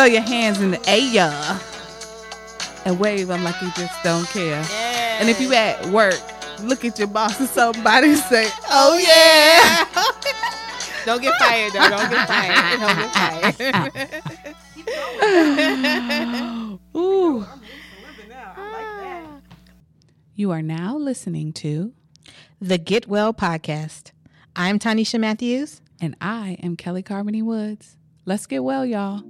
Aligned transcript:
throw 0.00 0.06
your 0.06 0.22
hands 0.22 0.62
in 0.62 0.70
the 0.70 0.80
air 0.88 1.60
and 2.86 2.98
wave 2.98 3.28
them 3.28 3.44
like 3.44 3.60
you 3.60 3.70
just 3.76 4.02
don't 4.02 4.26
care. 4.28 4.64
And 5.20 5.28
if 5.28 5.38
you 5.38 5.52
at 5.52 5.84
work, 5.88 6.18
look 6.62 6.86
at 6.86 6.98
your 6.98 7.08
boss 7.08 7.38
or 7.38 7.46
somebody 7.46 8.08
and 8.08 8.18
say, 8.18 8.48
oh, 8.70 8.92
"Oh 8.92 8.96
yeah." 8.96 9.84
Don't 11.04 11.20
get 11.20 11.38
fired 11.38 11.72
though. 11.74 11.90
Don't 11.90 12.10
get 12.10 12.26
fired. 12.26 12.80
Don't 12.80 12.96
get 12.96 13.12
fired. 14.24 14.48
Ooh. 16.96 17.40
now. 18.26 18.54
I 18.56 18.72
like 18.72 19.04
that. 19.04 19.26
You 20.34 20.50
are 20.50 20.62
now 20.62 20.96
listening 20.96 21.52
to, 21.52 21.92
the 22.58 22.78
Get 22.78 23.06
Well 23.06 23.34
podcast. 23.34 24.12
I'm 24.56 24.78
Tinesha 24.78 25.20
Matthews. 25.20 25.82
and 26.00 26.16
I 26.22 26.56
am 26.62 26.76
Kelley 26.76 27.02
Carbony 27.02 27.42
Woods. 27.42 27.98
Let's 28.24 28.46
get 28.46 28.64
well, 28.64 28.86
y'all. 28.86 29.22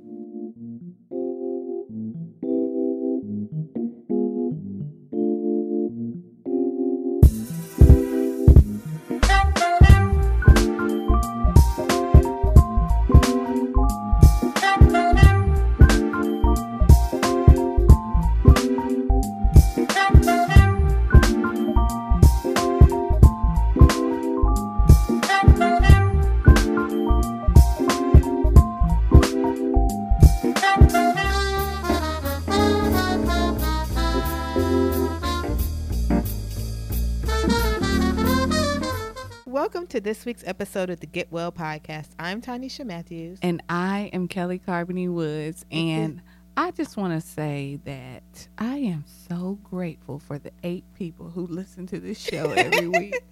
This 40.11 40.25
week's 40.25 40.43
episode 40.45 40.91
of 40.91 40.99
the 40.99 41.07
Get 41.07 41.31
Well 41.31 41.53
podcast. 41.53 42.09
I'm 42.19 42.43
Tinesha 42.43 42.85
Matthews. 42.85 43.39
And 43.43 43.63
I 43.69 44.11
am 44.13 44.27
Kelley 44.27 44.59
Carbony 44.59 45.09
Woods. 45.09 45.65
Mm-hmm. 45.71 45.89
And 45.89 46.23
I 46.57 46.73
just 46.73 46.97
want 46.97 47.15
to 47.15 47.25
say 47.25 47.79
that 47.85 48.49
I 48.59 48.79
am 48.79 49.05
so 49.29 49.61
grateful 49.63 50.19
for 50.19 50.41
the 50.41 50.51
eight 50.65 50.83
people 50.95 51.31
who 51.31 51.47
listen 51.47 51.87
to 51.87 52.01
this 52.01 52.19
show 52.19 52.51
every 52.51 52.89
week. 52.99 53.23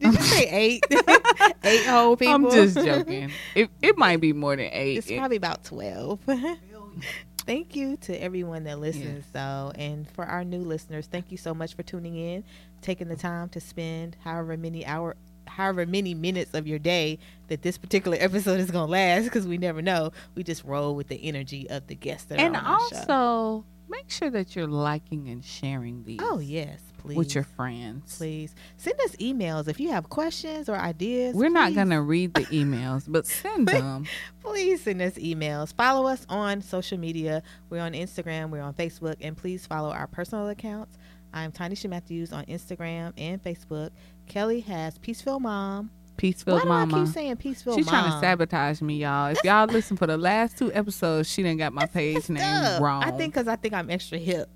Did 0.00 0.14
you 0.14 0.20
say 0.22 0.48
eight? 0.48 0.82
eight 1.64 1.84
whole 1.84 2.16
people? 2.16 2.34
I'm 2.34 2.50
just 2.50 2.76
joking. 2.76 3.30
It, 3.54 3.68
it 3.82 3.98
might 3.98 4.22
be 4.22 4.32
more 4.32 4.56
than 4.56 4.70
eight. 4.72 4.96
It's 4.96 5.10
It- 5.10 5.18
probably 5.18 5.36
about 5.36 5.64
12. 5.64 6.18
thank 7.46 7.76
you 7.76 7.98
to 7.98 8.22
everyone 8.22 8.64
that 8.64 8.78
listens, 8.78 9.26
though. 9.34 9.72
And 9.74 10.08
for 10.08 10.24
our 10.24 10.44
new 10.44 10.62
listeners, 10.62 11.06
thank 11.08 11.30
you 11.30 11.36
so 11.36 11.52
much 11.52 11.74
for 11.74 11.82
tuning 11.82 12.16
in, 12.16 12.42
taking 12.80 13.08
the 13.08 13.16
time 13.16 13.50
to 13.50 13.60
spend 13.60 14.16
however 14.24 14.56
many 14.56 14.86
hour 14.86 15.14
however 15.56 15.86
many 15.86 16.14
minutes 16.14 16.54
of 16.54 16.66
your 16.66 16.78
day 16.78 17.18
that 17.48 17.62
this 17.62 17.78
particular 17.78 18.16
episode 18.20 18.60
is 18.60 18.70
going 18.70 18.86
to 18.86 18.90
last 18.92 19.24
because 19.24 19.46
we 19.46 19.58
never 19.58 19.82
know. 19.82 20.10
We 20.34 20.42
just 20.42 20.64
roll 20.64 20.94
with 20.94 21.08
the 21.08 21.22
energy 21.26 21.68
of 21.70 21.86
the 21.86 21.94
guests 21.94 22.26
that 22.26 22.38
and 22.40 22.56
are 22.56 22.58
on 22.60 22.64
our 22.64 22.88
show. 22.88 22.96
also, 22.96 23.64
make 23.88 24.10
sure 24.10 24.30
that 24.30 24.56
you're 24.56 24.66
liking 24.66 25.28
and 25.28 25.44
sharing 25.44 26.04
these 26.04 26.18
Oh, 26.22 26.38
yes, 26.38 26.80
please. 26.98 27.16
with 27.16 27.34
your 27.34 27.44
friends. 27.44 28.16
please 28.16 28.54
send 28.78 28.98
us 29.02 29.14
emails 29.16 29.68
if 29.68 29.78
you 29.78 29.90
have 29.90 30.08
questions 30.08 30.68
or 30.68 30.76
ideas. 30.76 31.34
We're 31.34 31.50
not 31.50 31.74
going 31.74 31.90
to 31.90 32.00
read 32.00 32.32
the 32.34 32.40
emails, 32.46 33.04
but 33.06 33.26
send 33.26 33.68
them. 33.68 34.06
please 34.42 34.82
send 34.82 35.02
us 35.02 35.14
emails. 35.14 35.74
Follow 35.74 36.06
us 36.06 36.24
on 36.30 36.62
social 36.62 36.96
media. 36.98 37.42
We're 37.68 37.82
on 37.82 37.92
Instagram, 37.92 38.48
we're 38.50 38.62
on 38.62 38.72
Facebook, 38.74 39.16
and 39.20 39.36
please 39.36 39.66
follow 39.66 39.90
our 39.90 40.06
personal 40.06 40.48
accounts. 40.48 40.96
I'm 41.34 41.50
Tinesha 41.50 41.88
Matthews 41.88 42.30
on 42.32 42.44
Instagram 42.44 43.12
and 43.16 43.42
Facebook. 43.42 43.90
Kelley 44.26 44.60
has 44.60 44.98
Peaceful 44.98 45.40
Mom. 45.40 45.90
Peaceful 46.16 46.54
Why 46.54 46.86
do 46.86 46.96
I 46.96 47.04
keep 47.04 47.12
saying 47.12 47.36
Peaceful 47.36 47.74
She's 47.74 47.86
Mom? 47.86 47.94
trying 47.94 48.12
to 48.12 48.20
sabotage 48.20 48.80
me, 48.80 48.98
y'all. 48.98 49.28
If 49.28 49.42
y'all 49.44 49.66
listen 49.66 49.96
for 49.96 50.06
the 50.06 50.16
last 50.16 50.56
two 50.56 50.72
episodes, 50.72 51.28
she 51.28 51.42
didn't 51.42 51.58
got 51.58 51.72
my 51.72 51.86
page 51.86 52.28
name 52.28 52.38
Stuff. 52.38 52.80
wrong. 52.80 53.02
I 53.02 53.10
think 53.10 53.34
because 53.34 53.48
I 53.48 53.56
think 53.56 53.74
I'm 53.74 53.90
extra 53.90 54.18
hip. 54.18 54.48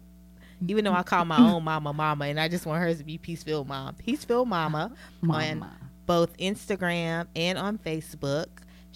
Even 0.67 0.85
though 0.85 0.93
I 0.93 1.03
call 1.03 1.25
my 1.25 1.37
mm-hmm. 1.37 1.45
own 1.45 1.65
mama 1.65 1.93
mama, 1.93 2.27
and 2.27 2.41
I 2.41 2.49
just 2.49 2.65
want 2.67 2.81
hers 2.83 2.99
to 2.99 3.05
be 3.05 3.19
Peaceful 3.19 3.65
Mom. 3.65 3.95
Peaceful 3.95 4.47
Mama 4.47 4.93
on 5.23 5.59
Mama. 5.59 5.77
both 6.07 6.37
Instagram 6.39 7.27
and 7.35 7.59
on 7.59 7.79
Facebook. 7.79 8.47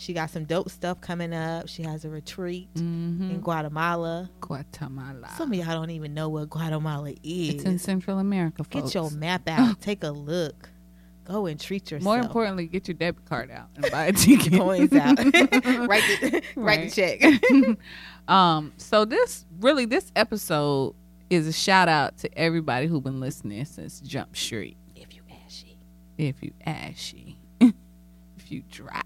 She 0.00 0.14
got 0.14 0.30
some 0.30 0.44
dope 0.46 0.70
stuff 0.70 1.00
coming 1.02 1.34
up. 1.34 1.68
She 1.68 1.82
has 1.82 2.06
a 2.06 2.08
retreat 2.08 2.72
Mm-hmm. 2.74 3.30
in 3.32 3.40
Guatemala. 3.40 4.30
Guatemala. 4.40 5.28
Some 5.36 5.52
of 5.52 5.58
y'all 5.58 5.66
don't 5.78 5.90
even 5.90 6.14
know 6.14 6.30
what 6.30 6.48
Guatemala 6.48 7.10
is. 7.22 7.54
It's 7.56 7.64
in 7.64 7.78
Central 7.78 8.18
America, 8.18 8.64
folks. 8.64 8.86
Get 8.86 8.94
your 8.94 9.10
map 9.10 9.46
out. 9.46 9.78
Take 9.82 10.02
a 10.02 10.10
look. 10.10 10.70
Go 11.24 11.44
and 11.44 11.60
treat 11.60 11.90
yourself. 11.90 12.02
More 12.04 12.18
importantly, 12.18 12.66
get 12.66 12.88
your 12.88 12.94
debit 12.94 13.26
card 13.26 13.50
out 13.50 13.68
and 13.76 13.90
buy 13.92 14.06
a 14.06 14.12
ticket. 14.12 14.52
coins 14.58 14.92
out. 14.94 15.18
write 15.86 16.02
the 16.22 16.42
write 16.56 16.56
Right. 16.56 16.90
the 16.90 17.76
check. 17.76 17.78
um, 18.34 18.72
so 18.78 19.04
this 19.04 19.44
really 19.60 19.84
this 19.84 20.10
episode 20.16 20.94
is 21.28 21.46
a 21.46 21.52
shout 21.52 21.88
out 21.88 22.16
to 22.18 22.38
everybody 22.38 22.86
who 22.86 23.02
been 23.02 23.20
listening 23.20 23.64
since 23.66 24.00
Jump 24.00 24.34
Street. 24.34 24.78
if 24.96 25.14
you 25.14 25.20
ashy. 25.46 25.76
If 26.16 26.42
you 26.42 26.52
ashy, 26.64 27.36
if 27.60 28.50
you 28.50 28.62
dry. 28.70 29.02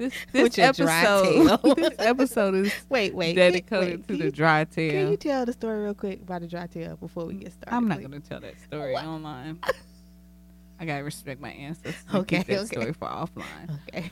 This 0.00 0.14
this 0.32 0.42
With 0.44 0.56
your 0.56 0.72
dry 0.72 1.02
episode 1.02 1.76
this 1.76 1.94
episode 1.98 2.54
is 2.54 2.72
Wait, 2.88 3.14
wait. 3.14 3.34
dedicated 3.34 3.98
wait, 3.98 4.08
to 4.08 4.16
the 4.16 4.24
you- 4.24 4.30
dry 4.30 4.64
tail. 4.64 4.90
Can 4.92 5.10
you 5.10 5.16
tell 5.18 5.44
the 5.44 5.52
story 5.52 5.84
real 5.84 5.92
quick 5.94 6.22
about 6.22 6.40
the 6.40 6.46
dry 6.46 6.66
tail 6.68 6.96
before 6.96 7.26
we 7.26 7.34
get 7.34 7.52
started? 7.52 7.74
I'm 7.76 7.86
not 7.86 8.00
gonna 8.00 8.20
tell 8.20 8.40
that 8.40 8.58
story 8.60 8.94
What? 8.94 9.04
online. 9.04 9.58
I 10.78 10.86
gotta 10.86 11.04
respect 11.04 11.38
my 11.42 11.50
ancestors. 11.50 12.02
Okay, 12.14 12.38
keep 12.38 12.46
that 12.46 12.58
okay. 12.60 12.66
story 12.66 12.92
for 12.94 13.08
offline. 13.08 13.78
Okay. 13.88 14.10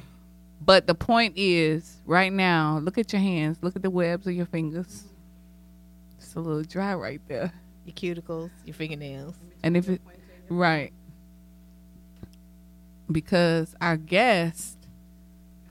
But 0.61 0.87
the 0.87 0.95
point 0.95 1.33
is, 1.39 1.97
right 2.05 2.33
now, 2.33 2.81
look 2.83 2.99
at 2.99 3.11
your 3.11 3.23
hands. 3.23 3.57
Look 3.63 3.75
at 3.75 3.81
the 3.81 3.89
webs 3.89 4.27
of 4.27 4.35
your 4.35 4.45
fingers. 4.45 5.05
It's 6.19 6.35
a 6.35 6.41
little 6.41 6.65
dry 6.65 6.95
right 6.97 7.23
there. 7.29 7.51
Your 7.87 7.95
cuticles, 7.95 8.51
your 8.67 8.75
fingernails. 8.75 9.37
And 9.63 9.75
if 9.75 9.89
it 9.89 10.03
right, 10.51 10.93
because 13.11 13.75
our 13.81 13.97
guest 13.97 14.78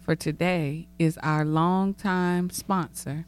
for 0.08 0.16
today 0.16 0.88
is 0.98 1.18
our 1.22 1.44
longtime 1.44 2.50
sponsor, 2.50 3.26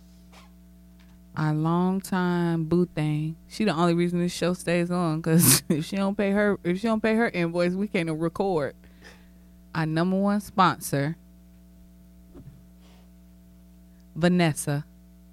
our 1.36 1.54
longtime 1.54 2.64
boo 2.64 2.86
thing. 2.86 3.36
She 3.50 3.66
the 3.66 3.74
only 3.74 3.94
reason 3.94 4.22
this 4.22 4.32
show 4.32 4.54
stays 4.54 4.90
on 4.90 5.20
because 5.20 5.62
if 5.70 5.84
she 5.84 5.98
don't 5.98 6.18
pay 6.18 6.32
her, 6.32 6.58
if 6.64 6.80
she 6.80 6.88
don't 6.88 7.04
pay 7.04 7.16
her 7.16 7.28
invoice, 7.28 7.74
we 7.74 7.90
can't 7.90 8.10
record. 8.10 8.76
Our 9.76 9.86
number 9.86 10.16
one 10.16 10.40
sponsor, 10.40 11.18
Vanessa 14.16 14.86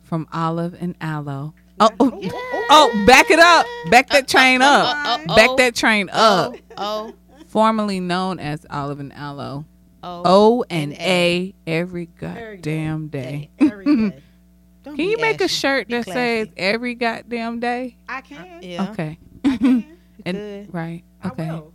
from 0.03 0.27
Olive 0.33 0.77
and 0.81 0.97
Aloe. 1.01 1.55
Oh, 1.79 1.91
oh, 2.01 2.67
oh, 2.71 3.05
back 3.07 3.31
it 3.31 3.39
up. 3.39 3.67
Back 3.89 4.09
that 4.09 4.27
train 4.27 4.63
up. 4.63 4.85
Uh, 4.85 4.89
uh, 4.89 5.13
uh, 5.13 5.33
uh 5.33 5.37
Back 5.37 5.51
oh, 5.51 5.57
that 5.59 5.77
train 5.77 6.09
uh, 6.09 6.13
up. 6.13 6.57
Oh, 6.77 7.15
Formerly 7.47 8.01
known 8.01 8.41
as 8.41 8.67
Olive 8.69 8.99
and 8.99 9.13
Aloe. 9.13 9.65
O 10.03 10.65
and 10.71 10.93
and 10.93 11.01
A 11.03 11.55
every 11.67 12.07
goddamn 12.07 13.09
day. 13.09 13.51
Every 13.59 13.85
day. 13.85 14.23
Can 14.85 14.97
you 15.01 15.17
make 15.19 15.41
a 15.41 15.49
shirt 15.49 15.89
that 15.89 16.05
says 16.05 16.49
every 16.57 16.95
goddamn 16.95 17.59
day? 17.59 17.97
I 18.09 18.21
can. 18.21 18.63
Yeah. 18.63 18.91
Okay. 18.91 19.19
I 19.45 19.57
can. 19.57 19.85
And 20.25 20.37
could. 20.37 20.75
right. 20.75 21.05
I 21.23 21.29
Okay. 21.29 21.51
will. 21.51 21.73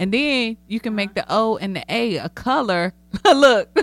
And 0.00 0.12
then 0.14 0.56
you 0.68 0.78
can 0.80 0.94
make 0.94 1.10
uh-huh. 1.10 1.24
the 1.26 1.34
O 1.34 1.56
and 1.56 1.74
the 1.76 1.84
A 1.88 2.16
a 2.18 2.28
color. 2.28 2.94
look. 3.24 3.76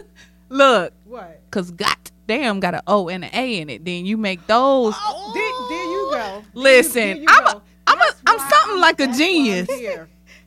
Look. 0.50 0.94
What? 1.06 1.42
Cause 1.52 1.72
goddamn 1.72 2.60
got 2.62 2.76
an 2.76 2.82
O 2.88 3.08
and 3.10 3.24
an 3.26 3.32
A 3.34 3.60
in 3.60 3.70
it. 3.70 3.84
Then 3.86 4.06
you 4.06 4.16
make 4.18 4.46
those. 4.48 4.94
Oh, 4.98 5.32
there, 5.34 5.70
there 5.70 5.84
you 5.86 6.10
go. 6.12 6.18
There 6.18 6.38
you- 6.38 6.78
Listen, 6.78 7.02
there 7.02 7.16
you 7.18 7.26
I'm 7.30 7.48
a- 7.48 7.52
go. 7.54 7.62
I'm 7.88 7.98
a- 7.98 8.02
That's 8.02 8.22
I'm 8.28 8.40
something 8.50 8.80
like 8.82 8.96
a 9.00 9.06
that's 9.08 9.20
why 9.20 9.26
genius. 9.26 9.68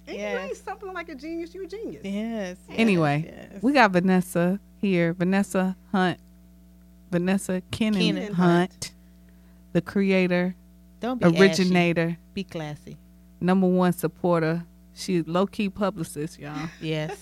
And 0.08 0.16
you 0.18 0.24
ain't 0.24 0.56
something 0.56 0.92
like 0.92 1.08
a 1.08 1.14
genius. 1.14 1.54
You 1.54 1.64
a 1.64 1.66
genius. 1.66 2.04
Yes. 2.04 2.56
Anyway, 2.70 3.24
yes. 3.52 3.62
We 3.62 3.72
got 3.72 3.90
Vanessa 3.92 4.58
here. 4.80 5.12
Vanessa 5.12 5.76
Hunt. 5.92 6.18
Vanessa 7.10 7.62
Kenon, 7.70 8.00
Kenon 8.00 8.34
Hunt, 8.34 8.92
the 9.72 9.80
creator, 9.80 10.54
Don't 11.00 11.18
be 11.18 11.26
ashy. 11.26 11.38
originator, 11.40 12.18
Be 12.34 12.44
classy. 12.44 12.98
number 13.40 13.66
one 13.66 13.94
supporter. 13.94 14.62
She's 14.94 15.26
low 15.26 15.46
key 15.46 15.70
publicist, 15.70 16.38
y'all. 16.38 16.68
Yes. 16.82 17.16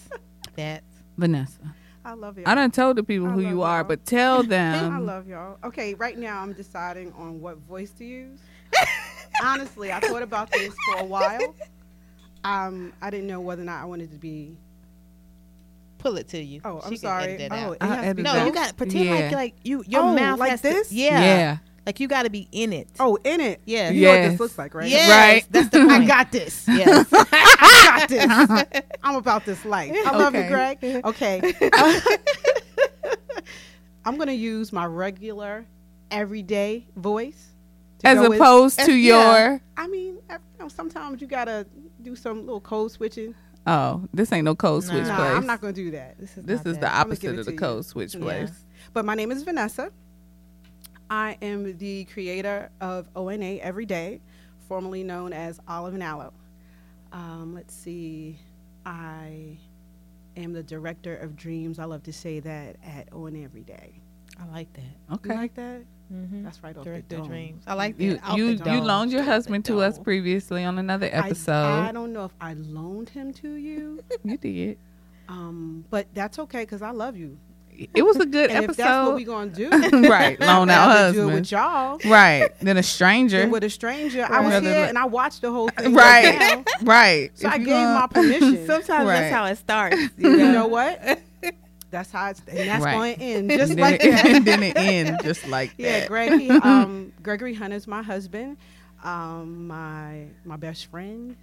That's 0.57 0.85
Vanessa. 1.17 1.73
I 2.05 2.15
love 2.15 2.37
it. 2.39 2.49
I 2.49 2.57
done 2.57 2.73
told 2.73 2.97
the 2.97 3.05
people 3.05 3.29
I 3.29 3.31
who 3.33 3.43
you 3.43 3.63
are, 3.63 3.79
y'all. 3.79 3.85
but 3.85 4.05
tell 4.05 4.43
them. 4.57 4.93
I 4.93 4.99
love 4.99 5.29
y'all. 5.29 5.59
Okay, 5.63 5.95
right 5.95 6.19
now 6.19 6.41
I'm 6.43 6.53
deciding 6.53 7.13
on 7.13 7.41
what 7.41 7.59
voice 7.59 7.91
to 7.99 8.05
use. 8.05 8.41
Honestly, 9.45 9.93
I 9.93 10.01
thought 10.01 10.23
about 10.23 10.51
this 10.51 10.75
for 10.87 10.99
a 11.01 11.05
while. 11.05 11.55
Um, 12.47 12.93
I 13.03 13.11
didn't 13.11 13.27
know 13.27 13.41
whether 13.41 13.63
or 13.63 13.65
not 13.67 13.83
I 13.83 13.85
wanted 13.87 14.13
to 14.13 14.19
be 14.19 14.57
pull 15.99 16.17
it 16.19 16.29
to 16.29 16.39
you. 16.41 16.61
Oh, 16.65 16.81
I'm 16.85 16.91
She 16.93 16.97
sorry. 16.99 17.33
Oh, 17.51 17.73
it 17.73 17.83
has 17.83 18.07
to 18.11 18.15
be 18.15 18.23
no, 18.23 18.33
that. 18.35 18.47
you 18.47 18.53
got 18.53 18.69
to 18.69 18.75
pretend 18.75 19.05
Yeah. 19.07 19.15
like 19.15 19.33
like 19.33 19.55
you 19.65 19.83
your 19.89 20.03
Oh, 20.03 20.15
mouth 20.15 20.39
like 20.39 20.51
has 20.51 20.61
to- 20.63 20.69
this? 20.69 20.93
yeah. 20.93 21.21
Yeah. 21.21 21.57
like 21.87 21.99
you 22.01 22.07
got 22.09 22.23
to 22.25 22.31
be 22.31 22.47
in 22.53 22.73
it. 22.73 22.89
Oh, 23.01 23.17
in 23.25 23.41
it. 23.41 23.61
Yeah. 23.65 23.91
You 23.91 24.03
know 24.07 24.11
what 24.11 24.31
this 24.31 24.41
looks 24.41 24.59
like, 24.59 24.75
right? 24.75 24.89
Yes, 24.89 25.09
Right. 25.11 25.45
That's 25.51 25.69
the 25.71 25.81
I 25.81 26.05
got 26.07 26.31
this. 26.31 26.67
Yes. 26.69 27.09
I 27.13 28.07
got 28.07 28.09
this. 28.09 28.83
I'm 29.03 29.17
about 29.17 29.45
this 29.45 29.65
life. 29.65 29.93
I 30.07 30.11
love 30.17 30.35
Okay. 30.35 30.45
you, 30.45 30.49
Greg. 30.51 31.05
Okay. 31.05 31.55
I'm 34.05 34.17
going 34.17 34.29
to 34.29 34.35
use 34.35 34.73
my 34.73 34.85
regular, 34.87 35.67
everyday 36.11 36.87
voice. 36.97 37.51
As 38.05 38.19
go 38.19 38.29
with- 38.29 38.39
opposed 38.41 38.79
to 38.81 38.93
yeah. 38.93 39.49
your 39.49 39.61
I 39.77 39.89
mean, 39.89 40.19
you 40.31 40.39
know, 40.61 40.69
sometimes 40.69 41.21
you 41.21 41.27
got 41.27 41.47
to 41.47 41.67
do 42.07 42.17
some 42.17 42.41
little 42.47 42.61
code 42.61 42.91
switching. 42.93 43.35
oh, 43.67 44.07
this 44.15 44.33
ain't 44.33 44.45
no 44.45 44.55
code 44.55 44.85
Nah. 44.85 44.91
switch 44.93 45.09
No, 45.09 45.17
place. 45.17 45.37
I'm 45.37 45.47
not 45.47 45.61
going 45.61 45.75
to 45.75 45.85
do 45.85 45.91
that. 45.93 46.19
This 46.19 46.37
is 46.39 46.45
this 46.45 46.65
not 46.65 46.67
is 46.71 46.75
the 46.77 46.81
that. 46.83 46.93
I'ma 46.95 47.01
opposite 47.11 47.39
of 47.39 47.47
the 47.47 47.53
you. 47.53 47.59
code 47.59 47.85
switch 47.85 48.15
Yeah. 48.15 48.21
place. 48.21 48.65
But 48.93 49.05
my 49.05 49.15
name 49.15 49.33
is 49.33 49.43
Vanessa. 49.43 49.91
I 51.11 51.37
am 51.43 51.77
the 51.79 52.05
creator 52.07 52.71
of 52.81 53.09
ONA 53.17 53.59
Every 53.61 53.87
Day, 53.87 54.21
formerly 54.69 55.03
known 55.05 55.33
as 55.33 55.61
Olive 55.69 55.95
and 55.95 56.03
Aloe. 56.03 56.33
Um, 57.13 57.55
let's 57.55 57.75
see, 57.75 58.39
I 58.85 59.59
am 60.37 60.53
the 60.53 60.63
director 60.63 61.17
of 61.17 61.37
dreams. 61.37 61.79
I 61.79 61.85
love 61.85 62.03
to 62.05 62.13
say 62.13 62.41
that 62.41 62.77
at 62.85 63.13
ONA 63.13 63.43
Every 63.45 63.63
Day. 63.63 64.01
I 64.41 64.47
like 64.47 64.73
that. 64.75 64.81
You 64.83 65.15
Okay. 65.17 65.35
like 65.35 65.55
that? 65.55 65.83
Mm-hmm. 66.13 66.45
That's 66.45 66.63
right 66.63 66.77
off 66.77 66.85
Director 66.85 67.07
the 67.09 67.17
dome. 67.17 67.27
dreams. 67.29 67.65
I 67.67 67.75
like 67.75 67.97
that. 67.97 68.03
You 68.05 68.19
you 68.37 68.47
you 68.65 68.81
loaned 68.81 69.11
your 69.13 69.23
husband 69.25 69.65
to 69.67 69.81
us 69.81 69.99
previously 69.99 70.63
on 70.65 70.79
another 70.79 71.09
episode. 71.13 71.53
I, 71.81 71.91
don't 71.93 72.13
know 72.13 72.25
if 72.25 72.33
I 72.41 72.55
loaned 72.55 73.09
him 73.09 73.33
to 73.35 73.55
you, 73.55 74.05
you 74.25 74.37
did. 74.37 74.79
um, 75.29 75.85
but 75.91 76.07
that's 76.15 76.39
okay 76.39 76.61
because 76.63 76.81
I 76.83 76.91
love 76.91 77.17
you. 77.17 77.39
It 77.93 78.03
was 78.03 78.17
a 78.17 78.25
good 78.37 78.51
episode. 78.51 78.71
If 78.71 78.77
that's 78.79 79.07
what 79.09 79.17
we 79.17 79.25
gonna 79.25 79.51
do, 79.51 79.69
right, 80.09 80.41
loan 80.41 80.71
out 80.71 80.87
rather 80.95 81.13
do 81.13 81.19
it 81.19 81.23
husband. 81.23 81.35
with 81.35 81.51
y'all. 81.53 81.99
Right, 82.07 82.51
then 82.61 82.77
a 82.79 82.83
stranger. 82.83 83.41
than 83.41 83.51
with 83.51 83.65
a 83.65 83.69
stranger. 83.71 84.25
I 84.31 84.41
was 84.41 84.63
here 84.63 84.85
and 84.87 84.97
I 84.97 85.05
watched 85.07 85.43
the 85.43 85.51
whole 85.51 85.69
thing. 85.71 85.93
right, 85.93 86.65
right. 86.83 87.31
So 87.35 87.49
If 87.49 87.53
I 87.55 87.59
gave 87.59 87.67
gonna- 87.67 88.01
my 88.01 88.07
permission. 88.07 88.65
Sometimes 88.67 89.07
Right. 89.09 89.21
that's 89.21 89.35
how 89.35 89.45
it 89.47 89.57
starts. 89.57 89.97
you 90.17 90.37
know 90.53 90.69
what? 90.69 91.19
That's 91.97 92.11
how 92.11 92.29
it's 92.29 92.43
and 92.47 92.69
that's 92.69 92.85
Right. 92.85 92.93
going 92.93 93.15
to 93.17 93.23
end 93.23 93.51
just 93.51 93.71
and 93.73 93.81
like 93.81 94.03
that. 94.03 94.27
it, 94.27 94.37
and 94.37 94.45
then 94.45 94.63
it 94.63 94.77
ends 94.77 95.23
just 95.25 95.49
like 95.49 95.73
yeah, 95.79 96.01
that. 96.01 96.09
Greg. 96.09 96.39
He, 96.39 96.51
um, 96.63 97.11
Gregory 97.23 97.55
Hunt 97.55 97.73
is 97.73 97.87
my 97.87 98.03
husband, 98.03 98.59
um, 99.03 99.67
my 99.67 100.27
my 100.45 100.57
best 100.59 100.87
friend, 100.91 101.37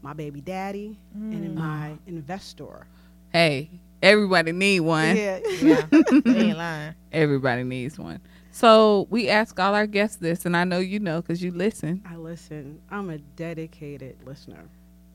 my 0.00 0.14
baby 0.14 0.40
daddy, 0.40 0.98
and 1.12 1.54
my 1.54 1.92
investor. 2.06 2.86
Hey, 3.34 3.68
everybody 4.02 4.52
need 4.52 4.80
one. 4.80 5.14
Yeah. 5.14 5.40
Yeah, 5.60 5.84
ain't 5.92 6.56
lying. 6.56 6.94
Everybody 7.12 7.64
needs 7.64 7.98
one. 7.98 8.20
So 8.50 9.08
we 9.10 9.28
ask 9.28 9.60
all 9.60 9.74
our 9.74 9.86
guests 9.86 10.16
this, 10.16 10.46
and 10.46 10.56
I 10.56 10.64
know 10.64 10.78
you 10.78 11.00
know 11.00 11.20
because 11.20 11.42
you 11.42 11.50
listen. 11.50 12.02
I 12.08 12.16
listen. 12.16 12.80
I'm 12.90 13.10
a 13.10 13.18
dedicated 13.18 14.16
listener. 14.24 14.64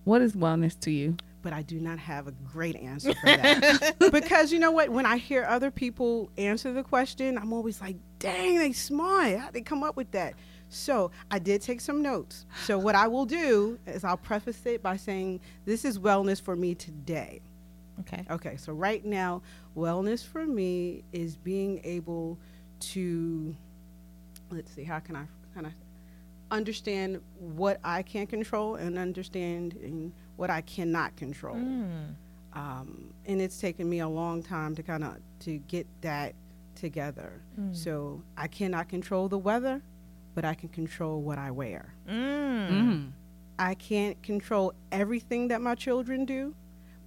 What 0.04 0.22
is 0.22 0.36
wellness 0.36 0.80
to 0.82 0.92
you? 0.92 1.18
But 1.44 1.54
I 1.54 1.62
do 1.62 1.80
not 1.80 2.00
have 2.00 2.28
a 2.28 2.32
great 2.32 2.76
answer 2.78 3.14
for 3.14 3.26
that. 3.26 3.96
because 4.12 4.52
you 4.52 4.58
know 4.60 4.72
what? 4.72 4.90
When 4.90 5.06
I 5.06 5.18
hear 5.18 5.44
other 5.44 5.70
people 5.70 6.32
answer 6.38 6.74
the 6.74 6.84
question, 6.84 7.38
I'm 7.38 7.54
always 7.54 7.82
like, 7.82 7.98
dang, 8.18 8.58
they 8.58 8.72
smart. 8.72 9.38
How'd 9.38 9.54
they 9.54 9.62
come 9.62 9.84
up 9.84 9.96
with 9.96 10.10
that? 10.12 10.34
So 10.70 11.12
I 11.30 11.38
did 11.38 11.62
take 11.62 11.82
some 11.82 12.02
notes. 12.02 12.46
So 12.64 12.80
what 12.80 12.96
I 12.96 13.08
will 13.08 13.26
do 13.26 13.78
is 13.86 14.04
I'll 14.04 14.18
preface 14.18 14.66
it 14.66 14.82
by 14.82 14.98
saying, 14.98 15.42
this 15.66 15.86
is 15.86 16.00
wellness 16.00 16.42
for 16.42 16.56
me 16.56 16.74
today. 16.74 17.42
Okay. 18.00 18.26
Okay, 18.32 18.58
so 18.58 18.74
right 18.74 19.06
now, 19.06 19.44
wellness 19.78 20.26
for 20.26 20.48
me 20.48 21.04
is 21.12 21.36
being 21.38 21.82
able 21.84 22.40
to, 22.80 23.56
let's 24.50 24.72
see, 24.74 24.84
how 24.84 25.00
can 25.00 25.16
I 25.16 25.26
kind 25.54 25.68
of 25.68 25.74
understand 26.50 27.20
what 27.38 27.80
I 27.84 28.02
can 28.02 28.26
control 28.28 28.76
and 28.76 28.98
understanding 28.98 30.14
what 30.36 30.50
I 30.50 30.62
cannot 30.62 31.16
control. 31.16 31.56
Mm. 31.56 32.16
Um, 32.54 33.14
and 33.26 33.42
it's 33.42 33.60
taken 33.60 33.90
me 33.90 34.00
a 34.00 34.08
long 34.08 34.44
time 34.44 34.76
to 34.76 34.84
kind 34.84 35.04
of 35.04 35.18
to 35.40 35.58
get 35.60 35.88
that 36.02 36.34
together. 36.76 37.42
Mm. 37.60 37.76
So 37.76 38.22
I 38.38 38.48
cannot 38.48 38.90
control 38.90 39.28
the 39.28 39.38
weather, 39.38 39.82
but 40.36 40.46
I 40.46 40.54
can 40.54 40.70
control 40.70 41.22
what 41.22 41.38
I 41.38 41.52
wear. 41.52 41.94
Mm. 42.08 42.70
Mm. 42.70 43.12
I 43.60 43.74
can't 43.76 44.22
control 44.24 44.74
everything 44.92 45.48
that 45.50 45.62
my 45.62 45.76
children 45.76 46.26
do, 46.26 46.56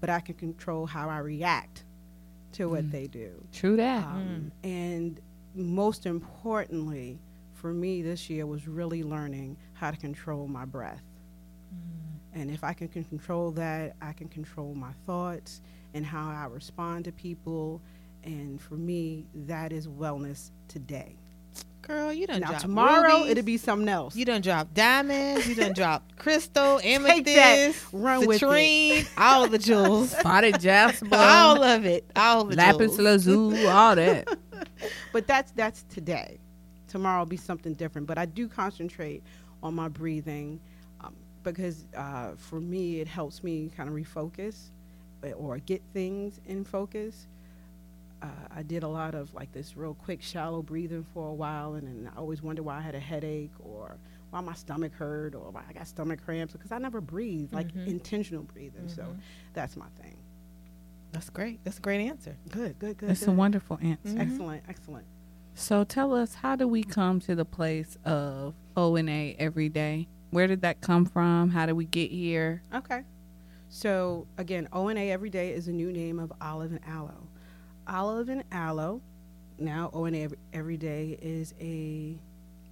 but 0.00 0.10
I 0.10 0.20
can 0.20 0.34
control 0.34 0.86
how 0.86 1.08
I 1.08 1.18
react 1.18 1.84
to 2.52 2.68
what 2.68 2.84
Mm. 2.86 2.90
they 2.92 3.06
do. 3.06 3.44
True 3.52 3.76
that. 3.76 4.04
Um, 4.04 4.52
and 4.64 5.20
most 5.54 6.06
importantly, 6.06 7.18
for 7.52 7.72
me 7.72 8.02
this 8.02 8.28
year 8.30 8.46
was 8.46 8.68
really 8.68 9.02
learning 9.02 9.56
how 9.74 9.90
to 9.90 9.96
control 9.96 10.46
my 10.46 10.64
breath. 10.64 11.02
And 12.36 12.50
if 12.50 12.62
I 12.62 12.74
can, 12.74 12.88
can 12.88 13.02
control 13.04 13.50
that, 13.52 13.96
I 14.02 14.12
can 14.12 14.28
control 14.28 14.74
my 14.74 14.92
thoughts 15.06 15.62
and 15.94 16.04
how 16.04 16.28
I 16.28 16.46
respond 16.52 17.06
to 17.06 17.12
people. 17.12 17.80
And 18.24 18.60
for 18.60 18.74
me, 18.74 19.24
that 19.34 19.72
is 19.72 19.88
wellness 19.88 20.50
today. 20.68 21.16
Girl, 21.80 22.12
you 22.12 22.26
done 22.26 22.40
now 22.40 22.48
dropped 22.48 22.62
tomorrow 22.62 23.18
rubies. 23.18 23.30
it'll 23.30 23.44
be 23.44 23.56
something 23.56 23.88
else. 23.88 24.14
You 24.14 24.26
done 24.26 24.42
dropped 24.42 24.74
diamonds. 24.74 25.48
You 25.48 25.54
done 25.54 25.72
dropped 25.72 26.16
crystal, 26.18 26.78
Take 26.80 27.24
that, 27.24 27.30
amethyst, 27.30 27.86
run 27.92 28.26
with 28.26 28.42
it. 28.42 29.08
all 29.16 29.48
the 29.48 29.56
jewels, 29.58 30.10
Spotted 30.18 30.60
jasper, 30.60 31.08
all 31.12 31.62
of 31.62 31.86
it, 31.86 32.04
all 32.16 32.44
the 32.44 32.56
lapis 32.56 32.96
jewels. 32.96 32.98
lazuli, 32.98 33.66
all 33.66 33.96
that. 33.96 34.28
but 35.12 35.26
that's 35.26 35.52
that's 35.52 35.84
today. 35.84 36.38
Tomorrow 36.88 37.20
will 37.20 37.26
be 37.26 37.36
something 37.38 37.72
different. 37.72 38.06
But 38.06 38.18
I 38.18 38.26
do 38.26 38.46
concentrate 38.46 39.22
on 39.62 39.74
my 39.74 39.88
breathing 39.88 40.60
because 41.54 41.86
uh, 41.96 42.32
for 42.36 42.60
me 42.60 43.00
it 43.00 43.08
helps 43.08 43.42
me 43.42 43.70
kind 43.76 43.88
of 43.88 43.94
refocus 43.94 44.70
uh, 45.24 45.30
or 45.32 45.58
get 45.58 45.82
things 45.92 46.40
in 46.46 46.64
focus. 46.64 47.28
Uh, 48.22 48.26
I 48.50 48.62
did 48.62 48.82
a 48.82 48.88
lot 48.88 49.14
of 49.14 49.32
like 49.34 49.52
this 49.52 49.76
real 49.76 49.94
quick 49.94 50.22
shallow 50.22 50.62
breathing 50.62 51.06
for 51.12 51.28
a 51.28 51.34
while, 51.34 51.74
and 51.74 51.86
then 51.86 52.10
I 52.14 52.18
always 52.18 52.42
wonder 52.42 52.62
why 52.62 52.78
I 52.78 52.80
had 52.80 52.94
a 52.94 53.00
headache 53.00 53.52
or 53.60 53.98
why 54.30 54.40
my 54.40 54.54
stomach 54.54 54.92
hurt 54.94 55.34
or 55.34 55.50
why 55.50 55.62
I 55.68 55.72
got 55.72 55.86
stomach 55.86 56.24
cramps 56.24 56.52
because 56.52 56.72
I 56.72 56.78
never 56.78 57.00
breathe 57.00 57.52
like 57.52 57.72
Mhm. 57.72 57.86
intentional 57.86 58.42
breathing. 58.42 58.88
So 58.88 59.02
Mhm. 59.02 59.20
that's 59.52 59.76
my 59.76 59.86
thing. 60.00 60.16
That's 61.12 61.30
great. 61.30 61.62
That's 61.64 61.78
a 61.78 61.80
great 61.80 62.00
answer. 62.00 62.36
Good, 62.50 62.78
good, 62.78 62.98
good. 62.98 63.10
That's 63.10 63.22
a 63.26 63.32
wonderful 63.32 63.78
answer. 63.80 64.16
Mhm. 64.16 64.20
Excellent, 64.20 64.64
excellent. 64.68 65.06
So 65.54 65.84
tell 65.84 66.12
us, 66.12 66.34
how 66.34 66.56
do 66.56 66.66
we 66.68 66.82
come 66.82 67.20
to 67.20 67.34
the 67.34 67.44
place 67.46 67.96
of 68.04 68.54
O 68.76 68.96
and 68.96 69.08
A 69.08 69.34
every 69.38 69.68
day? 69.68 70.08
Where 70.36 70.46
did 70.46 70.60
that 70.60 70.82
come 70.82 71.06
from? 71.06 71.48
How 71.48 71.64
did 71.64 71.72
we 71.72 71.86
get 71.86 72.10
here? 72.10 72.62
Okay. 72.74 73.04
So 73.70 74.26
again, 74.36 74.68
O 74.70 74.88
and 74.88 74.98
A 74.98 75.10
every 75.10 75.30
day 75.30 75.54
is 75.54 75.66
a 75.66 75.72
new 75.72 75.90
name 75.90 76.18
of 76.18 76.30
olive 76.42 76.72
and 76.72 76.80
aloe. 76.86 77.26
Olive 77.88 78.28
and 78.28 78.44
aloe, 78.52 79.00
now 79.58 79.88
O 79.94 80.04
and 80.04 80.14
A 80.14 80.24
every, 80.24 80.38
every 80.52 80.76
day 80.76 81.18
is 81.22 81.54
a 81.58 82.18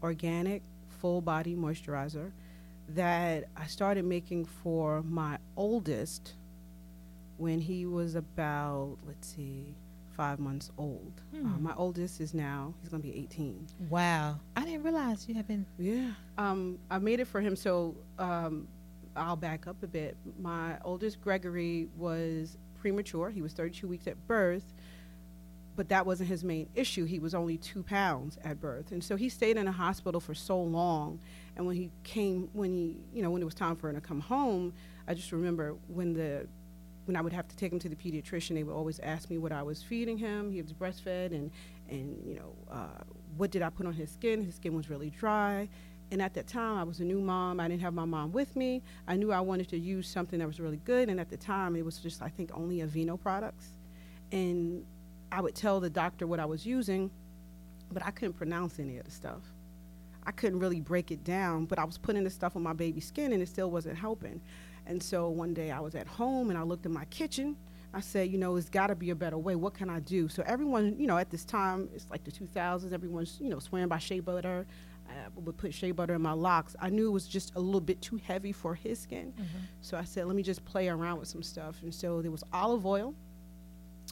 organic 0.02 0.61
full 0.90 1.23
body 1.23 1.56
moisturizer 1.56 2.33
that 2.90 3.44
I 3.56 3.64
started 3.64 4.04
making 4.04 4.44
for 4.44 5.02
my 5.02 5.38
oldest 5.56 6.35
when 7.38 7.61
he 7.61 7.87
was 7.87 8.14
about 8.14 8.99
let's 9.06 9.26
see 9.26 9.75
five 10.16 10.38
months 10.38 10.71
old. 10.78 11.23
Uh, 11.35 11.38
Hmm. 11.38 11.62
my 11.62 11.75
oldest 11.75 12.21
is 12.21 12.35
now 12.35 12.75
he's 12.80 12.88
gonna 12.88 13.02
be 13.02 13.14
18. 13.16 13.66
Wow. 13.90 14.40
I 14.56 14.64
didn't 14.64 14.83
realize 14.83 15.28
you 15.28 15.35
have 15.35 15.47
been. 15.49 15.66
Yeah. 15.78 16.12
Um, 16.38 16.78
I 16.90 16.99
made 16.99 17.21
it 17.21 17.26
for 17.26 17.40
him. 17.40 17.56
So 17.56 17.97
um, 18.18 18.68
I'll 19.16 19.37
back 19.37 19.66
up 19.66 19.83
a 19.83 19.87
bit. 19.87 20.16
My 20.40 20.78
oldest 20.85 21.21
Gregory 21.21 21.88
was 21.97 22.56
premature. 22.80 23.30
He 23.30 23.42
was 23.42 23.52
32 23.52 23.87
weeks 23.88 24.06
at 24.06 24.16
birth, 24.26 24.73
but 25.76 25.88
that 25.88 26.06
wasn't 26.06 26.28
his 26.28 26.44
main 26.44 26.68
issue. 26.75 27.04
He 27.04 27.18
was 27.18 27.35
only 27.35 27.56
two 27.59 27.83
pounds 27.83 28.38
at 28.44 28.61
birth, 28.61 28.92
and 28.92 29.02
so 29.02 29.16
he 29.16 29.28
stayed 29.28 29.56
in 29.56 29.66
a 29.66 29.73
hospital 29.73 30.21
for 30.21 30.35
so 30.35 30.61
long. 30.61 31.18
And 31.56 31.66
when 31.66 31.76
he 31.76 31.90
came, 32.04 32.49
when 32.52 32.73
he, 32.73 32.97
you 33.12 33.23
know, 33.23 33.30
when 33.30 33.42
it 33.42 33.44
was 33.44 33.54
time 33.54 33.76
for 33.76 33.88
him 33.88 33.94
to 33.97 34.00
come 34.00 34.21
home, 34.21 34.73
I 35.09 35.14
just 35.14 35.33
remember 35.33 35.75
when 35.88 36.12
the 36.14 36.47
when 37.06 37.16
I 37.16 37.20
would 37.20 37.32
have 37.32 37.49
to 37.49 37.56
take 37.56 37.73
him 37.73 37.78
to 37.80 37.88
the 37.88 37.96
pediatrician, 37.96 38.54
they 38.54 38.62
would 38.62 38.75
always 38.75 38.99
ask 39.00 39.30
me 39.30 39.38
what 39.38 39.52
I 39.52 39.62
was 39.62 39.82
feeding 39.82 40.16
him. 40.18 40.50
He 40.50 40.62
was 40.62 40.73
breastfed, 40.73 41.32
and 41.32 41.50
and 41.88 42.23
you 42.26 42.34
know 42.37 42.54
uh, 42.70 43.04
what 43.37 43.50
did 43.50 43.62
I 43.62 43.70
put 43.70 43.87
on 43.87 43.92
his 43.92 44.11
skin? 44.11 44.44
His 44.44 44.56
skin 44.56 44.75
was 44.75 44.88
really 44.88 45.11
dry. 45.11 45.68
And 46.11 46.20
at 46.20 46.34
that 46.34 46.46
time, 46.46 46.76
I 46.76 46.84
was 46.84 47.00
a 47.00 47.04
new 47.04 47.20
mom. 47.20 47.58
I 47.58 47.66
didn't 47.66 47.80
have 47.80 47.94
my 47.94 48.04
mom 48.04 48.30
with 48.30 48.54
me. 48.54 48.82
I 49.08 49.16
knew 49.16 49.32
I 49.32 49.40
wanted 49.40 49.68
to 49.70 49.78
use 49.78 50.06
something 50.06 50.38
that 50.38 50.46
was 50.46 50.61
really 50.61 50.76
good. 50.84 51.08
And 51.08 51.18
at 51.18 51.30
the 51.30 51.37
time, 51.37 51.75
it 51.76 51.84
was 51.84 51.99
just 51.99 52.23
I 52.23 52.28
think 52.28 52.50
only 52.54 52.78
Aveeno 52.78 53.18
products. 53.18 53.70
And 54.30 54.84
I 55.32 55.40
would 55.40 55.54
tell 55.54 55.80
the 55.80 55.90
doctor 55.90 56.26
what 56.26 56.40
I 56.40 56.44
was 56.44 56.64
using, 56.64 57.11
but 57.90 58.04
I 58.04 58.11
couldn't 58.11 58.34
pronounce 58.34 58.78
any 58.78 58.99
of 58.99 59.04
the 59.04 59.11
stuff. 59.11 59.42
I 60.26 60.30
couldn't 60.30 60.58
really 60.58 60.80
break 60.80 61.11
it 61.11 61.25
down, 61.25 61.66
but 61.66 61.78
I 61.78 61.84
was 61.84 61.99
putting 61.99 62.25
the 62.25 62.30
stuff 62.30 62.56
on 62.56 62.62
my 62.62 62.73
baby's 62.73 63.06
skin 63.06 63.32
and 63.32 63.42
it 63.42 63.49
still 63.49 63.70
wasn't 63.70 63.99
helping. 63.99 64.40
And 64.87 65.03
so 65.03 65.29
one 65.31 65.55
day 65.55 65.71
I 65.71 65.81
was 65.81 65.95
at 65.95 66.07
home 66.07 66.50
and 66.50 66.59
I 66.59 66.62
looked 66.62 66.87
in 66.87 66.93
my 66.93 67.05
kitchen 67.07 67.57
I 67.95 68.00
said, 68.00 68.31
you 68.31 68.38
know, 68.38 68.57
it's 68.57 68.69
got 68.69 68.88
to 68.88 68.97
be 68.97 69.11
a 69.11 69.14
better 69.14 69.38
way. 69.38 69.55
What 69.55 69.75
can 69.75 69.88
I 69.88 70.00
do? 70.00 70.29
So 70.29 70.43
everyone, 70.47 70.97
you 70.99 71.07
know, 71.07 71.17
at 71.17 71.31
this 71.31 71.45
time, 71.45 71.88
it's 71.95 72.11
like 72.11 72.25
the 72.25 72.33
2000s. 72.33 72.93
Everyone's, 72.93 73.38
you 73.41 73.49
know, 73.49 73.61
swearing 73.61 73.88
by 73.88 73.99
shea 73.99 74.19
butter. 74.19 74.67
I 75.09 75.12
would 75.37 75.57
put 75.57 75.73
shea 75.73 75.93
butter 75.93 76.14
in 76.14 76.23
my 76.23 76.33
locks. 76.33 76.75
I 76.81 76.91
knew 76.91 77.07
it 77.07 77.12
was 77.12 77.29
just 77.29 77.55
a 77.55 77.61
little 77.61 77.81
bit 77.81 78.03
too 78.03 78.17
heavy 78.17 78.50
for 78.50 78.75
his 78.75 78.99
skin. 78.99 79.33
So 79.81 79.97
I 79.97 80.03
said, 80.05 80.26
let 80.26 80.35
me 80.35 80.43
just 80.43 80.64
play 80.64 80.88
around 80.88 81.21
with 81.21 81.29
some 81.29 81.43
stuff. 81.43 81.76
And 81.83 81.95
so 81.95 82.21
there 82.21 82.33
was 82.33 82.43
olive 82.53 82.85
oil 82.85 83.14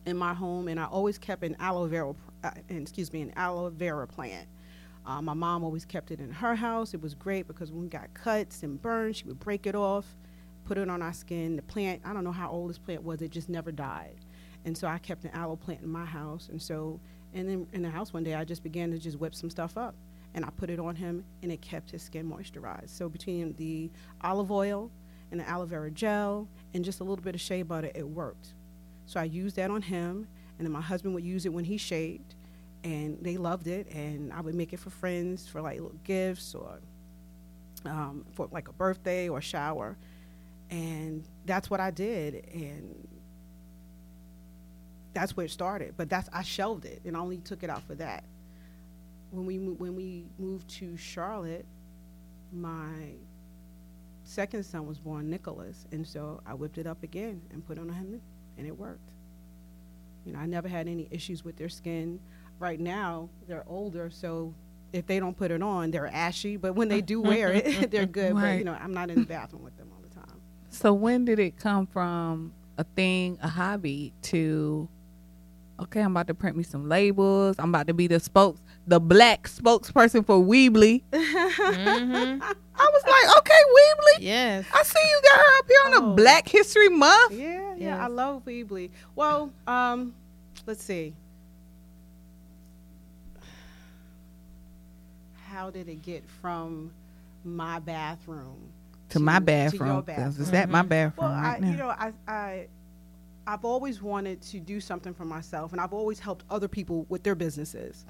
in 0.07 0.17
my 0.17 0.33
home, 0.35 0.69
and 0.69 0.79
I 0.79 0.85
always 0.85 1.19
kept 1.19 1.43
an 1.43 1.57
aloe 1.59 1.87
vera, 1.87 2.15
uh, 2.45 2.51
excuse 2.69 3.13
me, 3.13 3.23
an 3.23 3.33
aloe 3.37 3.71
vera 3.71 4.07
plant. 4.07 4.47
Uh, 5.05 5.21
my 5.21 5.35
mom 5.35 5.65
always 5.65 5.85
kept 5.85 6.13
it 6.13 6.21
in 6.21 6.31
her 6.31 6.55
house. 6.55 6.95
It 6.95 7.01
was 7.01 7.15
great 7.15 7.49
because 7.49 7.73
when 7.73 7.83
we 7.83 7.89
got 7.89 8.13
cuts 8.15 8.63
and 8.63 8.81
burns, 8.81 9.17
she 9.17 9.25
would 9.25 9.41
break 9.41 9.67
it 9.67 9.75
off, 9.75 10.15
put 10.73 10.79
it 10.79 10.89
on 10.89 11.03
our 11.03 11.13
skin. 11.13 11.55
The 11.55 11.61
plant, 11.61 12.01
I 12.03 12.15
don't 12.15 12.25
know 12.25 12.33
how 12.33 12.49
old 12.49 12.71
this 12.71 12.79
plant 12.79 13.03
was, 13.03 13.21
it 13.21 13.31
just 13.31 13.51
never 13.51 13.71
died. 13.71 14.17
And 14.65 14.77
so 14.77 14.89
I 14.89 14.97
kept 14.97 15.23
an 15.25 15.31
aloe 15.35 15.55
plant 15.55 15.83
in 15.83 15.89
my 15.91 16.07
house. 16.07 16.49
And 16.49 16.63
so, 16.63 16.99
and 17.35 17.47
then 17.47 17.67
in 17.75 17.83
the 17.83 17.91
house 17.91 18.15
one 18.15 18.25
day, 18.25 18.35
I 18.35 18.45
just 18.45 18.63
began 18.63 18.91
to 18.91 18.99
just 18.99 19.19
whip 19.19 19.35
some 19.35 19.51
stuff 19.51 19.77
up. 19.77 19.95
And 20.33 20.47
I 20.47 20.49
put 20.57 20.71
it 20.71 20.79
on 20.79 20.97
him, 20.97 21.27
and 21.43 21.53
it 21.53 21.61
kept 21.61 21.91
his 21.91 22.03
skin 22.03 22.27
moisturized. 22.27 22.89
So 22.89 23.11
between 23.11 23.53
the 23.57 23.91
olive 24.23 24.51
oil 24.51 24.91
and 25.31 25.41
the 25.41 25.47
aloe 25.47 25.67
vera 25.67 25.91
gel 25.91 26.49
and 26.73 26.83
just 26.83 27.01
a 27.01 27.05
little 27.05 27.23
bit 27.23 27.35
of 27.35 27.41
shea 27.43 27.61
butter, 27.61 27.91
it 27.95 28.09
worked. 28.09 28.55
So 29.05 29.21
I 29.21 29.25
used 29.25 29.57
that 29.57 29.71
on 29.71 29.83
him, 29.83 30.27
and 30.57 30.67
then 30.67 30.73
my 30.73 30.81
husband 30.81 31.13
would 31.13 31.25
use 31.25 31.45
it 31.45 31.53
when 31.53 31.65
he 31.65 31.77
shaved 31.77 32.35
and 32.85 33.19
they 33.21 33.37
loved 33.37 33.69
it 33.69 33.87
and 33.93 34.33
i 34.33 34.41
would 34.41 34.57
make 34.57 34.73
it 34.73 34.77
for 34.81 34.91
friends 34.91 35.47
for 35.47 35.61
like 35.61 35.81
little 35.81 35.97
gifts 36.03 36.53
or 36.53 36.81
um, 37.85 38.25
for 38.33 38.49
like 38.51 38.67
a 38.67 38.73
birthday 38.73 39.29
or 39.29 39.39
a 39.39 39.41
shower 39.41 39.97
and 40.73 41.29
that's 41.45 41.71
what 41.71 41.81
i 41.81 41.91
did 41.91 42.47
and 42.53 43.09
that's 45.15 45.37
where 45.37 45.47
it 45.47 45.51
started 45.51 45.95
but 45.97 46.09
that's 46.09 46.29
i 46.33 46.43
shelved 46.43 46.85
it 46.85 47.01
and 47.05 47.17
I 47.17 47.21
only 47.21 47.39
took 47.39 47.63
it 47.63 47.71
out 47.71 47.83
for 47.83 47.95
that 47.97 48.25
when 49.31 49.47
we 49.47 49.59
when 49.59 49.95
we 49.95 50.27
moved 50.39 50.69
to 50.79 50.97
charlotte 50.97 51.67
my 52.53 53.15
second 54.25 54.65
son 54.65 54.87
was 54.87 54.99
born 54.99 55.29
nicholas 55.29 55.87
and 55.93 56.07
so 56.07 56.41
i 56.47 56.55
whipped 56.55 56.79
it 56.79 56.87
up 56.87 57.03
again 57.03 57.43
and 57.53 57.65
put 57.67 57.77
it 57.77 57.81
on 57.81 57.91
him 57.91 58.21
and 58.57 58.67
it 58.67 58.77
worked 58.77 59.13
you 60.25 60.33
know 60.33 60.39
i 60.39 60.47
never 60.47 60.69
had 60.69 60.89
any 60.89 61.09
issues 61.11 61.45
with 61.45 61.57
their 61.57 61.69
skin 61.69 62.19
right 62.59 62.81
now 62.81 63.29
they're 63.47 63.65
older, 63.67 64.11
so 64.11 64.55
if 64.93 65.07
they 65.07 65.19
don't 65.19 65.37
put 65.37 65.51
it 65.51 65.63
on, 65.63 65.91
they're 65.91 66.07
ashy. 66.07 66.57
But 66.57 66.75
when 66.75 66.89
they 66.89 67.01
do 67.01 67.21
wear 67.21 67.53
it, 67.53 67.91
they're 67.91 68.07
good. 68.07 68.35
But 68.35 68.59
you 68.59 68.65
know, 68.65 68.77
I'm 68.79 68.95
not 68.95 69.11
in 69.11 69.21
the 69.21 69.27
bathroom 69.27 69.63
with 69.63 69.77
them 69.77 69.89
all 69.91 69.91
the 69.91 69.91
time. 69.91 69.92
So 70.73 70.93
when 70.95 71.25
did 71.27 71.39
it 71.39 71.59
come 71.59 71.87
from 71.87 72.53
a 72.79 72.85
thing, 72.85 73.39
a 73.43 73.49
hobby, 73.49 74.13
to 74.23 74.89
okay, 75.81 76.01
I'm 76.01 76.13
about 76.13 76.29
to 76.29 76.35
print 76.35 76.57
me 76.57 76.63
some 76.63 76.89
labels. 76.89 77.57
I'm 77.59 77.69
about 77.69 77.89
to 77.89 77.95
be 77.95 78.07
the 78.07 78.19
spokes, 78.21 78.61
the 78.87 78.99
black 78.99 79.49
spokesperson 79.49 80.25
for 80.25 80.37
Weebly. 80.39 81.03
Mhm. 81.13 82.43
I 82.75 82.91
was 82.91 83.03
like, 83.05 83.37
okay, 83.39 83.53
Weebly. 83.55 84.25
Yes. 84.25 84.65
I 84.75 84.83
see 84.83 84.99
you 84.99 85.21
got 85.23 85.39
her 85.39 85.59
up 85.59 85.65
here 85.69 85.79
on 85.85 85.95
Oh. 85.95 86.09
the 86.11 86.15
Black 86.17 86.49
History 86.49 86.89
Month. 86.89 87.33
Yeah, 87.33 87.75
yeah, 87.77 88.03
I 88.03 88.07
love 88.09 88.43
Weebly. 88.47 88.91
Well, 89.15 89.53
um, 89.67 90.15
let's 90.67 90.83
see. 90.83 91.13
How 95.49 95.69
did 95.71 95.89
it 95.91 96.01
get 96.03 96.25
from 96.41 96.93
my 97.45 97.79
bathroom 97.79 98.57
To 99.13 99.21
my 99.21 99.39
bathroom. 99.39 99.91
your 99.91 100.03
bathroom, 100.03 100.31
because 100.31 100.41
it's 100.41 100.53
at 100.53 100.69
my 100.69 100.81
mm-hmm. 100.81 100.89
bathroom 100.89 101.31
Well, 101.31 101.43
right 101.43 101.57
I, 101.57 101.59
now. 101.59 101.71
you 101.71 101.77
know, 101.77 101.89
I, 101.89 102.13
I, 102.27 102.67
I've 103.47 103.65
always 103.65 104.01
wanted 104.01 104.41
to 104.43 104.61
do 104.61 104.81
something 104.81 105.15
for 105.15 105.25
myself, 105.25 105.73
and 105.73 105.81
I've 105.81 105.93
always 105.93 106.19
helped 106.19 106.45
other 106.49 106.69
people 106.69 107.07
with 107.09 107.23
their 107.23 107.35
businesses. 107.35 108.05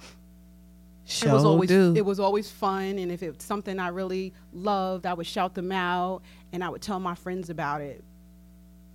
Sure 1.05 1.31
it 1.31 1.33
was 1.33 1.45
always 1.45 1.69
do. 1.69 1.95
it 1.97 2.05
was 2.05 2.21
always 2.21 2.51
fun, 2.51 2.99
and 2.99 3.11
if 3.11 3.23
it 3.23 3.35
was 3.35 3.43
something 3.43 3.79
I 3.79 3.89
really 3.89 4.33
loved, 4.53 5.07
I 5.07 5.15
would 5.15 5.27
shout 5.27 5.55
them 5.55 5.73
out, 5.73 6.23
and 6.53 6.63
I 6.63 6.69
would 6.69 6.83
tell 6.83 7.01
my 7.01 7.15
friends 7.15 7.51
about 7.51 7.81
it. 7.81 8.05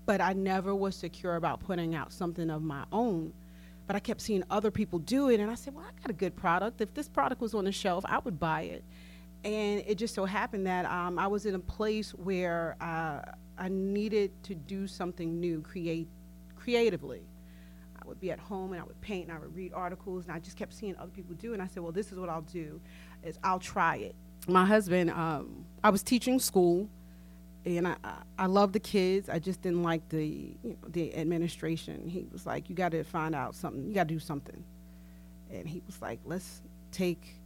But 0.06 0.22
I 0.22 0.32
never 0.34 0.74
was 0.74 0.96
secure 0.96 1.36
about 1.36 1.60
putting 1.60 1.96
out 1.96 2.14
something 2.14 2.50
of 2.50 2.62
my 2.62 2.86
own. 2.94 3.34
But 3.88 3.98
I 3.98 4.00
kept 4.00 4.22
seeing 4.22 4.44
other 4.50 4.72
people 4.72 5.00
do 5.00 5.30
it, 5.30 5.42
and 5.42 5.52
I 5.52 5.56
said, 5.56 5.74
"Well, 5.76 5.84
I 5.86 5.92
got 6.02 6.10
a 6.10 6.14
good 6.14 6.36
product. 6.36 6.80
If 6.80 6.94
this 6.94 7.10
product 7.10 7.42
was 7.42 7.54
on 7.54 7.66
the 7.66 7.72
shelf, 7.74 8.06
I 8.08 8.20
would 8.20 8.40
buy 8.40 8.62
it." 8.62 8.86
And 9.44 9.84
it 9.86 9.96
just 9.96 10.14
so 10.16 10.26
happened 10.26 10.68
that 10.68 10.86
um, 10.86 11.18
I 11.20 11.28
was 11.28 11.46
in 11.46 11.56
a 11.56 11.60
place 11.60 12.12
where 12.12 12.76
uh, 12.82 13.22
I 13.58 13.70
needed 13.70 14.32
to 14.44 14.56
do 14.56 14.88
something 14.88 15.40
new, 15.40 15.62
create 15.62 16.08
creatively. 16.56 17.22
I 18.02 18.08
would 18.08 18.20
be 18.20 18.32
at 18.32 18.40
home 18.40 18.74
and 18.74 18.82
I 18.82 18.86
would 18.86 19.00
paint 19.02 19.30
and 19.30 19.38
I 19.38 19.40
would 19.40 19.56
read 19.56 19.74
articles 19.74 20.26
and 20.26 20.34
I 20.34 20.40
just 20.40 20.58
kept 20.58 20.74
seeing 20.74 20.96
other 20.98 21.12
people 21.12 21.36
do. 21.36 21.54
And 21.54 21.62
I 21.62 21.68
said, 21.68 21.84
well, 21.84 21.92
this 21.92 22.12
is 22.12 22.20
what 22.20 22.30
I'll 22.30 22.42
do 22.42 22.82
is 23.24 23.40
I'll 23.44 23.60
try 23.60 23.98
it. 23.98 24.16
My 24.48 24.66
husband, 24.66 25.12
um, 25.12 25.66
I 25.84 25.90
was 25.90 26.04
teaching 26.04 26.40
school 26.40 26.90
and 27.66 27.88
I, 27.88 27.96
I, 28.04 28.14
I 28.40 28.46
love 28.46 28.74
the 28.74 28.80
kids. 28.80 29.30
I 29.30 29.40
just 29.40 29.62
didn't 29.62 29.84
like 29.84 30.08
the, 30.10 30.26
you 30.26 30.58
know, 30.64 30.90
the 30.90 31.16
administration. 31.16 32.08
He 32.08 32.28
was 32.32 32.46
like, 32.46 32.70
you 32.70 32.76
got 32.76 32.92
to 32.92 33.04
find 33.04 33.36
out 33.36 33.56
something. 33.56 33.88
You 33.88 33.94
got 33.94 34.08
to 34.08 34.14
do 34.14 34.20
something. 34.20 34.64
And 35.50 35.68
he 35.68 35.82
was 35.86 36.02
like, 36.02 36.20
let's 36.26 36.62
take 36.92 37.40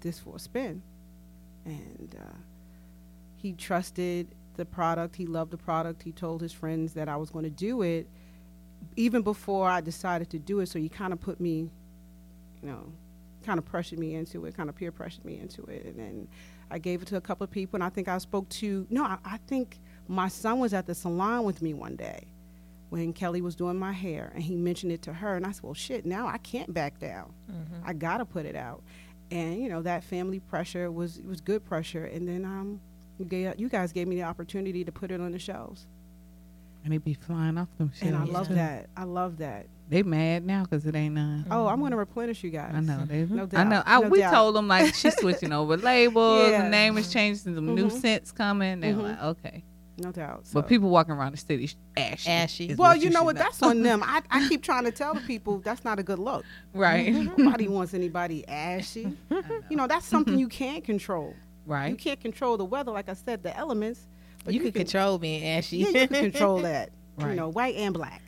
this 0.00 0.18
for 0.18 0.36
a 0.36 0.38
spin. 0.38 0.82
And 1.66 2.16
uh, 2.18 2.36
he 3.36 3.52
trusted 3.52 4.34
the 4.54 4.64
product. 4.64 5.16
He 5.16 5.26
loved 5.26 5.50
the 5.50 5.58
product. 5.58 6.02
He 6.02 6.12
told 6.12 6.40
his 6.40 6.52
friends 6.52 6.94
that 6.94 7.08
I 7.08 7.16
was 7.16 7.28
going 7.30 7.44
to 7.44 7.50
do 7.50 7.82
it 7.82 8.08
even 8.94 9.22
before 9.22 9.68
I 9.68 9.80
decided 9.80 10.30
to 10.30 10.38
do 10.38 10.60
it. 10.60 10.68
So 10.68 10.78
he 10.78 10.88
kind 10.88 11.12
of 11.12 11.20
put 11.20 11.40
me, 11.40 11.70
you 12.62 12.68
know, 12.68 12.92
kind 13.44 13.58
of 13.58 13.64
pressured 13.64 13.98
me 13.98 14.14
into 14.14 14.46
it, 14.46 14.56
kind 14.56 14.68
of 14.68 14.76
peer 14.76 14.92
pressured 14.92 15.24
me 15.24 15.38
into 15.38 15.64
it. 15.64 15.84
And 15.84 15.98
then 15.98 16.28
I 16.70 16.78
gave 16.78 17.02
it 17.02 17.08
to 17.08 17.16
a 17.16 17.20
couple 17.20 17.44
of 17.44 17.50
people. 17.50 17.76
And 17.76 17.84
I 17.84 17.88
think 17.88 18.08
I 18.08 18.18
spoke 18.18 18.48
to, 18.50 18.86
no, 18.90 19.04
I, 19.04 19.18
I 19.24 19.36
think 19.46 19.78
my 20.08 20.28
son 20.28 20.60
was 20.60 20.72
at 20.72 20.86
the 20.86 20.94
salon 20.94 21.44
with 21.44 21.62
me 21.62 21.74
one 21.74 21.96
day 21.96 22.28
when 22.88 23.12
Kelley 23.12 23.42
was 23.42 23.56
doing 23.56 23.76
my 23.76 23.92
hair. 23.92 24.30
And 24.34 24.42
he 24.42 24.54
mentioned 24.54 24.92
it 24.92 25.02
to 25.02 25.12
her. 25.12 25.36
And 25.36 25.44
I 25.44 25.52
said, 25.52 25.64
well, 25.64 25.74
shit, 25.74 26.06
now 26.06 26.26
I 26.28 26.38
can't 26.38 26.72
back 26.72 26.98
down. 26.98 27.32
I 27.84 27.92
got 27.92 28.18
to 28.18 28.24
put 28.24 28.46
it 28.46 28.56
out. 28.56 28.82
And, 29.30 29.60
you 29.60 29.68
know, 29.68 29.82
that 29.82 30.04
family 30.04 30.38
pressure 30.40 30.90
was, 30.90 31.20
was 31.26 31.40
good 31.40 31.64
pressure. 31.64 32.04
And 32.04 32.28
then 32.28 32.44
um, 32.44 32.80
you, 33.18 33.24
gave, 33.24 33.58
you 33.58 33.68
guys 33.68 33.92
gave 33.92 34.06
me 34.06 34.16
the 34.16 34.22
opportunity 34.22 34.84
to 34.84 34.92
put 34.92 35.10
it 35.10 35.20
on 35.20 35.32
the 35.32 35.38
shelves. 35.38 35.86
and 36.84 36.92
they 36.92 36.98
be 36.98 37.14
flying 37.14 37.58
off 37.58 37.68
them 37.78 37.90
shelves 37.94 38.02
And 38.02 38.16
I 38.16 38.24
love 38.24 38.48
that. 38.50 38.88
I 38.96 39.02
love 39.04 39.38
that. 39.38 39.66
They 39.88 40.02
mad 40.02 40.44
now 40.44 40.62
because 40.64 40.84
it 40.86 40.94
ain't 40.96 41.14
none. 41.14 41.44
Oh, 41.50 41.66
I'm 41.68 41.78
going 41.78 41.92
to 41.92 41.96
replenish 41.96 42.42
you 42.44 42.50
guys. 42.50 42.72
I 42.74 42.80
know. 42.80 43.04
They, 43.06 43.24
No 43.24 43.44
I 43.44 43.46
doubt. 43.46 43.68
know. 43.68 43.82
I, 43.86 44.00
No 44.00 44.08
we 44.08 44.18
doubt. 44.18 44.32
told 44.34 44.54
them 44.56 44.66
like 44.68 44.94
she's 44.94 45.16
switching 45.16 45.52
over 45.60 45.76
labels. 45.76 46.50
Yeah. 46.50 46.62
The 46.62 46.68
name 46.68 46.98
is 46.98 47.12
changing. 47.12 47.54
Some 47.54 47.74
new 47.74 47.86
Mhm. 47.88 47.92
scents 48.00 48.32
coming. 48.32 48.80
They're 48.80 48.94
Mhm. 48.94 49.02
like, 49.02 49.22
okay. 49.22 49.64
No 49.98 50.12
doubt. 50.12 50.44
But 50.52 50.68
people 50.68 50.90
walking 50.90 51.14
around 51.14 51.32
the 51.32 51.38
city 51.38 51.70
ashy. 51.96 52.28
Ashy. 52.30 52.74
well, 52.74 52.90
what 52.90 53.00
you 53.00 53.08
know 53.10 53.20
should 53.20 53.24
what? 53.24 53.36
That's 53.36 53.62
on 53.62 53.82
them. 53.82 54.02
I, 54.04 54.20
I 54.30 54.46
keep 54.48 54.62
trying 54.62 54.84
to 54.84 54.90
tell 54.90 55.14
the 55.14 55.20
people 55.22 55.58
that's 55.60 55.84
not 55.84 55.98
a 55.98 56.02
good 56.02 56.18
look. 56.18 56.44
right. 56.74 57.12
Nobody 57.38 57.66
wants 57.68 57.94
anybody 57.94 58.46
ashy. 58.48 59.16
You 59.70 59.76
know, 59.76 59.86
that's 59.86 60.06
something 60.06 60.38
you 60.38 60.48
can't 60.48 60.84
control. 60.84 61.34
Right. 61.64 61.88
You 61.90 61.96
can't 61.96 62.20
control 62.20 62.56
the 62.56 62.64
weather, 62.64 62.92
like 62.92 63.08
I 63.08 63.14
said, 63.14 63.42
the 63.42 63.56
elements. 63.56 64.06
But 64.44 64.54
you, 64.54 64.60
can 64.60 64.70
control 64.72 65.18
being 65.18 65.44
ashy. 65.44 65.78
Yeah, 65.78 65.86
you 65.88 66.08
can 66.08 66.30
control 66.30 66.60
that. 66.60 66.90
Right. 67.16 67.22
You 67.22 67.26
Right. 67.28 67.36
know, 67.36 67.48
white 67.48 67.74
and 67.76 67.92
black. 67.94 68.22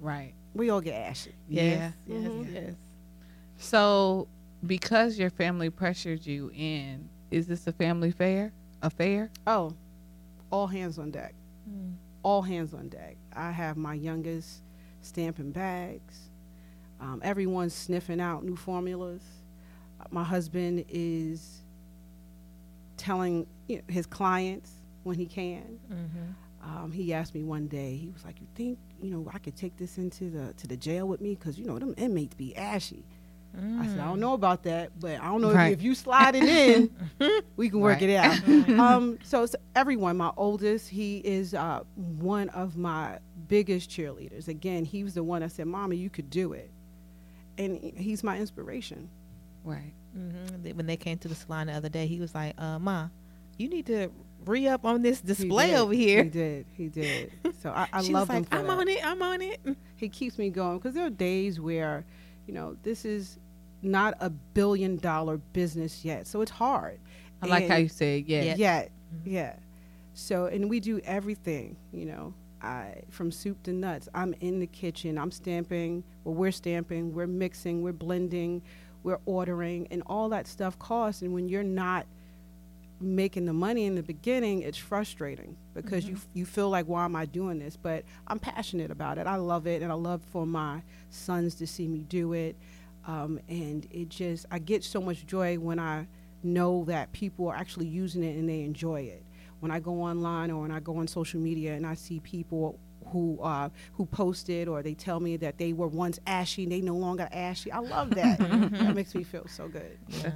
Right. 0.00 0.34
We 0.54 0.70
all 0.70 0.80
get 0.80 0.94
ashy. 0.94 1.34
Yeah. 1.48 1.62
yes, 1.62 1.92
yes, 2.06 2.18
Mhm. 2.30 2.54
yes. 2.54 2.74
So, 3.56 4.28
because 4.66 5.18
your 5.18 5.30
family 5.30 5.70
pressured 5.70 6.24
you 6.26 6.50
in, 6.54 7.08
is 7.30 7.46
this 7.46 7.66
a 7.66 7.72
family 7.72 8.10
fair? 8.10 8.52
Affair? 8.82 9.30
Oh, 9.46 9.74
all 10.50 10.66
hands 10.66 10.98
on 10.98 11.10
deck. 11.10 11.34
Mm. 11.68 11.94
all 12.22 12.42
hands 12.42 12.74
on 12.74 12.88
deck. 12.88 13.16
I 13.34 13.50
have 13.50 13.76
my 13.76 13.94
youngest 13.94 14.62
stamping 15.00 15.52
bags. 15.52 16.30
Um, 17.00 17.20
everyone's 17.24 17.74
sniffing 17.74 18.20
out 18.20 18.44
new 18.44 18.56
formulas. 18.56 19.22
My 20.10 20.24
husband 20.24 20.84
is 20.88 21.62
telling 22.96 23.46
you 23.68 23.76
know, 23.76 23.82
his 23.88 24.06
clients 24.06 24.72
when 25.02 25.16
he 25.16 25.26
can. 25.26 25.78
Mm-hmm. 25.90 26.28
Um, 26.62 26.92
he 26.92 27.14
asked 27.14 27.34
me 27.34 27.42
one 27.42 27.68
day. 27.68 27.96
He 27.96 28.10
was 28.10 28.24
like, 28.24 28.40
"You 28.40 28.46
think 28.54 28.78
you 29.02 29.10
know 29.10 29.30
I 29.32 29.38
could 29.38 29.56
take 29.56 29.76
this 29.78 29.96
into 29.96 30.28
the 30.30 30.52
to 30.54 30.66
the 30.66 30.76
jail 30.76 31.08
with 31.08 31.20
me? 31.20 31.34
Because 31.34 31.58
you 31.58 31.64
know 31.64 31.78
them 31.78 31.94
inmates 31.96 32.34
be 32.34 32.54
ashy." 32.54 33.04
I 33.56 33.86
said, 33.86 33.98
"I 33.98 34.04
don't 34.06 34.20
know 34.20 34.34
about 34.34 34.62
that, 34.64 34.98
but 35.00 35.20
I 35.20 35.26
don't 35.26 35.40
know 35.40 35.50
Right. 35.50 35.72
if, 35.72 35.78
if 35.80 35.82
you 35.82 35.94
slide 35.94 36.34
it 36.36 36.44
in, 36.46 36.90
we 37.56 37.68
can 37.68 37.80
work 37.80 38.00
Right. 38.00 38.10
it 38.10 38.16
out." 38.16 38.38
um, 38.78 39.18
so 39.22 39.42
it's 39.42 39.56
everyone, 39.74 40.16
my 40.16 40.32
oldest, 40.36 40.88
he 40.88 41.18
is 41.18 41.54
uh, 41.54 41.80
one 41.96 42.48
of 42.50 42.76
my 42.76 43.18
biggest 43.48 43.90
cheerleaders. 43.90 44.48
Again, 44.48 44.84
he 44.84 45.02
was 45.02 45.14
the 45.14 45.22
one 45.24 45.40
that 45.42 45.50
said, 45.52 45.66
"Mama, 45.66 45.94
you 45.94 46.08
could 46.10 46.30
do 46.30 46.52
it," 46.52 46.70
and 47.58 47.78
he's 47.96 48.22
my 48.22 48.38
inspiration. 48.38 49.08
Right. 49.64 49.92
hmm 50.12 50.70
When 50.74 50.86
they 50.86 50.96
came 50.96 51.18
to 51.18 51.28
the 51.28 51.34
salon 51.34 51.66
the 51.66 51.72
other 51.74 51.88
day, 51.88 52.06
he 52.06 52.20
was 52.20 52.34
like, 52.34 52.54
uh, 52.60 52.78
"Ma, 52.78 53.08
you 53.58 53.68
need 53.68 53.86
to 53.86 54.10
re 54.46 54.66
up 54.68 54.84
on 54.86 55.02
this 55.02 55.20
display 55.20 55.68
did. 55.68 55.76
over 55.76 55.92
here. 55.92 56.22
He 56.24 56.28
did. 56.30 56.66
He 56.72 56.88
did. 56.88 57.32
So 57.62 57.70
I, 57.70 57.86
I 57.92 58.00
she 58.02 58.12
love 58.12 58.28
was 58.28 58.36
him 58.36 58.42
like, 58.42 58.48
for 58.48 58.56
I'm 58.56 58.66
that. 58.66 58.78
on 58.78 58.88
it. 58.88 59.06
I'm 59.06 59.22
on 59.22 59.42
it. 59.42 59.60
He 59.96 60.08
keeps 60.08 60.38
me 60.38 60.50
going 60.50 60.78
because 60.78 60.94
there 60.94 61.06
are 61.06 61.10
days 61.10 61.60
where, 61.60 62.04
you 62.50 62.56
know, 62.56 62.76
this 62.82 63.04
is 63.04 63.38
not 63.80 64.14
a 64.18 64.28
billion 64.28 64.96
dollar 64.96 65.36
business 65.52 66.04
yet, 66.04 66.26
so 66.26 66.40
it's 66.40 66.50
hard. 66.50 66.98
I 67.40 67.46
like 67.46 67.68
how 67.68 67.74
And- 67.76 67.84
you 67.84 67.88
said 67.88 68.24
yeah. 68.26 68.42
Yeah. 68.42 68.54
yeah 68.58 68.88
yeah 69.24 69.56
so 70.14 70.46
and 70.46 70.68
we 70.68 70.78
do 70.80 71.00
everything 71.04 71.76
you 71.92 72.04
know 72.06 72.32
i 72.62 72.94
from 73.08 73.30
soup 73.32 73.60
to 73.62 73.72
nuts 73.72 74.08
i'm 74.14 74.32
in 74.40 74.60
the 74.60 74.66
kitchen 74.68 75.16
i'm 75.18 75.30
stamping 75.32 76.04
well 76.22 76.34
we're 76.34 76.52
stamping 76.52 77.12
we're 77.12 77.26
mixing 77.26 77.82
we're 77.82 77.92
blending 77.92 78.62
we're 79.02 79.18
ordering 79.26 79.88
and 79.90 80.02
all 80.06 80.28
that 80.28 80.46
stuff 80.46 80.78
costs 80.78 81.22
and 81.22 81.32
when 81.32 81.48
you're 81.48 81.64
not 81.64 82.06
making 83.00 83.46
the 83.46 83.52
money 83.52 83.86
in 83.86 83.94
the 83.94 84.02
beginning 84.02 84.60
it's 84.62 84.76
frustrating 84.76 85.56
because 85.74 86.06
you 86.06 86.18
you 86.34 86.44
feel 86.44 86.68
like 86.68 86.86
why 86.86 87.04
am 87.04 87.16
i 87.16 87.24
doing 87.24 87.58
this? 87.58 87.76
But 87.76 88.04
i'm 88.26 88.38
passionate 88.38 88.90
about 88.90 89.18
it. 89.18 89.26
I 89.26 89.36
love 89.36 89.66
it 89.66 89.82
and 89.82 89.90
i 89.90 89.94
love 89.94 90.22
for 90.30 90.46
my 90.46 90.82
sons 91.08 91.54
to 91.56 91.66
see 91.66 91.88
me 91.88 92.00
do 92.02 92.32
it. 92.34 92.56
Um, 93.06 93.40
and 93.48 93.86
it 93.90 94.08
just 94.10 94.46
i 94.50 94.58
get 94.58 94.84
so 94.84 95.00
much 95.00 95.26
joy 95.26 95.58
when 95.58 95.78
i 95.78 96.06
know 96.42 96.84
that 96.86 97.12
people 97.12 97.48
are 97.48 97.56
actually 97.56 97.86
using 97.86 98.22
it 98.22 98.36
and 98.36 98.48
they 98.48 98.62
enjoy 98.62 99.00
it. 99.02 99.24
When 99.60 99.70
i 99.70 99.80
go 99.80 100.02
online 100.02 100.50
or 100.50 100.60
when 100.62 100.70
i 100.70 100.80
go 100.80 100.96
on 100.98 101.06
social 101.06 101.40
media 101.40 101.74
and 101.74 101.86
i 101.86 101.94
see 101.94 102.20
people 102.20 102.78
who 103.06 103.40
uh, 103.42 103.70
who 103.94 104.06
posted 104.06 104.68
or 104.68 104.82
they 104.82 104.94
tell 104.94 105.20
me 105.20 105.36
that 105.38 105.58
they 105.58 105.72
were 105.72 105.88
once 105.88 106.18
ashy 106.26 106.62
and 106.64 106.70
they 106.72 106.80
no 106.80 106.94
longer 106.94 107.28
ashy 107.32 107.72
i 107.72 107.78
love 107.78 108.10
that. 108.10 108.38
That 108.70 108.94
makes 108.94 109.14
me 109.14 109.24
feel 109.24 109.46
so 109.48 109.68
good. 109.68 109.98
Yeah. 110.08 110.32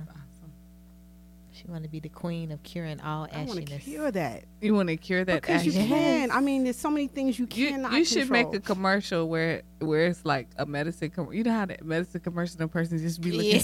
That's 1.64 1.70
awesome. 1.70 1.70
She 1.70 1.70
want 1.72 1.84
to 1.84 1.90
be 1.90 2.00
the 2.00 2.08
queen 2.08 2.52
of 2.52 2.62
curing 2.62 3.00
all 3.00 3.28
i 3.32 3.44
want 3.44 3.66
to 3.66 3.78
cure 3.78 4.10
that. 4.10 4.44
You 4.60 4.74
want 4.74 4.88
to 4.88 4.96
cure 4.96 5.24
that 5.24 5.42
because 5.42 5.66
you 5.66 5.72
can. 5.72 6.30
I 6.30 6.40
mean 6.40 6.64
there's 6.64 6.76
so 6.76 6.90
many 6.90 7.06
things 7.08 7.38
you 7.38 7.46
You, 7.52 7.68
cannot 7.70 7.92
you 7.92 8.04
should 8.04 8.30
make 8.30 8.52
a 8.54 8.60
commercial 8.60 9.28
where 9.28 9.62
where 9.84 10.06
it's 10.06 10.24
like 10.24 10.48
a 10.56 10.66
medicine. 10.66 11.10
Com- 11.10 11.32
you 11.32 11.42
know 11.44 11.52
how 11.52 11.66
that 11.66 11.84
medicine 11.84 12.20
commercial, 12.20 12.56
the 12.58 12.68
person 12.68 12.98
just 12.98 13.20
be 13.20 13.32
looking 13.32 13.52
yeah, 13.52 13.58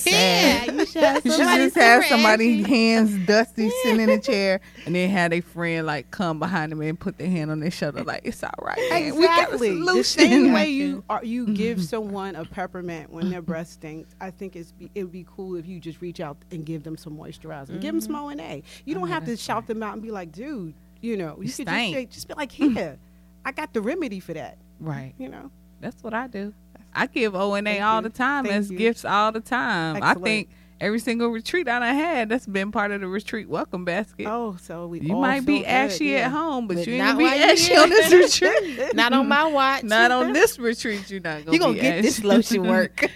sad. 0.65 0.75
you 0.75 0.87
should 0.87 1.03
have 1.03 1.23
somebody 1.27 1.65
just 1.65 1.75
have 1.77 2.03
super 2.05 2.09
somebody 2.15 2.63
hands 2.63 3.27
dusty 3.27 3.71
sitting 3.83 4.01
in 4.01 4.11
a 4.11 4.21
chair, 4.21 4.61
and 4.87 4.95
then 4.95 5.09
have 5.11 5.33
a 5.33 5.41
friend 5.41 5.87
like 5.87 6.11
come 6.11 6.39
behind 6.39 6.73
them 6.73 6.81
and 6.83 6.99
put 6.99 7.19
their 7.19 7.29
hand 7.29 7.51
on 7.51 7.61
their 7.61 7.71
shoulder, 7.71 8.05
like 8.05 8.21
it's 8.25 8.43
all 8.43 8.51
right. 8.63 8.79
Man. 8.91 9.17
We 9.17 9.23
got 9.27 9.39
a 9.39 9.43
Exactly. 9.55 9.71
The 9.71 9.77
solution. 9.87 10.03
same 10.31 10.53
way 10.53 10.69
you 10.71 11.05
are, 11.11 11.25
you 11.25 11.47
give 11.55 11.83
someone 11.85 12.37
a 12.37 12.45
peppermint 12.45 13.11
when 13.11 13.31
their 13.31 13.43
breath 13.43 13.69
stinks. 13.69 14.15
I 14.21 14.31
think 14.31 14.57
it's 14.57 14.73
be, 14.73 14.91
it 14.95 15.03
would 15.05 15.13
be 15.13 15.27
cool 15.29 15.57
if 15.57 15.67
you 15.67 15.81
just 15.81 16.01
reach 16.01 16.21
out 16.21 16.37
and 16.51 16.65
give 16.65 16.83
them 16.85 16.97
some 16.97 17.17
moisturizer. 17.17 17.81
Give 17.81 17.93
them 17.95 18.01
some 18.01 18.15
O 18.15 18.29
and 18.29 18.41
A. 18.41 18.63
You 18.85 18.95
oh, 18.95 19.01
don't 19.01 19.09
Oh, 19.09 19.13
have 19.13 19.25
to 19.25 19.31
that's 19.31 19.43
shout 19.43 19.67
them 19.67 19.83
out 19.83 19.95
and 19.95 20.03
be 20.03 20.11
like, 20.11 20.33
dude, 20.33 20.75
you 21.01 21.17
know, 21.17 21.37
you, 21.39 21.45
You 21.47 21.53
could 21.53 21.67
just 21.67 21.69
stink. 21.69 21.95
say, 21.97 22.05
just 22.07 22.29
be 22.29 22.35
like, 22.35 22.53
here, 22.53 22.99
I 23.45 23.53
got 23.53 23.73
the 23.73 23.81
remedy 23.81 24.21
for 24.21 24.35
that. 24.35 24.59
right. 24.81 25.15
You 25.19 25.29
know, 25.31 25.51
That's 25.81 26.03
what 26.03 26.15
I 26.15 26.27
do. 26.27 26.53
I 26.95 27.07
give 27.07 27.35
O 27.35 27.55
and 27.55 27.67
A 27.69 27.81
all 27.81 27.97
you. 28.03 28.09
the 28.09 28.11
time 28.11 28.45
Thank 28.45 28.57
as 28.57 28.71
you. 28.71 28.77
gifts 28.79 29.05
all 29.05 29.33
the 29.33 29.41
time. 29.41 30.03
I 30.03 30.15
think 30.15 30.49
every 30.81 30.99
single 30.99 31.29
retreat 31.29 31.69
I 31.69 31.79
done 31.79 31.95
had, 31.95 32.29
that's 32.29 32.47
been 32.47 32.73
part 32.73 32.91
of 32.91 33.01
the 33.01 33.07
retreat 33.07 33.49
welcome 33.49 33.85
basket. 33.85 34.27
oh, 34.27 34.57
so 34.61 34.87
we 34.89 35.01
you 35.01 35.15
might 35.17 35.45
be 35.47 35.59
good, 35.61 35.67
ashy 35.69 36.07
yeah. 36.07 36.27
at 36.27 36.31
home, 36.33 36.67
but, 36.67 36.79
But 36.79 36.87
you 36.87 36.95
ain't 36.95 37.05
gonna 37.05 37.19
be 37.19 37.25
ashy 37.27 37.77
on 37.77 37.91
this 37.91 38.13
retreat. 38.43 38.95
Not 38.95 39.13
on 39.13 39.29
my 39.29 39.45
watch. 39.45 39.85
Not 39.85 40.11
on 40.11 40.33
this 40.35 40.59
retreat. 40.59 41.09
You're 41.11 41.21
not 41.21 41.45
gonna. 41.45 41.53
You 41.53 41.61
gonna 41.61 41.79
get 41.79 42.03
this 42.03 42.19
ashy. 42.19 42.27
lotion 42.29 42.63
work. 42.69 43.07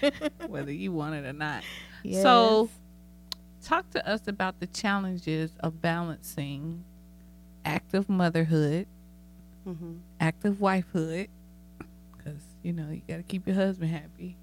whether 0.47 0.71
you 0.71 0.91
want 0.91 1.15
it 1.15 1.25
or 1.25 1.33
not. 1.33 1.63
Yes. 2.03 2.21
So, 2.23 2.69
talk 3.63 3.89
to 3.91 4.07
us 4.07 4.27
about 4.27 4.59
the 4.59 4.67
challenges 4.67 5.51
of 5.59 5.81
balancing 5.81 6.83
active 7.65 8.07
motherhood, 8.07 8.85
Mhm. 9.67 9.97
active 10.19 10.57
wifehood, 10.57 11.27
you 12.65 12.73
know 12.73 12.89
you 12.89 13.01
got 13.07 13.17
to 13.17 13.23
keep 13.23 13.45
your 13.47 13.55
husband 13.55 13.91
happy, 13.91 14.35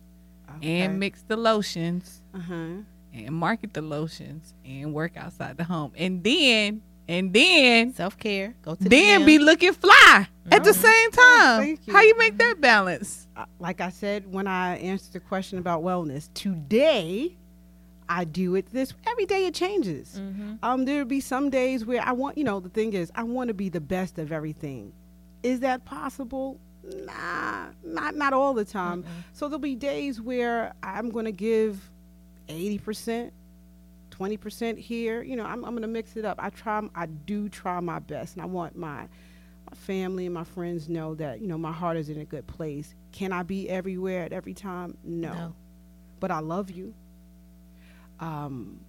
Okay. 0.58 0.80
and 0.82 1.00
mix 1.00 1.22
the 1.22 1.36
lotions, 1.36 2.22
uh-huh. 2.34 2.54
and 3.12 3.34
market 3.34 3.74
the 3.74 3.82
lotions, 3.82 4.54
and 4.64 4.94
work 4.94 5.16
outside 5.16 5.56
the 5.56 5.64
home, 5.64 5.92
and 5.96 6.22
then 6.22 6.82
and 7.08 7.32
then 7.32 7.92
self 7.94 8.16
care. 8.16 8.54
Go 8.62 8.74
to 8.76 8.82
the 8.84 8.88
then 8.88 9.20
gym. 9.20 9.26
be 9.26 9.38
looking 9.38 9.72
fly 9.72 10.28
at 10.52 10.62
the 10.62 10.70
Mhm. 10.70 10.74
same 10.74 11.10
time. 11.10 11.78
You. 11.84 11.92
How 11.92 12.00
you 12.02 12.16
make 12.16 12.38
that 12.38 12.60
balance? 12.60 13.26
uh, 13.36 13.44
like 13.58 13.80
I 13.80 13.88
said 13.90 14.30
when 14.32 14.46
I 14.46 14.76
answered 14.76 15.14
the 15.14 15.20
question 15.20 15.58
about 15.58 15.82
wellness, 15.82 16.28
today 16.34 17.36
I 18.08 18.24
do 18.24 18.54
it 18.56 18.66
this 18.72 18.92
every 19.06 19.24
day 19.26 19.46
it 19.46 19.54
changes. 19.54 20.20
Mhm. 20.20 20.58
Um, 20.62 20.84
there'll 20.84 21.04
be 21.06 21.20
some 21.20 21.50
days 21.50 21.84
where 21.84 22.02
I 22.02 22.12
want, 22.12 22.36
you 22.38 22.44
know, 22.44 22.60
the 22.60 22.68
thing 22.68 22.92
is, 22.92 23.10
I 23.14 23.22
want 23.22 23.48
to 23.48 23.54
be 23.54 23.68
the 23.68 23.80
best 23.80 24.18
of 24.18 24.30
everything. 24.32 24.92
Is 25.42 25.60
that 25.60 25.84
possible? 25.84 26.60
Nah, 26.84 27.66
not 27.84 28.16
not 28.16 28.32
all 28.32 28.54
the 28.54 28.64
time. 28.64 29.04
So 29.32 29.46
there'll 29.48 29.58
be 29.60 29.74
days 29.76 30.20
where 30.20 30.72
I'm 30.82 31.10
going 31.10 31.26
to 31.26 31.32
give 31.32 31.90
eighty 32.48 32.78
percent, 32.78 33.32
twenty 34.10 34.36
percent 34.36 34.78
here. 34.78 35.22
You 35.22 35.36
know, 35.36 35.44
I'm 35.44 35.64
I'm 35.64 35.70
going 35.72 35.82
to 35.82 35.88
mix 35.88 36.16
it 36.16 36.24
up. 36.24 36.38
I 36.42 36.50
try, 36.50 36.82
I 36.94 37.06
do 37.06 37.48
try 37.48 37.78
my 37.80 37.98
best, 38.00 38.34
and 38.34 38.42
I 38.42 38.46
want 38.46 38.76
my 38.76 39.02
my 39.70 39.76
family 39.76 40.26
and 40.26 40.34
my 40.34 40.44
friends 40.44 40.88
know 40.88 41.14
that 41.14 41.40
you 41.40 41.46
know 41.46 41.56
my 41.58 41.72
heart 41.72 41.96
is 41.96 42.08
in 42.08 42.18
a 42.18 42.24
good 42.24 42.46
place. 42.46 42.94
Can 43.12 43.32
I 43.32 43.42
be 43.44 43.68
everywhere 43.68 44.24
at 44.24 44.32
every 44.32 44.54
time? 44.54 44.96
No, 45.04 45.32
No. 45.32 45.54
but 46.18 46.30
I 46.32 46.40
love 46.40 46.70
you. 46.70 46.94
Um, 48.20 48.80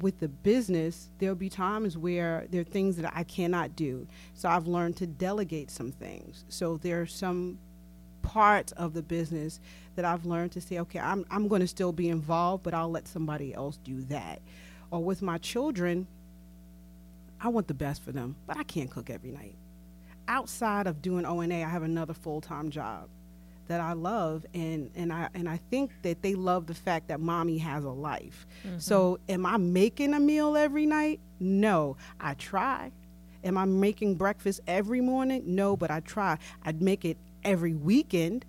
with 0.00 0.20
the 0.20 0.28
business, 0.28 1.10
there'll 1.18 1.34
be 1.34 1.48
times 1.48 1.96
where 1.96 2.46
there 2.50 2.60
are 2.60 2.64
things 2.64 2.96
that 2.96 3.12
I 3.14 3.22
cannot 3.24 3.76
do. 3.76 4.06
So 4.34 4.48
I've 4.48 4.66
learned 4.66 4.96
to 4.98 5.06
delegate 5.06 5.70
some 5.70 5.92
things. 5.92 6.44
So 6.48 6.76
there 6.78 7.00
are 7.00 7.06
some 7.06 7.58
parts 8.22 8.72
of 8.72 8.94
the 8.94 9.02
business 9.02 9.60
that 9.96 10.04
I've 10.04 10.24
learned 10.24 10.52
to 10.52 10.60
say, 10.60 10.78
okay, 10.80 10.98
I'm, 10.98 11.24
I'm 11.30 11.48
going 11.48 11.60
to 11.60 11.68
still 11.68 11.92
be 11.92 12.08
involved, 12.08 12.62
but 12.62 12.74
I'll 12.74 12.90
let 12.90 13.06
somebody 13.06 13.54
else 13.54 13.76
do 13.78 14.02
that. 14.04 14.40
Or 14.90 15.02
with 15.02 15.22
my 15.22 15.38
children, 15.38 16.06
I 17.40 17.48
want 17.48 17.68
the 17.68 17.74
best 17.74 18.02
for 18.02 18.12
them, 18.12 18.36
but 18.46 18.56
I 18.56 18.62
can't 18.64 18.90
cook 18.90 19.10
every 19.10 19.30
night. 19.30 19.56
Outside 20.26 20.86
of 20.86 21.02
doing 21.02 21.26
O 21.26 21.40
and 21.40 21.52
A, 21.52 21.62
I 21.62 21.68
have 21.68 21.82
another 21.82 22.14
full 22.14 22.40
time 22.40 22.70
job 22.70 23.08
that 23.68 23.80
I 23.80 23.92
love, 23.92 24.44
and 24.54 24.90
and 24.94 25.12
I 25.12 25.28
and 25.34 25.48
I 25.48 25.58
think 25.70 25.90
that 26.02 26.22
they 26.22 26.34
love 26.34 26.66
the 26.66 26.74
fact 26.74 27.08
that 27.08 27.20
mommy 27.20 27.58
has 27.58 27.84
a 27.84 27.90
life. 27.90 28.46
So, 28.78 29.18
am 29.28 29.46
I 29.46 29.56
making 29.56 30.14
a 30.14 30.20
meal 30.20 30.56
every 30.56 30.86
night? 30.86 31.20
No, 31.40 31.96
I 32.20 32.34
try. 32.34 32.92
Am 33.42 33.58
I 33.58 33.64
making 33.66 34.14
breakfast 34.16 34.60
every 34.66 35.00
morning? 35.00 35.42
No, 35.46 35.76
but 35.76 35.90
I 35.90 36.00
try. 36.00 36.38
I'd 36.62 36.80
make 36.80 37.04
it 37.04 37.18
every 37.44 37.74
weekend 37.74 38.44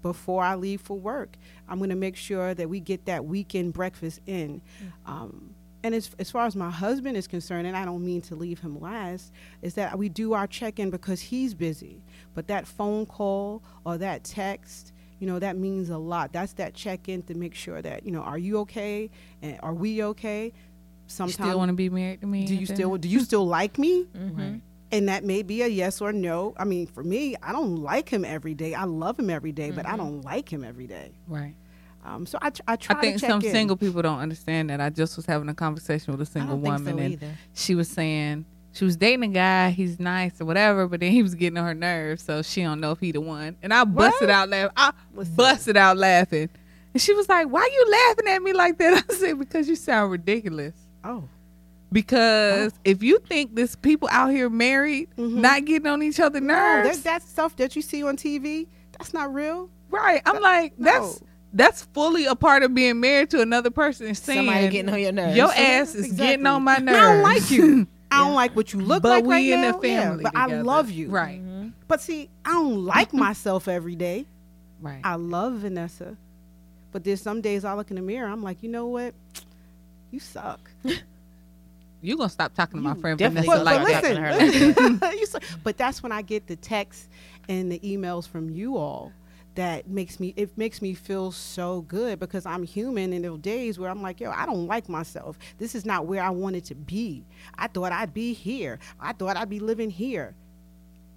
before 0.00 0.42
I 0.42 0.54
leave 0.56 0.80
for 0.80 0.98
work. 0.98 1.36
I'm 1.68 1.78
going 1.78 1.90
to 1.90 1.96
make 1.96 2.16
sure 2.16 2.54
that 2.54 2.68
we 2.68 2.80
get 2.80 3.04
that 3.06 3.24
weekend 3.24 3.72
breakfast 3.72 4.20
in. 4.26 4.60
Um, 5.06 5.51
and 5.84 5.94
as, 5.94 6.10
as 6.18 6.30
far 6.30 6.46
as 6.46 6.54
my 6.54 6.70
husband 6.70 7.16
is 7.16 7.26
concerned, 7.26 7.66
and 7.66 7.76
I 7.76 7.84
don't 7.84 8.04
mean 8.04 8.20
to 8.22 8.36
leave 8.36 8.60
him 8.60 8.80
last, 8.80 9.32
is 9.62 9.74
that 9.74 9.98
we 9.98 10.08
do 10.08 10.32
our 10.32 10.46
check 10.46 10.78
in 10.78 10.90
because 10.90 11.20
he's 11.20 11.54
busy. 11.54 12.04
But 12.34 12.46
that 12.48 12.66
phone 12.66 13.06
call 13.06 13.62
or 13.84 13.98
that 13.98 14.22
text, 14.22 14.92
you 15.18 15.26
know, 15.26 15.38
that 15.40 15.56
means 15.56 15.90
a 15.90 15.98
lot. 15.98 16.32
That's 16.32 16.52
that 16.54 16.74
check 16.74 17.08
in 17.08 17.22
to 17.24 17.34
make 17.34 17.54
sure 17.54 17.82
that, 17.82 18.06
you 18.06 18.12
know, 18.12 18.22
are 18.22 18.38
you 18.38 18.58
okay? 18.60 19.10
And 19.42 19.58
are 19.62 19.74
we 19.74 20.02
okay? 20.04 20.46
You 20.46 20.52
Sometimes 21.06 21.34
still 21.34 21.58
want 21.58 21.70
to 21.70 21.74
be 21.74 21.90
married 21.90 22.20
to 22.20 22.26
me? 22.26 22.46
do 22.46 22.54
you 22.54 22.66
still 22.66 22.96
do 22.96 23.08
you 23.08 23.20
still 23.20 23.46
like 23.46 23.78
me? 23.78 24.06
Mm-hmm. 24.16 24.40
Right. 24.40 24.60
and 24.92 25.08
that 25.08 25.24
may 25.24 25.42
be 25.42 25.62
a 25.62 25.66
yes 25.66 26.00
or 26.00 26.12
no. 26.12 26.54
I 26.56 26.64
mean, 26.64 26.86
for 26.86 27.02
me, 27.02 27.34
I 27.42 27.50
don't 27.52 27.76
like 27.76 28.08
him 28.08 28.24
every 28.24 28.54
day. 28.54 28.74
I 28.74 28.84
love 28.84 29.18
him 29.18 29.30
every 29.30 29.52
day, 29.52 29.70
but 29.72 29.84
I 29.84 29.90
mm-hmm. 29.90 29.98
don't 29.98 30.20
like 30.22 30.52
him 30.52 30.64
every 30.64 30.86
day. 30.86 31.12
Right. 31.26 31.54
Um, 32.04 32.26
so 32.26 32.36
I, 32.42 32.50
tr- 32.50 32.62
I 32.66 32.76
try 32.76 32.96
I 32.96 33.00
think 33.00 33.14
to 33.16 33.20
check 33.20 33.30
some 33.30 33.42
in. 33.42 33.50
single 33.52 33.76
people 33.76 34.02
don't 34.02 34.18
understand 34.18 34.70
that. 34.70 34.80
I 34.80 34.90
just 34.90 35.16
was 35.16 35.24
having 35.26 35.48
a 35.48 35.54
conversation 35.54 36.12
with 36.12 36.20
a 36.20 36.26
single 36.30 36.58
woman, 36.58 36.84
so 36.84 36.90
and 36.98 37.12
either. 37.12 37.30
she 37.54 37.74
was 37.76 37.88
saying 37.88 38.44
she 38.72 38.84
was 38.84 38.96
dating 38.96 39.22
a 39.22 39.28
guy. 39.34 39.70
He's 39.70 40.00
nice 40.00 40.40
or 40.40 40.44
whatever, 40.46 40.88
but 40.88 40.98
then 41.00 41.12
he 41.12 41.22
was 41.22 41.34
getting 41.36 41.58
on 41.58 41.64
her 41.64 41.74
nerves, 41.74 42.22
so 42.24 42.42
she 42.42 42.62
don't 42.62 42.80
know 42.80 42.90
if 42.90 42.98
he 42.98 43.12
the 43.12 43.20
one. 43.20 43.56
And 43.62 43.72
I 43.72 43.84
busted 43.84 44.28
What? 44.28 44.30
out 44.30 44.48
laughing. 44.48 44.72
I 44.76 44.92
Listen. 45.14 45.34
busted 45.36 45.76
out 45.76 45.96
laughing, 45.96 46.48
and 46.92 47.00
she 47.00 47.14
was 47.14 47.28
like, 47.28 47.46
"Why 47.48 47.68
you 47.72 47.90
laughing 48.08 48.28
at 48.34 48.42
me 48.42 48.52
like 48.52 48.78
that?" 48.78 49.04
I 49.10 49.14
said, 49.14 49.38
"Because 49.38 49.68
you 49.68 49.76
sound 49.76 50.10
ridiculous." 50.10 50.74
Oh, 51.04 51.28
Because 51.92 52.72
if 52.84 53.02
you 53.02 53.18
think 53.20 53.54
this 53.54 53.76
people 53.76 54.08
out 54.10 54.30
here 54.30 54.48
married, 54.50 55.08
Mhm. 55.16 55.34
not 55.34 55.64
getting 55.66 55.86
on 55.86 56.02
each 56.02 56.18
other's 56.20 56.42
no, 56.42 56.54
nerves, 56.54 57.02
that, 57.02 57.20
that 57.20 57.28
stuff 57.28 57.54
that 57.56 57.76
you 57.76 57.82
see 57.82 58.02
on 58.02 58.16
TV, 58.16 58.66
that's 58.98 59.12
not 59.14 59.32
real. 59.32 59.68
right? 59.90 60.22
I'm 60.24 60.40
like, 60.40 60.72
that's 60.78 61.20
No. 61.20 61.26
That's 61.52 61.84
fully 61.92 62.24
a 62.26 62.34
part 62.34 62.62
of 62.62 62.74
being 62.74 63.00
married 63.00 63.30
to 63.30 63.40
another 63.40 63.70
person. 63.70 64.06
and 64.06 64.16
Saying, 64.16 64.46
Somebody 64.46 64.68
getting 64.68 64.92
on 64.92 65.00
your 65.00 65.12
nerves. 65.12 65.36
Your 65.36 65.52
ass 65.52 65.94
is 65.94 66.06
Exactly. 66.06 66.26
getting 66.26 66.46
on 66.46 66.62
my 66.62 66.78
nerves. 66.78 66.98
I 66.98 67.12
don't 67.12 67.22
like 67.22 67.50
you. 67.50 67.86
I 68.10 68.18
don't 68.18 68.28
Yeah. 68.30 68.34
like 68.34 68.56
what 68.56 68.72
you 68.72 68.80
look 68.80 69.02
but 69.02 69.08
like 69.08 69.24
we 69.24 69.30
right 69.30 69.44
in 69.46 69.60
now. 69.62 69.72
the 69.72 69.88
family. 69.88 70.24
yeah, 70.24 70.30
but 70.32 70.36
I 70.38 70.46
love 70.46 70.90
you. 70.90 71.08
Right. 71.08 71.40
Mhm. 71.42 71.72
But 71.88 72.00
see, 72.00 72.28
I 72.44 72.50
don't 72.52 72.84
like 72.84 73.12
myself 73.14 73.68
every 73.68 73.96
day. 73.96 74.26
Right. 74.80 75.00
I 75.04 75.14
love 75.14 75.54
Vanessa, 75.54 76.16
but 76.90 77.04
there's 77.04 77.20
some 77.22 77.40
days 77.40 77.64
I 77.64 77.74
look 77.74 77.90
in 77.90 77.96
the 77.96 78.02
mirror. 78.02 78.28
I'm 78.28 78.42
like, 78.42 78.62
you 78.62 78.68
know 78.68 78.86
what? 78.86 79.14
You 80.10 80.20
suck. 80.20 80.70
you 82.02 82.16
gonna 82.16 82.28
stop 82.28 82.52
talking 82.54 82.78
to 82.78 82.82
my 82.82 82.94
You 82.94 83.00
friend 83.00 83.18
Vanessa 83.18 83.62
like 83.62 83.86
that. 83.86 84.02
to 84.02 84.20
her 84.20 84.36
listen, 84.36 85.00
You 85.18 85.26
say- 85.26 85.38
but 85.62 85.76
that's 85.76 86.02
when 86.02 86.12
I 86.12 86.22
get 86.22 86.46
the 86.48 86.56
texts 86.56 87.08
and 87.48 87.70
the 87.70 87.78
emails 87.80 88.26
from 88.28 88.50
you 88.50 88.76
all 88.76 89.12
that 89.54 89.88
makes 89.88 90.18
me 90.18 90.32
it 90.36 90.56
makes 90.56 90.80
me 90.80 90.94
feel 90.94 91.30
so 91.30 91.82
good 91.82 92.18
because 92.18 92.46
I'm 92.46 92.62
human 92.62 93.12
and 93.12 93.24
there 93.24 93.32
are 93.32 93.38
days 93.38 93.78
where 93.78 93.90
I'm 93.90 94.02
like, 94.02 94.20
yo, 94.20 94.30
I 94.30 94.46
don't 94.46 94.66
like 94.66 94.88
myself. 94.88 95.38
This 95.58 95.74
is 95.74 95.84
not 95.84 96.06
where 96.06 96.22
I 96.22 96.30
wanted 96.30 96.64
to 96.66 96.74
be. 96.74 97.24
I 97.56 97.68
thought 97.68 97.92
I'd 97.92 98.14
be 98.14 98.32
here. 98.32 98.78
I 98.98 99.12
thought 99.12 99.36
I'd 99.36 99.50
be 99.50 99.60
living 99.60 99.90
here. 99.90 100.34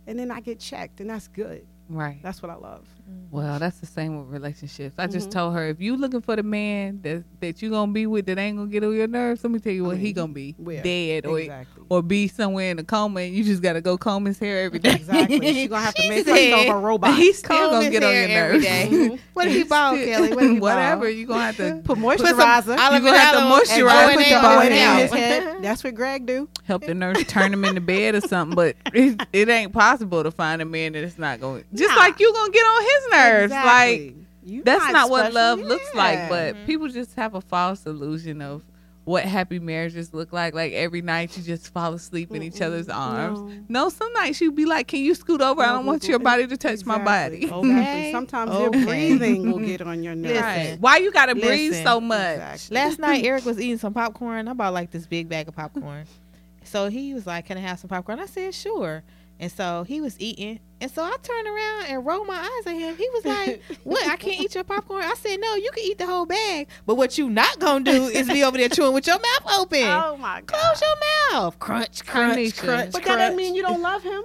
And 0.08 0.19
then 0.19 0.32
I 0.32 0.39
get 0.39 0.60
checked 0.60 1.00
and 1.00 1.10
that's 1.10 1.28
good. 1.28 1.65
Right. 1.89 2.19
That's 2.21 2.41
what 2.41 2.52
I 2.52 2.56
love. 2.56 2.88
Well, 3.32 3.60
that's 3.60 3.78
the 3.80 3.86
same 3.86 4.18
with 4.18 4.30
relationships. 4.34 4.96
I 4.98 5.08
just 5.08 5.28
Mhm. 5.30 5.34
told 5.34 5.54
her 5.56 5.68
if 5.68 5.82
you 5.82 5.98
looking 5.98 6.22
for 6.22 6.36
the 6.36 6.44
man 6.44 7.00
that 7.04 7.24
that 7.41 7.62
you 7.62 7.70
gonna 7.70 7.91
be 7.91 8.08
with 8.08 8.26
that 8.28 8.38
ain't 8.39 8.58
gonna 8.58 8.70
get 8.70 8.84
on 8.84 8.96
your 8.96 9.08
nerves, 9.08 9.44
let 9.44 9.52
me 9.52 9.60
tell 9.60 9.74
you 9.74 9.84
I 9.86 9.88
what 9.89 9.98
he 9.98 10.13
gonna 10.13 10.32
be 10.34 10.56
where? 10.58 10.82
dead 10.82 11.26
or 11.26 11.39
Exactly. 11.39 11.84
or 11.89 12.02
be 12.02 12.28
somewhere 12.28 12.72
in 12.72 12.80
a 12.80 12.84
coma 12.84 13.22
and 13.22 13.36
you 13.36 13.44
just 13.44 13.62
gotta 13.62 13.82
go 13.82 13.98
comb 13.98 14.26
his 14.26 14.39
hair 14.39 14.63
every 14.63 14.80
day. 14.80 14.94
Exactly. 14.96 15.39
She's 15.54 15.68
gonna 15.70 15.84
have 15.84 15.94
to 15.96 16.02
She 16.02 16.10
make 16.10 16.26
herself 16.28 16.68
a 16.68 16.78
robot. 16.80 17.15
He's 17.18 17.38
still 17.39 17.70
gonna 17.72 17.89
get 17.89 18.04
on 18.04 18.13
your 18.13 18.28
nerves. 18.28 18.65
Mhm. 18.65 19.20
What 19.36 19.48
if 19.48 19.54
he 19.54 19.63
bald, 19.63 20.00
Kelley? 20.00 20.34
What 20.34 20.44
he 20.46 20.60
Whatever. 20.60 21.10
You 21.10 21.28
gonna 21.28 21.41
have 21.44 21.58
to 21.58 21.82
Put 21.84 21.98
some 21.98 22.04
moisturizer. 22.06 22.78
aloe 22.78 22.96
You 22.98 23.04
gonna 23.04 23.18
have 23.18 23.36
to 23.36 23.41
moisturize, 23.41 24.13
put 24.13 24.24
the 24.26 24.39
bald 24.41 24.63
head 24.63 25.02
his 25.02 25.12
head. 25.12 25.58
That's 25.62 25.84
what 25.84 25.94
Greg 25.94 26.26
do. 26.26 26.48
help 26.63 26.86
the 26.86 26.94
nurse 26.94 27.22
turn 27.28 27.52
him 27.54 27.65
into 27.65 27.82
bed 27.82 28.15
or 28.15 28.22
something. 28.22 28.56
But 28.56 28.78
it, 28.94 29.22
it 29.34 29.50
ain't 29.50 29.74
possible 29.74 30.24
to 30.24 30.32
find 30.32 30.62
a 30.62 30.65
man 30.65 30.94
that 30.94 31.04
it's 31.04 31.18
not 31.20 31.41
going. 31.41 31.65
Just 31.74 31.89
Nah. 31.94 31.98
like 32.02 32.20
you 32.20 32.32
gonna 32.34 32.52
get 32.52 32.62
on 32.63 32.82
his 32.82 32.94
nerves. 33.12 33.51
Like 33.51 33.99
Exactly. 33.99 34.21
You 34.47 34.63
that's 34.63 34.91
not 34.91 35.10
what 35.10 35.31
special. 35.31 35.36
love 35.36 35.60
looks 35.60 35.93
like. 35.95 36.15
Yeah. 36.19 36.29
But 36.29 36.55
Mhm. 36.55 36.65
people 36.67 36.88
just 36.88 37.15
have 37.15 37.34
a 37.34 37.41
false 37.41 37.86
illusion 37.88 38.41
of 38.43 38.63
what 39.03 39.23
happy 39.23 39.58
marriages 39.60 40.13
look 40.13 40.31
like. 40.34 40.53
Like 40.53 40.73
every 40.73 41.01
night 41.01 41.36
you 41.38 41.41
just 41.43 41.71
fall 41.73 41.93
asleep 41.93 42.31
in 42.34 42.41
each 42.43 42.62
other's 42.62 42.88
arms. 42.89 43.39
No. 43.67 43.84
No, 43.86 43.89
some 43.89 44.12
nights 44.13 44.41
you'd 44.41 44.55
be 44.55 44.65
like, 44.65 44.88
"Can 44.88 44.99
you 45.01 45.13
scoot 45.15 45.41
over? 45.41 45.62
I 45.63 45.67
don't 45.73 45.86
want 45.88 46.08
your 46.08 46.19
body 46.19 46.45
to 46.47 46.58
touch 46.58 46.86
my 46.86 46.97
body." 46.99 47.43
Exactly. 47.43 47.69
Okay. 47.71 48.12
Sometimes 48.12 48.51
Okay. 48.51 48.62
your 48.77 48.86
breathing 48.88 49.51
will 49.51 49.60
get 49.60 49.81
on 49.81 50.03
your 50.03 50.13
nerves. 50.15 50.34
Listen. 50.36 50.43
Right. 50.71 50.77
Why 50.79 50.97
you 50.97 51.12
gotta 51.12 51.34
breathe 51.36 51.73
so 51.84 51.99
much? 51.99 52.36
Exactly. 52.36 52.75
Last 52.75 52.99
night, 52.99 53.23
Eric 53.25 53.45
was 53.45 53.60
eating 53.60 53.77
some 53.79 53.93
popcorn. 53.93 54.47
I 54.47 54.53
bought 54.53 54.73
like 54.73 54.91
this 54.91 55.05
big 55.08 55.27
bag 55.29 55.47
of 55.47 55.55
popcorn. 55.55 56.05
So 56.63 56.89
he 56.89 57.13
was 57.15 57.25
like, 57.27 57.45
Can 57.47 57.58
I 57.58 57.62
have 57.62 57.79
some 57.79 57.89
popcorn? 57.89 58.19
I 58.19 58.25
said, 58.27 58.53
Sure. 58.55 59.03
And 59.39 59.52
so 59.52 59.84
he 59.84 60.00
was 60.00 60.19
eating. 60.19 60.60
And 60.80 60.89
so 60.89 61.04
I 61.04 61.15
turned 61.21 61.48
around 61.48 61.86
and 61.88 62.06
rolled 62.06 62.28
my 62.28 62.36
eyes 62.38 62.67
at 62.67 62.74
him. 62.80 62.95
He 62.95 63.10
was 63.13 63.26
like, 63.26 63.62
What? 63.84 64.08
I 64.08 64.15
can't 64.15 64.39
eat 64.39 64.56
your 64.56 64.63
popcorn? 64.63 65.04
I 65.04 65.13
said, 65.15 65.38
No, 65.41 65.56
you 65.56 65.69
can 65.74 65.84
eat 65.84 65.98
the 65.98 66.06
whole 66.06 66.26
bag. 66.26 66.67
But 66.86 66.95
what 66.95 67.17
you 67.17 67.30
not 67.30 67.60
going 67.60 67.84
to 67.86 67.91
do 67.91 68.04
is 68.06 68.28
be 68.28 68.43
over 68.43 68.58
there 68.58 68.69
chewing 68.69 68.93
with 68.93 69.08
your 69.08 69.17
mouth 69.17 69.54
open. 69.60 69.84
Oh 69.84 70.17
my 70.17 70.41
god. 70.41 70.48
Close 70.48 70.82
your 70.82 71.39
mouth. 71.41 71.60
Crunch, 71.60 72.06
crunch, 72.06 72.38
Carnisha. 72.38 72.58
crunch. 72.63 72.91
But 72.93 73.04
that 73.04 73.15
doesn't 73.17 73.36
mean 73.38 73.56
you 73.56 73.62
don't 73.63 73.82
love 73.82 74.04
him. 74.04 74.24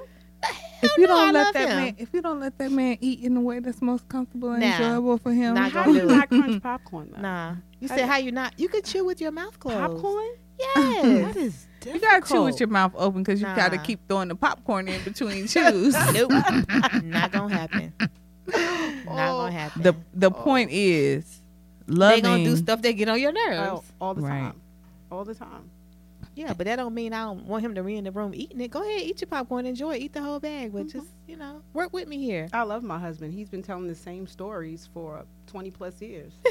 If 0.82 0.96
you 0.96 1.06
no, 1.06 1.08
don't 1.08 1.34
let 1.34 1.44
love 1.46 1.54
that 1.54 1.68
him. 1.68 1.76
man, 1.76 1.94
if 1.98 2.08
you 2.14 2.22
don't 2.22 2.40
let 2.40 2.56
that 2.56 2.72
man 2.72 2.96
eat 3.02 3.20
in 3.22 3.34
the 3.34 3.40
way 3.40 3.58
that's 3.58 3.82
most 3.82 4.08
comfortable 4.08 4.52
and 4.52 4.60
Nah. 4.62 4.68
enjoyable 4.72 5.18
for 5.18 5.30
him, 5.32 5.54
Not 5.54 5.72
How 5.72 5.84
do 5.84 5.92
you 5.92 6.00
do 6.00 6.06
not 6.06 6.28
crunch 6.30 6.62
popcorn? 6.62 7.10
Though? 7.14 7.20
Nah. 7.20 7.54
You 7.80 7.88
How 7.88 7.96
said 7.96 8.02
do- 8.06 8.10
how 8.12 8.16
you 8.16 8.32
not? 8.32 8.54
You 8.58 8.68
could 8.68 8.84
chew 8.86 9.04
with 9.04 9.20
your 9.20 9.30
mouth 9.32 9.58
closed. 9.60 9.76
Popcorn? 9.78 10.28
Yes. 10.58 11.02
That 11.34 11.36
is 11.36 11.66
You 11.86 11.98
gotta 12.00 12.26
chew 12.26 12.42
with 12.44 12.60
your 12.60 12.68
mouth 12.68 12.92
open 12.96 13.22
because 13.22 13.40
you 13.40 13.46
gotta 13.46 13.78
keep 13.78 14.00
throwing 14.08 14.28
the 14.28 14.34
popcorn 14.34 14.88
in 14.88 15.02
between 15.02 15.46
chews. 15.48 15.94
nope. 16.12 16.30
not 17.04 17.32
gonna 17.32 17.54
happen. 17.54 17.92
Not 18.46 19.04
gonna 19.06 19.52
happen. 19.52 19.82
the 19.82 19.94
the 20.14 20.26
oh. 20.28 20.30
point 20.30 20.70
is 20.72 21.40
love 21.86 22.10
they 22.10 22.20
loving. 22.22 22.44
gonna 22.44 22.44
do 22.44 22.56
stuff 22.56 22.82
that 22.82 22.92
get 22.92 23.08
on 23.08 23.20
your 23.20 23.32
nerves. 23.32 23.70
Oh, 23.72 23.84
all 24.00 24.14
the 24.14 24.22
Right. 24.22 24.40
time. 24.40 24.60
All 25.10 25.24
the 25.24 25.34
time. 25.34 25.70
Yeah, 26.40 26.54
but 26.54 26.64
that 26.64 26.76
don't 26.76 26.94
mean 26.94 27.12
I 27.12 27.24
don't 27.24 27.44
want 27.44 27.62
him 27.62 27.74
to 27.74 27.82
be 27.82 27.96
in 27.96 28.04
the 28.04 28.12
room 28.12 28.32
eating 28.34 28.62
it. 28.62 28.70
Go 28.70 28.80
ahead, 28.80 29.02
eat 29.02 29.20
your 29.20 29.28
popcorn, 29.28 29.66
enjoy, 29.66 29.96
it, 29.96 30.00
eat 30.00 30.14
the 30.14 30.22
whole 30.22 30.40
bag, 30.40 30.72
but 30.72 30.84
just 30.84 31.04
mm-hmm. 31.04 31.30
you 31.30 31.36
know, 31.36 31.60
work 31.74 31.92
with 31.92 32.08
me 32.08 32.16
here. 32.16 32.48
I 32.54 32.62
love 32.62 32.82
my 32.82 32.98
husband. 32.98 33.34
He's 33.34 33.50
been 33.50 33.62
telling 33.62 33.88
the 33.88 33.94
same 33.94 34.26
stories 34.26 34.88
for 34.94 35.26
20 35.48 35.70
plus 35.70 36.00
years. 36.00 36.32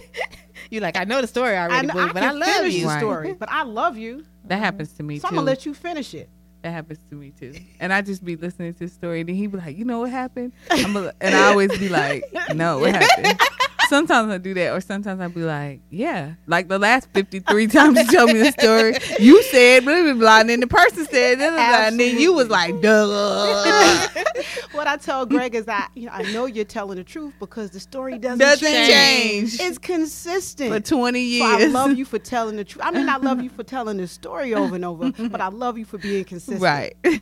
You 0.72 0.82
like 0.82 0.98
I 0.98 1.06
know 1.06 1.22
the 1.22 1.28
story 1.28 1.58
already, 1.58 1.88
kn- 1.88 2.08
boo, 2.08 2.14
but 2.14 2.22
I 2.22 2.28
can 2.28 2.40
love 2.40 2.68
you. 2.68 2.86
the 2.86 3.00
story, 3.00 3.34
but 3.34 3.50
I 3.50 3.64
love 3.64 3.98
you. 3.98 4.26
that 4.44 4.56
mm-hmm. 4.56 4.64
happens 4.64 4.92
to 4.94 5.04
me 5.04 5.18
So 5.18 5.28
I'm 5.30 5.36
gonna 5.36 5.46
let 5.46 5.66
you 5.66 5.74
finish 5.74 6.14
it. 6.14 6.30
that 6.62 6.72
happens 6.72 7.00
to 7.10 7.16
me 7.16 7.32
too. 7.32 7.56
And 7.80 7.94
I 7.94 8.02
just 8.02 8.24
be 8.24 8.36
listening 8.36 8.74
to 8.74 8.80
the 8.80 8.88
story, 8.90 9.22
and 9.22 9.30
then 9.30 9.36
he 9.36 9.48
be 9.48 9.58
like, 9.58 9.78
"You 9.78 9.86
know 9.86 10.00
what 10.00 10.12
happened?" 10.12 10.52
I'm 10.70 10.96
a, 10.98 11.14
and 11.22 11.34
I 11.34 11.48
always 11.50 11.76
be 11.80 11.90
like, 11.90 12.26
"No, 12.54 12.80
what 12.80 12.94
happened?" 12.94 13.40
Sometimes 13.90 14.32
I 14.32 14.38
do 14.38 14.54
that, 14.54 14.72
or 14.72 14.82
sometimes 14.82 15.20
I 15.20 15.28
be 15.28 15.42
like, 15.42 15.82
"Yeah." 15.90 16.34
Like 16.46 16.68
the 16.68 16.78
last 16.78 17.10
fifty 17.12 17.40
three 17.40 17.66
times 17.66 17.98
you 17.98 18.06
told 18.06 18.32
me 18.32 18.40
the 18.40 18.52
story, 18.52 18.94
you 19.20 19.42
said 19.44 19.84
blah 19.84 20.04
blah 20.04 20.14
blah, 20.14 20.40
and 20.42 20.50
then 20.50 20.60
the 20.60 20.68
person 20.68 21.06
said 21.08 21.40
blah, 21.40 21.50
blah, 21.50 21.88
and 21.88 22.00
then 22.00 22.20
you 22.20 22.32
was 22.34 22.50
like, 22.50 22.80
"Duh." 22.82 24.08
what 24.74 24.88
I 24.88 24.96
tell 24.98 25.26
Greg 25.26 25.56
is 25.56 25.66
that 25.66 25.90
you 25.96 26.06
know, 26.06 26.12
I 26.14 26.22
know 26.32 26.46
you're 26.46 26.66
telling 26.66 26.98
the 26.98 27.04
truth 27.04 27.34
because 27.40 27.72
the 27.72 27.80
story 27.80 28.20
doesn't, 28.20 28.38
Doesn't 28.38 28.68
change. 28.68 29.58
change. 29.58 29.60
It's 29.60 29.78
consistent. 29.80 30.72
for 30.72 30.80
twenty 30.80 31.40
so 31.40 31.46
I 31.46 31.66
love 31.66 31.98
you 31.98 32.06
for 32.06 32.20
telling 32.20 32.56
the 32.58 32.64
truth. 32.64 32.86
I 32.86 32.92
mean, 32.92 33.10
I 33.10 33.18
love 33.18 33.42
you 33.42 33.50
for 33.58 33.64
telling 33.64 33.98
the 33.98 34.08
story 34.08 34.54
over 34.54 34.76
and 34.76 34.86
over, 34.86 35.12
but 35.30 35.42
I 35.42 35.48
love 35.48 35.78
you 35.80 35.86
for 35.86 35.98
being 35.98 36.26
consistent. 36.26 36.62
right. 36.62 36.96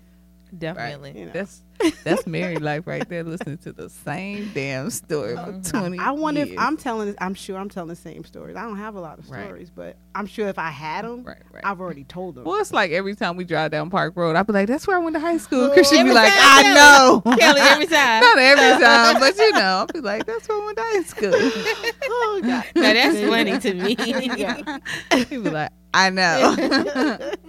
Definitely. 0.55 1.17
You 1.19 1.25
know. 1.27 1.31
That's 1.33 1.61
that's 2.03 2.25
married 2.25 2.61
life 2.61 2.87
right 2.87 3.07
there. 3.07 3.23
Listening 3.23 3.57
to 3.59 3.71
the 3.73 3.89
same 3.89 4.49
damn 4.53 4.89
story 4.89 5.35
for 5.35 5.59
twenty. 5.63 5.99
I 5.99 6.11
wonder 6.11 6.41
if. 6.41 6.51
I'm 6.57 6.75
telling. 6.77 7.13
I'm 7.19 7.33
sure 7.33 7.57
I'm 7.57 7.69
telling 7.69 7.89
the 7.89 7.95
same 7.95 8.23
stories. 8.23 8.55
I 8.55 8.63
don't 8.63 8.77
have 8.77 8.95
a 8.95 8.99
lot 8.99 9.19
of 9.19 9.29
Right. 9.29 9.45
stories, 9.45 9.69
but 9.69 9.95
I'm 10.15 10.25
sure 10.25 10.47
if 10.47 10.57
I 10.57 10.69
had 10.71 11.05
them, 11.05 11.23
right, 11.23 11.37
right. 11.51 11.63
I've 11.65 11.79
already 11.79 12.03
told 12.03 12.35
them. 12.35 12.45
Well, 12.45 12.59
it's 12.59 12.71
like 12.73 12.91
every 12.91 13.15
time 13.15 13.35
we 13.35 13.43
drive 13.43 13.71
down 13.71 13.89
Park 13.89 14.13
Road, 14.15 14.35
I'd 14.35 14.47
be 14.47 14.53
like, 14.53 14.67
"That's 14.67 14.87
where 14.87 14.97
I 14.97 14.99
went 14.99 15.15
to 15.15 15.19
high 15.19 15.37
school." 15.37 15.69
Cause 15.69 15.87
she'd 15.89 16.03
be 16.03 16.13
like, 16.13 16.31
time, 16.33 16.39
"I 16.41 16.63
Kelley. 16.63 16.75
know." 16.75 17.37
Kelley 17.37 17.61
every 17.61 17.85
time. 17.87 18.21
Not 18.21 18.37
every 18.39 18.83
time, 18.85 19.19
but 19.19 19.37
you 19.37 19.51
know, 19.53 19.59
I'll 19.59 19.85
be 19.87 19.99
like, 20.01 20.25
"That's 20.25 20.47
where 20.49 20.61
I 20.61 20.65
went 20.65 20.77
to 20.77 20.83
high 20.83 21.03
school." 21.03 21.31
oh 22.09 22.41
God. 22.43 22.63
Now 22.75 22.93
that's 22.93 23.19
funny 23.19 23.59
to 23.59 23.73
me. 23.73 23.95
Yeah. 24.37 24.79
he 25.13 25.25
be 25.25 25.37
like, 25.49 25.71
"I 25.93 26.09
know, 26.09 26.55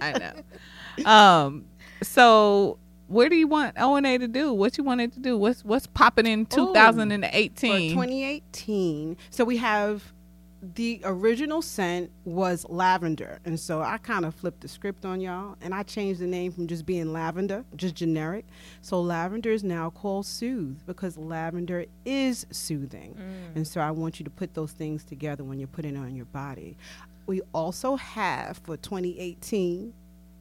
I 0.01 0.13
know." 0.19 1.09
Um, 1.11 1.65
so 2.03 2.77
where 3.09 3.27
do 3.27 3.35
you 3.35 3.47
want 3.47 3.75
O 3.79 3.95
and 3.95 4.05
A 4.05 4.17
to 4.17 4.27
do? 4.27 4.53
What 4.53 4.77
you 4.77 4.83
wanted 4.83 5.11
to 5.13 5.19
do? 5.19 5.37
What's 5.37 5.65
what's 5.65 5.87
popping 5.87 6.27
in 6.27 6.41
Oh, 6.51 6.67
For 6.67 6.73
2018? 6.73 7.91
2018, 7.91 9.17
so 9.31 9.43
we 9.43 9.57
have 9.57 10.13
the 10.61 11.01
original 11.05 11.61
scent 11.61 12.11
was 12.25 12.65
lavender, 12.69 13.39
and 13.45 13.59
so 13.59 13.81
I 13.81 13.97
kind 13.97 14.25
of 14.25 14.35
flipped 14.35 14.61
the 14.61 14.67
script 14.67 15.05
on 15.05 15.21
y'all, 15.21 15.55
and 15.61 15.73
I 15.73 15.83
changed 15.83 16.19
the 16.19 16.27
name 16.27 16.51
from 16.51 16.67
just 16.67 16.85
being 16.85 17.13
lavender, 17.13 17.63
just 17.75 17.95
generic. 17.95 18.45
So 18.81 19.01
lavender 19.01 19.51
is 19.51 19.63
now 19.63 19.89
called 19.89 20.25
soothe 20.25 20.85
because 20.85 21.17
lavender 21.17 21.85
is 22.05 22.45
soothing, 22.51 23.15
mm. 23.15 23.55
and 23.55 23.65
so 23.65 23.81
I 23.81 23.91
want 23.91 24.19
you 24.19 24.23
to 24.25 24.29
put 24.29 24.53
those 24.53 24.71
things 24.73 25.03
together 25.03 25.43
when 25.43 25.59
you're 25.59 25.67
putting 25.67 25.95
it 25.95 25.99
on 25.99 26.15
your 26.15 26.25
body. 26.25 26.77
We 27.25 27.41
also 27.53 27.95
have 27.95 28.57
for 28.63 28.75
2018 28.75 29.93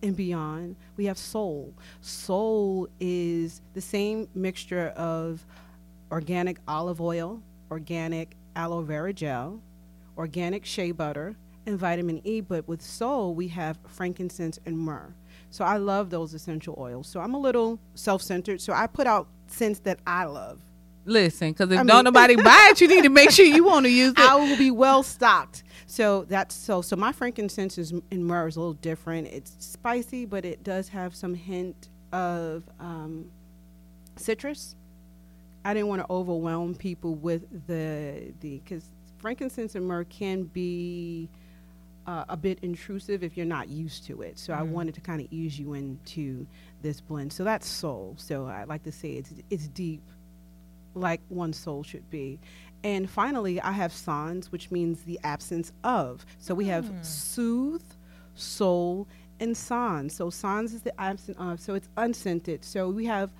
and 0.02 0.16
beyond, 0.16 0.76
we 0.96 1.06
have 1.06 1.18
soul. 1.18 1.74
Soul 2.00 2.88
is 3.00 3.62
the 3.74 3.80
same 3.80 4.28
mixture 4.34 4.88
of 4.96 5.44
organic 6.10 6.58
olive 6.66 7.00
oil, 7.00 7.42
organic 7.70 8.36
aloe 8.56 8.82
vera 8.82 9.12
gel, 9.12 9.60
organic 10.16 10.64
shea 10.64 10.92
butter, 10.92 11.36
and 11.66 11.78
vitamin 11.78 12.20
E. 12.24 12.40
But 12.40 12.66
with 12.66 12.82
soul, 12.82 13.34
we 13.34 13.48
have 13.48 13.78
frankincense 13.86 14.58
and 14.66 14.78
myrrh. 14.78 15.14
So 15.50 15.64
I 15.64 15.76
love 15.76 16.10
those 16.10 16.34
essential 16.34 16.74
oils. 16.78 17.06
So 17.08 17.20
I'm 17.20 17.34
a 17.34 17.38
little 17.38 17.78
self 17.94 18.22
centered. 18.22 18.60
So 18.60 18.72
I 18.72 18.86
put 18.86 19.06
out 19.06 19.28
scents 19.46 19.80
that 19.80 20.00
I 20.06 20.24
love. 20.24 20.60
Listen, 21.08 21.52
because 21.52 21.70
if 21.72 21.80
I 21.80 21.82
don't 21.84 22.04
nobody 22.04 22.36
buy 22.42 22.68
it, 22.70 22.80
you 22.80 22.88
need 22.88 23.02
to 23.02 23.08
make 23.08 23.30
sure 23.30 23.46
you 23.46 23.64
want 23.64 23.86
to 23.86 23.90
use 23.90 24.12
it. 24.12 24.18
I 24.18 24.36
will 24.36 24.56
be 24.56 24.70
well 24.70 25.02
stocked. 25.02 25.62
So 25.86 26.24
that's 26.28 26.54
so. 26.54 26.82
So 26.82 26.96
my 26.96 27.12
frankincense 27.12 27.78
is, 27.78 27.92
and 28.10 28.26
myrrh 28.26 28.48
is 28.48 28.56
a 28.56 28.60
little 28.60 28.74
different. 28.74 29.28
It's 29.28 29.56
spicy, 29.58 30.26
but 30.26 30.44
it 30.44 30.62
does 30.62 30.88
have 30.88 31.14
some 31.14 31.34
hint 31.34 31.88
of 32.12 32.64
um, 32.78 33.30
citrus. 34.16 34.76
I 35.64 35.74
didn't 35.74 35.88
want 35.88 36.02
to 36.02 36.12
overwhelm 36.12 36.74
people 36.74 37.14
with 37.14 37.66
the 37.66 38.32
the 38.40 38.58
because 38.58 38.84
frankincense 39.18 39.74
and 39.74 39.86
myrrh 39.86 40.04
can 40.04 40.44
be 40.44 41.28
uh, 42.06 42.24
a 42.30 42.36
bit 42.36 42.58
intrusive 42.62 43.22
if 43.22 43.36
you're 43.36 43.44
not 43.44 43.68
used 43.68 44.06
to 44.06 44.22
it. 44.22 44.38
So 44.38 44.54
I 44.54 44.62
wanted 44.62 44.94
to 44.94 45.00
kind 45.02 45.20
of 45.20 45.28
ease 45.30 45.58
you 45.58 45.74
into 45.74 46.46
this 46.80 47.02
blend. 47.02 47.32
So 47.32 47.44
that's 47.44 47.66
soul. 47.66 48.14
So 48.16 48.46
I 48.46 48.64
like 48.64 48.82
to 48.84 48.92
say 48.92 49.12
it's 49.12 49.34
it's 49.50 49.68
deep, 49.68 50.02
like 50.98 51.20
one 51.28 51.52
soul 51.52 51.82
should 51.82 52.08
be. 52.10 52.38
And 52.84 53.08
finally, 53.10 53.60
I 53.60 53.72
have 53.72 53.92
sans, 53.92 54.52
which 54.52 54.70
means 54.70 55.02
the 55.02 55.18
absence 55.24 55.72
of. 55.84 56.24
So 56.38 56.54
we 56.54 56.66
have 56.66 56.86
soothe, 57.02 57.82
soul, 58.34 59.08
and 59.40 59.56
sans. 59.56 60.14
So 60.14 60.30
sans 60.30 60.72
is 60.74 60.82
the 60.82 60.98
absence 61.00 61.36
of. 61.38 61.60
So 61.60 61.74
it's 61.74 61.88
unscented. 61.96 62.64
So 62.64 62.88
we 62.90 63.06
have 63.06 63.32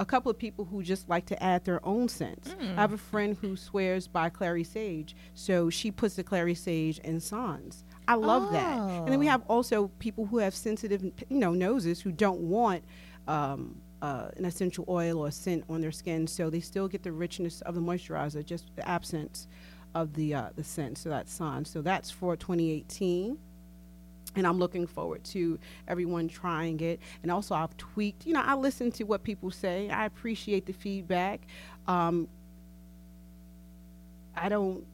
a 0.00 0.04
couple 0.04 0.30
of 0.30 0.38
people 0.38 0.64
who 0.64 0.82
just 0.82 1.08
like 1.08 1.26
to 1.26 1.40
add 1.42 1.64
their 1.64 1.84
own 1.86 2.08
scents. 2.08 2.56
I 2.76 2.80
have 2.80 2.92
a 2.92 2.98
friend 2.98 3.36
who 3.40 3.54
swears 3.56 4.08
by 4.08 4.30
clary 4.30 4.64
sage, 4.64 5.14
so 5.34 5.70
she 5.70 5.90
puts 5.92 6.16
the 6.16 6.24
clary 6.24 6.54
sage 6.54 6.98
in 7.00 7.20
Sans. 7.20 7.84
I 8.08 8.14
love 8.14 8.50
that. 8.50 8.78
And 8.78 9.06
then 9.12 9.20
we 9.20 9.28
Oh. 9.28 9.30
have 9.30 9.42
also 9.48 9.88
people 10.00 10.26
who 10.26 10.38
have 10.38 10.54
sensitive, 10.56 11.02
you 11.28 11.38
know, 11.38 11.52
noses 11.52 12.00
who 12.00 12.10
don't 12.10 12.40
want 12.40 12.82
um, 13.28 13.80
uh, 14.02 14.28
an 14.36 14.44
essential 14.44 14.84
oil 14.88 15.18
or 15.18 15.30
scent 15.30 15.64
on 15.70 15.80
their 15.80 15.92
skin, 15.92 16.26
so 16.26 16.50
they 16.50 16.60
still 16.60 16.88
get 16.88 17.02
the 17.02 17.12
richness 17.12 17.62
of 17.62 17.74
the 17.74 17.80
moisturizer, 17.80 18.44
just 18.44 18.74
the 18.76 18.86
absence 18.86 19.48
of 19.94 20.12
the 20.14 20.34
uh, 20.34 20.50
the 20.56 20.64
scent. 20.64 20.98
So 20.98 21.08
that's 21.08 21.32
Sans. 21.32 21.70
So 21.70 21.80
that's 21.80 22.10
for 22.10 22.36
2018 22.36 23.38
and 24.34 24.46
I'm 24.46 24.58
looking 24.58 24.86
forward 24.86 25.24
to 25.24 25.58
everyone 25.88 26.28
trying 26.28 26.80
it. 26.80 27.00
And 27.22 27.30
also, 27.30 27.54
I've 27.54 27.76
tweaked. 27.76 28.26
You 28.26 28.34
know, 28.34 28.42
I 28.42 28.54
listen 28.54 28.90
to 28.92 29.04
what 29.04 29.22
people 29.22 29.50
say. 29.50 29.90
I 29.90 30.06
appreciate 30.06 30.66
the 30.66 30.72
feedback. 30.72 31.42
Um, 31.86 32.28
I 34.34 34.48
don't 34.48 34.84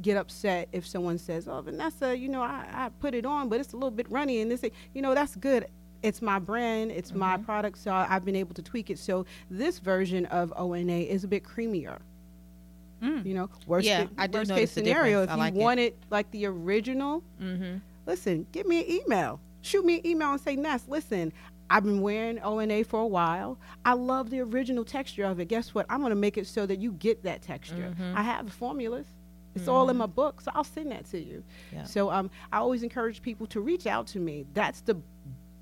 get 0.00 0.16
upset 0.16 0.68
if 0.72 0.86
someone 0.86 1.18
says, 1.18 1.46
"Oh, 1.46 1.60
Vanessa, 1.60 2.16
you 2.16 2.28
know, 2.28 2.42
I, 2.42 2.66
I 2.72 2.88
put 3.00 3.14
it 3.14 3.24
on, 3.24 3.48
but 3.48 3.60
it's 3.60 3.72
a 3.72 3.76
little 3.76 3.90
bit 3.90 4.10
runny," 4.10 4.40
and 4.40 4.50
they 4.50 4.56
say, 4.56 4.72
"You 4.94 5.02
know, 5.02 5.14
that's 5.14 5.36
good." 5.36 5.66
It's 6.02 6.20
my 6.20 6.38
brand, 6.38 6.90
it's 6.90 7.12
my 7.12 7.36
product, 7.36 7.78
so 7.78 7.92
I've 7.92 8.24
been 8.24 8.36
able 8.36 8.54
to 8.54 8.62
tweak 8.62 8.90
it. 8.90 8.98
So 8.98 9.24
this 9.50 9.78
version 9.78 10.26
of 10.26 10.52
ONA 10.56 10.92
is 11.00 11.24
a 11.24 11.28
bit 11.28 11.44
creamier. 11.44 11.98
Mm. 13.02 13.24
You 13.26 13.34
know, 13.34 13.50
worst, 13.66 13.86
Yeah, 13.86 14.04
ca- 14.04 14.10
I 14.18 14.26
worst 14.28 14.50
case 14.50 14.70
scenario, 14.70 15.22
if 15.22 15.30
I 15.30 15.34
you 15.34 15.38
like 15.38 15.54
it. 15.54 15.58
want 15.58 15.80
it 15.80 15.96
like 16.10 16.30
the 16.30 16.46
original, 16.46 17.22
Mm-hmm. 17.40 17.78
listen, 18.06 18.46
give 18.52 18.66
me 18.66 18.80
an 18.80 19.02
email. 19.04 19.40
Shoot 19.62 19.84
me 19.84 19.98
an 19.98 20.06
email 20.06 20.32
and 20.32 20.40
say, 20.40 20.56
Ness, 20.56 20.84
listen, 20.88 21.32
I've 21.70 21.84
been 21.84 22.00
wearing 22.00 22.38
ONA 22.42 22.84
for 22.84 23.00
a 23.00 23.06
while. 23.06 23.58
I 23.84 23.94
love 23.94 24.30
the 24.30 24.40
original 24.40 24.84
texture 24.84 25.24
of 25.24 25.40
it. 25.40 25.46
Guess 25.46 25.74
what? 25.74 25.86
I'm 25.88 26.00
going 26.00 26.10
to 26.10 26.16
make 26.16 26.36
it 26.36 26.46
so 26.46 26.66
that 26.66 26.78
you 26.80 26.92
get 26.92 27.22
that 27.22 27.42
texture. 27.42 27.94
Mm-hmm. 27.96 28.16
I 28.16 28.22
have 28.22 28.46
the 28.46 28.52
formulas. 28.52 29.06
It's 29.54 29.68
all 29.68 29.90
in 29.90 29.98
my 29.98 30.06
book, 30.06 30.40
so 30.40 30.50
I'll 30.54 30.64
send 30.64 30.90
that 30.92 31.04
to 31.10 31.20
you. 31.22 31.42
Yeah. 31.72 31.84
So 31.84 32.10
um, 32.10 32.30
I 32.52 32.56
always 32.58 32.82
encourage 32.82 33.20
people 33.20 33.46
to 33.48 33.60
reach 33.60 33.86
out 33.86 34.06
to 34.08 34.18
me. 34.18 34.46
That's 34.54 34.80
the 34.80 34.96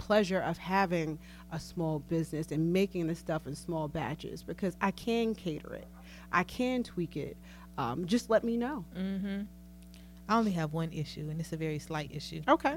pleasure 0.00 0.40
of 0.40 0.56
having 0.56 1.18
a 1.52 1.60
small 1.60 1.98
business 1.98 2.50
and 2.50 2.72
making 2.72 3.06
the 3.06 3.14
stuff 3.14 3.46
in 3.46 3.54
small 3.54 3.86
batches 3.86 4.42
because 4.42 4.74
I 4.80 4.90
can 4.92 5.34
cater 5.34 5.74
it. 5.74 5.86
I 6.32 6.42
can 6.44 6.82
tweak 6.82 7.16
it. 7.18 7.36
Um, 7.76 8.06
just 8.06 8.30
let 8.30 8.42
me 8.42 8.56
know. 8.56 8.84
Mm-hmm. 8.96 9.42
I 10.28 10.36
only 10.38 10.52
have 10.52 10.72
one 10.72 10.90
issue, 10.92 11.28
and 11.28 11.38
it's 11.38 11.52
a 11.52 11.56
very 11.56 11.78
slight 11.78 12.10
issue. 12.14 12.40
Okay. 12.48 12.76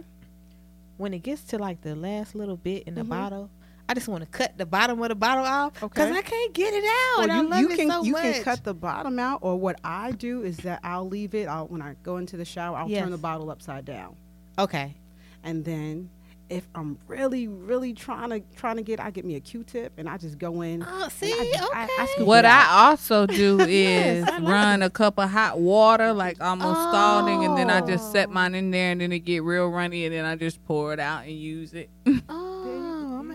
When 0.97 1.13
it 1.13 1.23
gets 1.23 1.43
to 1.45 1.57
like 1.57 1.81
the 1.81 1.95
last 1.95 2.35
little 2.35 2.57
bit 2.57 2.83
in 2.87 2.95
the 2.95 3.03
Mhm. 3.03 3.09
bottle, 3.09 3.49
I 3.87 3.93
just 3.93 4.07
want 4.07 4.21
to 4.23 4.29
cut 4.29 4.57
the 4.57 4.65
bottom 4.65 5.01
of 5.01 5.09
the 5.09 5.15
bottle 5.15 5.45
off 5.45 5.73
because 5.79 6.09
Okay. 6.09 6.17
I 6.17 6.21
can't 6.21 6.53
get 6.53 6.73
it 6.73 6.83
out. 6.83 7.19
Or 7.19 7.31
and 7.31 7.53
I 7.53 7.59
you, 7.61 7.69
you 7.69 7.75
can 7.77 7.89
so 7.89 8.03
you 8.03 8.11
much. 8.13 8.21
can 8.21 8.43
cut 8.43 8.63
the 8.63 8.73
bottom 8.73 9.17
out, 9.19 9.39
or 9.41 9.55
what 9.57 9.79
I 9.83 10.11
do 10.11 10.43
is 10.43 10.57
that 10.57 10.79
I'll 10.83 11.07
leave 11.07 11.33
it. 11.35 11.47
I'll, 11.47 11.67
when 11.67 11.81
I 11.81 11.95
go 12.03 12.17
into 12.17 12.35
the 12.37 12.45
shower, 12.45 12.77
I'll 12.77 12.89
Yes. 12.89 13.01
turn 13.03 13.11
the 13.11 13.17
bottle 13.17 13.49
upside 13.49 13.85
down, 13.85 14.15
Okay. 14.59 14.95
and 15.43 15.63
then 15.65 16.09
if 16.49 16.67
I'm 16.75 16.97
really 17.07 17.47
really 17.47 17.93
trying 17.93 18.29
to 18.29 18.41
trying 18.55 18.75
to 18.75 18.81
get, 18.83 18.99
I 18.99 19.09
get 19.11 19.25
me 19.25 19.35
a 19.35 19.39
Q-tip 19.39 19.93
and 19.97 20.07
I 20.09 20.17
just 20.17 20.37
go 20.37 20.61
in. 20.61 20.83
Oh, 20.87 21.07
see, 21.09 21.31
I- 21.31 21.35
okay. 21.37 21.65
I- 21.73 21.87
I 21.99 22.05
scoop 22.13 22.27
What. 22.27 22.45
I 22.45 22.65
also 22.89 23.25
do 23.27 23.59
is 23.61 23.67
Yes, 23.69 24.29
like 24.29 24.43
run 24.43 24.81
a 24.83 24.89
cup 24.89 25.17
of 25.17 25.29
hot 25.29 25.59
water, 25.59 26.13
like 26.13 26.41
almost 26.41 26.79
scalding, 26.89 27.43
and 27.45 27.57
then 27.57 27.69
I 27.69 27.81
just 27.81 28.11
set 28.11 28.29
Oh. 28.29 28.33
mine 28.33 28.55
in 28.55 28.71
there, 28.71 28.91
and 28.91 29.01
then 29.01 29.11
it 29.11 29.19
get 29.19 29.43
real 29.43 29.67
runny, 29.69 30.05
and 30.05 30.13
then 30.13 30.25
I 30.25 30.35
just 30.35 30.63
pour 30.65 30.93
it 30.93 30.99
out 30.99 31.23
and 31.23 31.31
use 31.33 31.73
it. 31.73 31.89
Oh, 32.29 32.82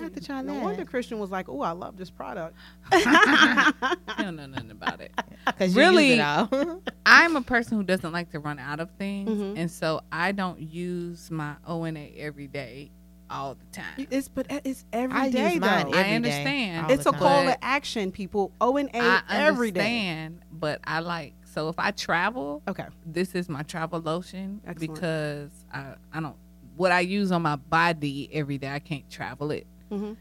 I'm 0.08 0.14
gonna 0.14 0.14
have 0.14 0.22
to 0.22 0.26
try 0.26 0.42
No 0.42 0.54
that. 0.54 0.62
wonder 0.64 0.84
Christian 0.84 1.18
was 1.18 1.30
like, 1.30 1.48
"Oh, 1.48 1.60
I 1.60 1.72
love 1.72 1.96
this 1.96 2.10
product." 2.10 2.54
I 2.92 3.72
don't 4.18 4.36
know 4.36 4.46
nothing 4.46 4.70
about 4.70 5.00
it. 5.00 5.12
Because 5.46 5.74
Really? 5.74 6.10
use 6.10 6.18
it 6.18 6.20
all. 6.20 6.82
I'm 7.06 7.34
a 7.36 7.40
person 7.42 7.78
who 7.78 7.82
doesn't 7.82 8.12
like 8.12 8.30
to 8.32 8.38
run 8.38 8.58
out 8.58 8.80
of 8.80 8.90
things, 8.92 9.30
Mhm. 9.30 9.54
and 9.58 9.70
so 9.70 10.02
I 10.12 10.32
don't 10.32 10.60
use 10.60 11.30
my 11.30 11.54
ONA 11.66 12.10
every 12.18 12.46
day, 12.46 12.90
all 13.30 13.54
the 13.54 13.64
time. 13.72 14.06
It's 14.10 14.28
but 14.28 14.46
it's 14.64 14.84
every 14.92 15.18
I 15.18 15.30
day 15.30 15.52
use 15.54 15.60
mine 15.60 15.90
though. 15.90 15.96
I 15.98 16.10
understand. 16.14 16.86
all 16.86 16.92
it's 16.92 17.06
a 17.06 17.10
time. 17.12 17.18
call 17.20 17.44
to 17.44 17.64
action, 17.64 18.12
people. 18.12 18.52
O 18.60 18.76
and 18.76 18.90
A 18.94 18.98
I 19.00 19.22
every 19.30 19.70
day. 19.70 19.80
understand, 19.80 20.40
but 20.52 20.80
I 20.84 21.00
like 21.00 21.34
so 21.44 21.68
if 21.70 21.78
I 21.78 21.90
travel, 21.92 22.62
Okay. 22.68 22.86
this 23.06 23.34
is 23.34 23.48
my 23.48 23.62
travel 23.62 24.00
lotion 24.00 24.60
Excellent. 24.66 24.94
because 24.94 25.50
I 25.72 25.94
I 26.12 26.20
don't 26.20 26.36
what 26.76 26.92
I 26.92 27.00
use 27.00 27.32
on 27.32 27.40
my 27.42 27.56
body 27.56 28.28
every 28.32 28.58
day. 28.58 28.68
I 28.70 28.78
can't 28.80 29.08
travel 29.10 29.50
it, 29.50 29.66
hmm 29.90 30.12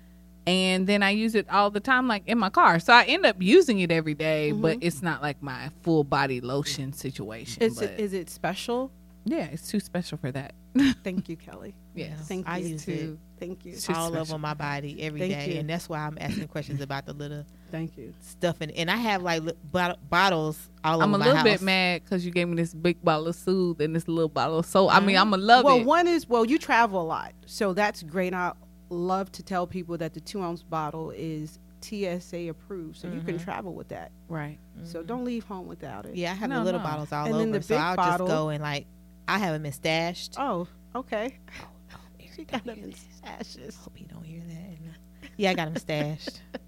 and 0.48 0.88
then 0.88 1.04
I 1.04 1.10
use 1.10 1.36
it 1.36 1.50
all 1.50 1.70
the 1.70 1.82
time, 1.82 2.08
like 2.08 2.24
in 2.26 2.38
my 2.40 2.50
car. 2.50 2.80
So 2.80 2.94
I 2.94 3.04
end 3.04 3.26
up 3.26 3.36
using 3.40 3.80
it 3.80 3.92
every 3.92 4.14
day, 4.14 4.54
but 4.54 4.78
it's 4.80 5.02
not 5.02 5.22
like 5.22 5.44
my 5.44 5.70
full 5.82 6.06
body 6.06 6.40
lotion 6.40 6.94
situation. 6.94 7.62
Is 7.62 7.82
it 7.82 8.00
is 8.00 8.14
it 8.14 8.30
special? 8.30 8.90
yeah, 9.26 9.50
it's 9.52 9.70
too 9.70 9.82
special 9.82 10.18
for 10.18 10.32
that. 10.32 10.54
Thank 11.04 11.28
you, 11.28 11.36
Kelley. 11.36 11.76
Yes, 11.94 12.18
Thank 12.30 12.48
I 12.48 12.60
you. 12.60 12.68
use 12.70 12.86
too. 12.86 13.20
Thank 13.40 13.66
you. 13.66 13.76
Too 13.76 13.94
all 13.94 14.16
over 14.16 14.38
my 14.38 14.54
body 14.54 15.02
every 15.02 15.20
day, 15.20 15.34
Thank 15.34 15.52
you. 15.54 15.60
and 15.60 15.70
that's 15.70 15.90
why 15.90 16.00
I'm 16.00 16.18
asking 16.20 16.48
questions 16.48 16.80
about 16.80 17.06
the 17.06 17.14
little 17.14 17.44
Thank 17.70 17.98
you. 17.98 18.14
stuff. 18.22 18.62
And, 18.62 18.72
and 18.72 18.90
I 18.90 18.96
have 18.96 19.22
like 19.24 19.44
li- 19.44 19.54
bot- 19.70 20.10
bottles 20.10 20.70
all 20.84 21.02
I'm 21.02 21.10
over 21.14 21.18
my 21.18 21.26
house. 21.26 21.34
I'm 21.34 21.40
a 21.40 21.40
little 21.40 21.52
house. 21.52 21.60
bit 21.60 21.66
mad 21.66 22.04
because 22.04 22.26
you 22.26 22.32
gave 22.32 22.48
me 22.48 22.56
this 22.56 22.74
big 22.74 23.04
bottle 23.04 23.28
of 23.28 23.36
Soothe 23.36 23.82
and 23.82 23.94
this 23.94 24.08
little 24.08 24.30
bottle 24.30 24.60
of 24.60 24.66
soap. 24.66 24.96
I 24.96 25.02
mean, 25.02 25.18
I'm 25.18 25.30
gonna 25.32 25.42
love 25.44 25.66
well, 25.66 25.80
it. 25.80 25.86
one 25.86 26.08
is 26.08 26.30
well, 26.30 26.46
you 26.46 26.58
travel 26.58 27.02
a 27.02 27.04
lot, 27.04 27.34
so 27.46 27.74
that's 27.74 28.02
great. 28.02 28.34
I 28.34 28.54
love 28.90 29.32
to 29.34 29.44
tell 29.44 29.68
people 29.68 29.98
that 29.98 30.14
the 30.14 30.20
two 30.22 30.42
ounce 30.42 30.64
bottle 30.64 31.12
is 31.12 31.60
TSA 31.82 32.48
approved, 32.50 32.98
so 32.98 33.08
you 33.08 33.22
can 33.22 33.38
travel 33.38 33.74
with 33.74 33.88
that. 33.90 34.12
right. 34.28 34.58
So 34.84 35.04
don't 35.04 35.26
leave 35.26 35.44
home 35.44 35.68
without 35.68 36.06
it. 36.06 36.10
Mm-hmm. 36.10 36.18
Yeah, 36.18 36.32
I 36.32 36.36
have 36.36 36.50
No, 36.50 36.60
the 36.60 36.66
little 36.66 36.80
no. 36.80 36.86
bottles 36.86 37.12
all 37.12 37.26
And 37.26 37.34
over. 37.36 37.44
then 37.44 37.52
the 37.52 37.62
so 37.62 37.76
big 37.76 37.78
I'll 37.80 37.96
bottle- 37.96 38.28
just 38.28 38.36
go 38.38 38.50
and 38.50 38.62
like 38.64 38.86
I 39.28 39.38
have 39.40 39.54
them 39.54 39.66
in 39.66 39.72
stashed. 39.72 40.36
Oh, 40.38 40.68
okay. 40.96 41.38
Eric, 41.50 42.32
She 42.36 42.44
got 42.46 42.64
them 42.66 42.76
hear 42.76 42.84
in 42.86 42.92
this. 42.92 43.06
stashes. 43.24 43.78
Hope 43.80 44.00
you 44.00 44.06
don't 44.08 44.24
hear 44.24 44.42
that. 44.48 45.30
Yeah, 45.38 45.52
I 45.52 45.54
got 45.56 45.66
them 45.66 45.76
stashed. 45.78 46.42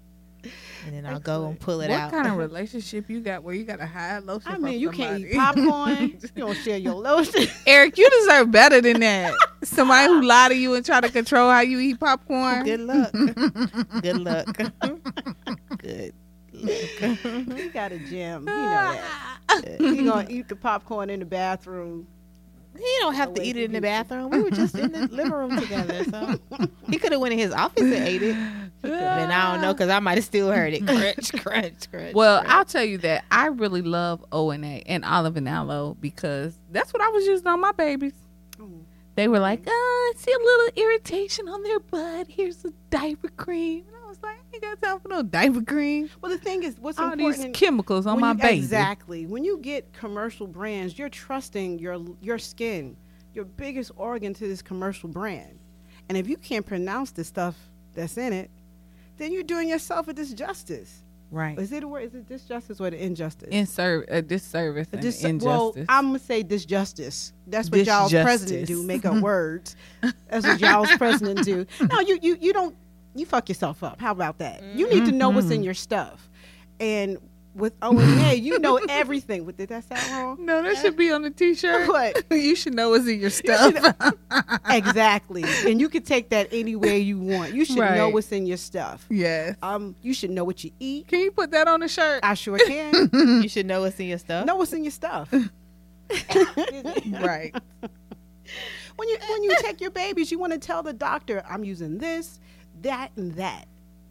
and 0.86 0.94
then 0.94 1.06
I'll 1.06 1.20
go 1.20 1.46
and 1.48 1.58
pull 1.58 1.80
it 1.80 1.88
what 1.88 1.98
out. 1.98 2.12
What 2.12 2.22
kind 2.22 2.32
of 2.32 2.38
relationship 2.50 3.08
you 3.10 3.20
got 3.20 3.42
where 3.42 3.54
you 3.54 3.64
got 3.64 3.78
to 3.78 3.86
hide 3.86 4.24
lotion? 4.24 4.48
I 4.48 4.54
from 4.54 4.62
mean, 4.64 4.80
you 4.80 4.90
can't 4.90 5.20
eat 5.20 5.32
popcorn. 5.36 6.18
you 6.20 6.28
don't 6.36 6.54
share 6.56 6.78
your 6.78 6.94
lotion. 6.94 7.46
Eric, 7.66 7.98
you 7.98 8.08
deserve 8.10 8.50
better 8.50 8.80
than 8.80 9.00
that. 9.00 9.34
Somebody 9.62 10.08
who 10.08 10.22
lie 10.22 10.48
to 10.48 10.56
you 10.56 10.74
and 10.74 10.84
try 10.84 11.00
to 11.00 11.08
control 11.08 11.50
how 11.50 11.60
you 11.60 11.78
eat 11.80 12.00
popcorn. 12.00 12.64
Good 12.64 12.80
luck. 12.80 13.12
Good 13.12 14.18
luck. 14.18 14.56
Good 14.56 14.72
luck. 14.82 16.14
he 16.52 17.68
got 17.68 17.92
a 17.92 17.98
gym. 17.98 18.40
You 18.42 18.54
know 18.54 18.96
that. 18.98 19.76
He 19.78 20.04
gonna 20.04 20.26
eat 20.28 20.48
the 20.48 20.56
popcorn 20.56 21.10
in 21.10 21.20
the 21.20 21.26
bathroom. 21.26 22.06
He 22.76 22.96
don't 23.00 23.14
have 23.14 23.34
to 23.34 23.42
eat 23.42 23.56
it 23.56 23.64
in 23.64 23.72
the 23.72 23.80
bathroom. 23.80 24.30
We 24.30 24.40
were 24.42 24.50
just 24.50 24.76
in 24.76 24.92
the 24.92 25.08
living 25.08 25.32
room 25.32 25.58
together, 25.58 26.04
so 26.04 26.38
he 26.88 26.98
could 26.98 27.12
have 27.12 27.20
went 27.20 27.32
in 27.32 27.38
his 27.38 27.52
office 27.52 27.82
and 27.82 27.92
ate 27.92 28.22
it. 28.22 28.36
But 28.82 28.92
I 28.92 29.52
don't 29.52 29.60
know 29.62 29.72
because 29.74 29.90
I 29.90 29.98
might 29.98 30.16
have 30.16 30.24
still 30.24 30.50
heard 30.50 30.72
it 30.72 30.86
crunch, 30.86 31.32
crunch, 31.42 31.90
crunch. 31.90 32.14
Well, 32.14 32.40
crunch. 32.40 32.54
I'll 32.54 32.64
tell 32.64 32.84
you 32.84 32.98
that 32.98 33.24
I 33.30 33.46
really 33.46 33.82
love 33.82 34.24
O 34.32 34.50
and 34.50 34.64
A 34.64 34.82
and 34.86 35.04
olive 35.04 35.36
and 35.36 35.48
aloe 35.48 35.96
because 36.00 36.58
that's 36.70 36.92
what 36.92 37.02
I 37.02 37.08
was 37.08 37.26
using 37.26 37.46
on 37.46 37.60
my 37.60 37.72
babies. 37.72 38.14
They 39.16 39.28
were 39.28 39.38
like, 39.40 39.62
"Oh, 39.66 40.12
I 40.14 40.18
see 40.18 40.32
a 40.32 40.38
little 40.38 40.82
irritation 40.84 41.48
on 41.48 41.62
their 41.62 41.80
butt. 41.80 42.26
Here's 42.28 42.64
a 42.64 42.70
diaper 42.90 43.28
cream." 43.28 43.84
And 43.88 43.96
I 44.02 44.08
was 44.08 44.18
like, 44.22 44.38
"You 44.52 44.60
got 44.60 44.80
time 44.80 45.00
for 45.00 45.08
no 45.08 45.22
diaper 45.22 45.62
cream? 45.62 46.08
Well, 46.22 46.30
the 46.30 46.38
thing 46.38 46.62
is, 46.62 46.78
what's 46.78 46.98
All 46.98 47.12
important 47.12 47.42
these 47.42 47.56
chemicals 47.60 48.06
on 48.06 48.20
my 48.20 48.32
you- 48.32 48.38
baby." 48.38 48.58
Exactly. 48.58 49.26
When 49.26 49.44
you 49.44 49.58
get 49.58 49.92
commercial 49.92 50.46
brands, 50.46 50.98
you're 50.98 51.08
trusting 51.10 51.78
your 51.80 52.00
your 52.22 52.38
skin, 52.38 52.96
your 53.34 53.44
biggest 53.44 53.90
organ 53.96 54.32
to 54.34 54.46
this 54.48 54.62
commercial 54.62 55.08
brand. 55.08 55.58
And 56.08 56.16
if 56.16 56.26
you 56.28 56.36
can't 56.36 56.64
pronounce 56.64 57.10
the 57.10 57.24
stuff 57.24 57.56
that's 57.94 58.16
in 58.16 58.32
it, 58.32 58.50
then 59.20 59.32
you're 59.32 59.42
doing 59.42 59.68
yourself 59.68 60.08
a 60.08 60.14
disjustice. 60.14 60.88
Right. 61.32 61.56
Is 61.60 61.70
it 61.70 61.84
a 61.84 61.88
word? 61.88 62.02
Is 62.02 62.14
it 62.16 62.28
disjustice 62.28 62.80
or 62.80 62.90
the 62.90 63.00
injustice? 63.00 63.48
In 63.52 63.64
ser- 63.66 64.04
a 64.08 64.20
disservice 64.20 64.88
A 64.92 64.96
and 64.96 65.02
dis- 65.02 65.22
injustice. 65.22 65.46
Well, 65.46 65.74
I'm 65.88 66.06
gonna 66.08 66.18
say 66.18 66.42
disjustice. 66.42 67.32
That's 67.46 67.70
what 67.70 67.86
y'all's 67.86 68.10
president 68.12 68.66
do. 68.66 68.82
Make 68.82 69.04
up 69.04 69.22
words. 69.22 69.76
That's 70.28 70.44
what 70.44 70.58
y'all's 70.60 70.90
president 70.96 71.44
do. 71.44 71.66
No, 71.80 72.00
you 72.00 72.18
you 72.20 72.36
you 72.40 72.52
don't. 72.52 72.74
You 73.14 73.26
fuck 73.26 73.48
yourself 73.48 73.84
up. 73.84 74.00
How 74.00 74.10
about 74.12 74.38
that? 74.38 74.62
You 74.74 74.88
need 74.90 75.04
to 75.06 75.12
know 75.12 75.30
what's 75.30 75.46
Mm-hmm. 75.46 75.54
in 75.54 75.62
your 75.62 75.74
stuff. 75.74 76.28
And 76.80 77.18
with 77.54 77.74
O 77.82 77.98
and 77.98 78.20
A, 78.26 78.34
you 78.34 78.58
know 78.58 78.78
everything. 78.88 79.44
What 79.44 79.56
did 79.56 79.70
that 79.70 79.84
sound 79.84 80.12
wrong? 80.12 80.46
no, 80.46 80.62
that 80.62 80.76
should 80.78 80.96
be 80.96 81.10
on 81.10 81.22
the 81.22 81.30
T-shirt. 81.30 81.80
What? 81.90 82.24
you 82.30 82.54
should 82.54 82.74
know 82.74 82.90
what's 82.90 83.08
in 83.08 83.20
your 83.20 83.30
stuff. 83.42 83.74
exactly. 84.68 85.44
And 85.66 85.80
you 85.80 85.88
can 85.88 86.02
take 86.02 86.30
that 86.30 86.48
anywhere 86.52 86.96
you 86.96 87.18
want. 87.18 87.54
You 87.54 87.64
should 87.64 87.78
know 87.78 88.10
what's 88.10 88.30
in 88.32 88.46
your 88.46 88.56
stuff. 88.56 89.06
yes. 89.10 89.56
Um, 89.62 89.96
you 90.02 90.14
should 90.14 90.30
know 90.30 90.44
what 90.44 90.62
you 90.62 90.70
eat. 90.78 91.08
Can 91.08 91.20
you 91.20 91.32
put 91.32 91.50
that 91.50 91.66
on 91.66 91.80
the 91.80 91.88
shirt? 91.88 92.20
I 92.22 92.34
sure 92.34 92.58
can. 92.58 93.10
you 93.12 93.48
should 93.48 93.66
know 93.66 93.80
what's 93.80 93.98
in 93.98 94.06
your 94.06 94.18
stuff. 94.18 94.46
know 94.46 94.56
what's 94.56 94.72
in 94.72 94.84
your 94.84 94.92
stuff. 94.92 95.32
right. 95.32 97.52
when 98.96 99.08
you 99.08 99.18
when 99.28 99.42
you 99.42 99.56
take 99.60 99.80
your 99.80 99.90
babies, 99.90 100.30
you 100.30 100.38
want 100.38 100.52
to 100.52 100.58
tell 100.58 100.82
the 100.82 100.92
doctor, 100.92 101.42
I'm 101.48 101.64
using 101.64 101.98
this, 101.98 102.38
that, 102.82 103.10
and 103.16 103.34
that. 103.34 103.66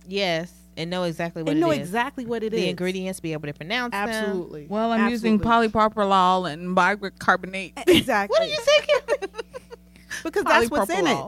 Yes, 0.07 0.51
and 0.79 0.89
know 0.89 1.03
exactly 1.03 1.43
what 1.43 1.49
and 1.51 1.59
it 1.59 1.61
know 1.61 1.71
is. 1.71 1.79
exactly 1.79 2.25
what 2.25 2.43
it 2.43 2.53
is. 2.53 2.59
the 2.59 2.69
ingredients, 2.69 3.19
be 3.19 3.33
able 3.33 3.47
to 3.47 3.53
pronounce 3.53 3.91
them. 3.91 4.09
Absolutely. 4.09 4.65
Well, 4.67 4.91
I'm 4.91 5.09
using 5.09 5.35
Absolutely. 5.35 5.69
polypropylol 5.69 6.51
and 6.51 6.73
bicarbonate. 6.75 7.73
Exactly. 7.87 8.33
What 8.33 8.41
are 8.47 8.49
you 8.51 8.59
thinking? 8.61 9.29
Because 10.23 10.43
that's 10.43 10.69
what's 10.71 10.89
in 10.89 11.07
it. 11.07 11.25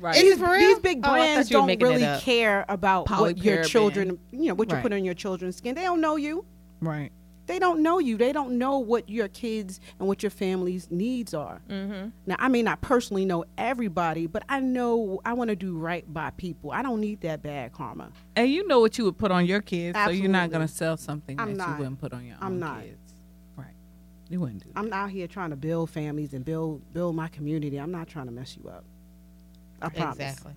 Right. 0.00 0.14
These, 0.20 0.38
for 0.38 0.50
real? 0.50 0.60
these 0.60 0.78
big 0.80 0.98
Oh, 0.98 1.00
I 1.00 1.06
thought 1.06 1.14
brands 1.18 1.50
you 1.50 1.60
were 1.60 1.66
don't 1.76 1.82
really 1.82 2.20
care 2.20 2.64
about 2.68 3.08
what 3.10 3.38
your 3.38 3.62
children, 3.64 4.18
you 4.32 4.48
know, 4.48 4.54
what 4.54 4.70
you 4.72 4.78
put 4.78 4.92
on 4.92 5.04
your 5.04 5.14
children's 5.14 5.56
skin. 5.56 5.74
They 5.74 5.82
don't 5.82 6.00
know 6.00 6.16
you. 6.16 6.44
right. 6.80 7.10
They 7.48 7.58
don't 7.58 7.82
know 7.82 7.98
you. 7.98 8.18
They 8.18 8.30
don't 8.32 8.58
know 8.58 8.78
what 8.78 9.08
your 9.08 9.26
kids 9.28 9.80
and 9.98 10.06
what 10.06 10.22
your 10.22 10.28
family's 10.28 10.90
needs 10.90 11.32
are. 11.32 11.62
Mm-hmm. 11.70 12.10
Now, 12.26 12.36
I 12.38 12.48
may 12.48 12.62
not 12.62 12.82
personally 12.82 13.24
know 13.24 13.46
everybody, 13.56 14.26
but 14.26 14.42
I 14.50 14.60
know 14.60 15.18
I 15.24 15.32
want 15.32 15.48
to 15.48 15.56
do 15.56 15.76
right 15.78 16.04
by 16.12 16.28
people. 16.30 16.70
I 16.70 16.82
don't 16.82 17.00
need 17.00 17.22
that 17.22 17.42
bad 17.42 17.72
karma. 17.72 18.12
And 18.36 18.50
you 18.50 18.68
know 18.68 18.80
what 18.80 18.98
you 18.98 19.04
would 19.04 19.16
put 19.16 19.30
on 19.30 19.46
your 19.46 19.62
kids, 19.62 19.98
so 19.98 20.10
you're 20.10 20.28
not 20.28 20.50
going 20.50 20.66
to 20.66 20.72
sell 20.72 20.98
something 20.98 21.40
I'm 21.40 21.54
that 21.54 21.56
not. 21.56 21.68
you 21.70 21.78
wouldn't 21.78 22.00
put 22.00 22.12
on 22.12 22.26
your 22.26 22.36
I'm 22.38 22.52
own 22.52 22.58
not. 22.58 22.82
kids. 22.82 23.14
Right. 23.56 23.74
You 24.28 24.40
wouldn't 24.40 24.62
do 24.62 24.70
that. 24.74 24.78
I'm 24.78 24.92
out 24.92 25.08
here 25.08 25.26
trying 25.26 25.50
to 25.50 25.56
build 25.56 25.88
families 25.88 26.34
and 26.34 26.44
build 26.44 26.92
build 26.92 27.16
my 27.16 27.28
community. 27.28 27.78
I'm 27.78 27.90
not 27.90 28.08
trying 28.08 28.26
to 28.26 28.32
mess 28.32 28.58
you 28.62 28.68
up. 28.68 28.84
I 29.80 29.88
promise. 29.88 30.16
Exactly. 30.18 30.52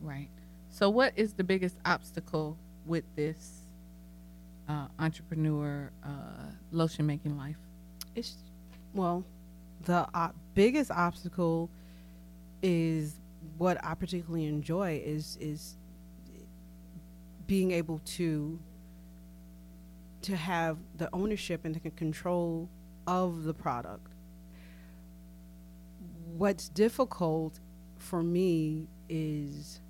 Right. 0.00 0.28
So, 0.70 0.90
what 0.90 1.12
is 1.14 1.34
the 1.34 1.44
biggest 1.44 1.78
obstacle 1.84 2.58
with 2.84 3.04
this 3.14 3.63
uh, 4.68 4.86
entrepreneur 4.98 5.90
uh, 6.04 6.08
lotion 6.70 7.06
making 7.06 7.36
life? 7.36 7.58
It's 8.14 8.36
well, 8.92 9.24
the 9.84 10.06
uh, 10.14 10.30
biggest 10.54 10.90
obstacle 10.90 11.70
is 12.62 13.20
what 13.58 13.82
I 13.84 13.94
particularly 13.94 14.46
enjoy 14.46 15.02
is 15.04 15.36
is 15.40 15.76
being 17.46 17.72
able 17.72 17.98
to 17.98 18.58
to 20.22 20.36
have 20.36 20.78
the 20.96 21.10
ownership 21.12 21.64
and 21.64 21.74
the 21.74 21.90
control 21.90 22.70
of 23.06 23.44
the 23.44 23.52
product. 23.52 24.14
What's 26.24 26.70
difficult 26.70 27.60
for 27.98 28.22
me 28.22 28.88
is 29.08 29.80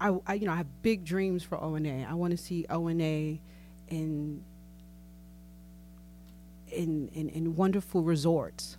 I, 0.00 0.16
I 0.26 0.34
you 0.34 0.46
know 0.46 0.52
I 0.52 0.56
have 0.56 0.82
big 0.82 1.04
dreams 1.04 1.42
for 1.42 1.62
O 1.62 1.74
and 1.74 1.86
A. 1.86 2.06
I 2.08 2.14
want 2.14 2.30
to 2.30 2.36
see 2.36 2.64
O 2.70 2.86
and 2.86 3.02
A 3.02 3.40
in 3.88 4.42
in, 6.68 7.08
in, 7.14 7.28
in 7.30 7.54
wonderful 7.56 8.02
resorts, 8.02 8.76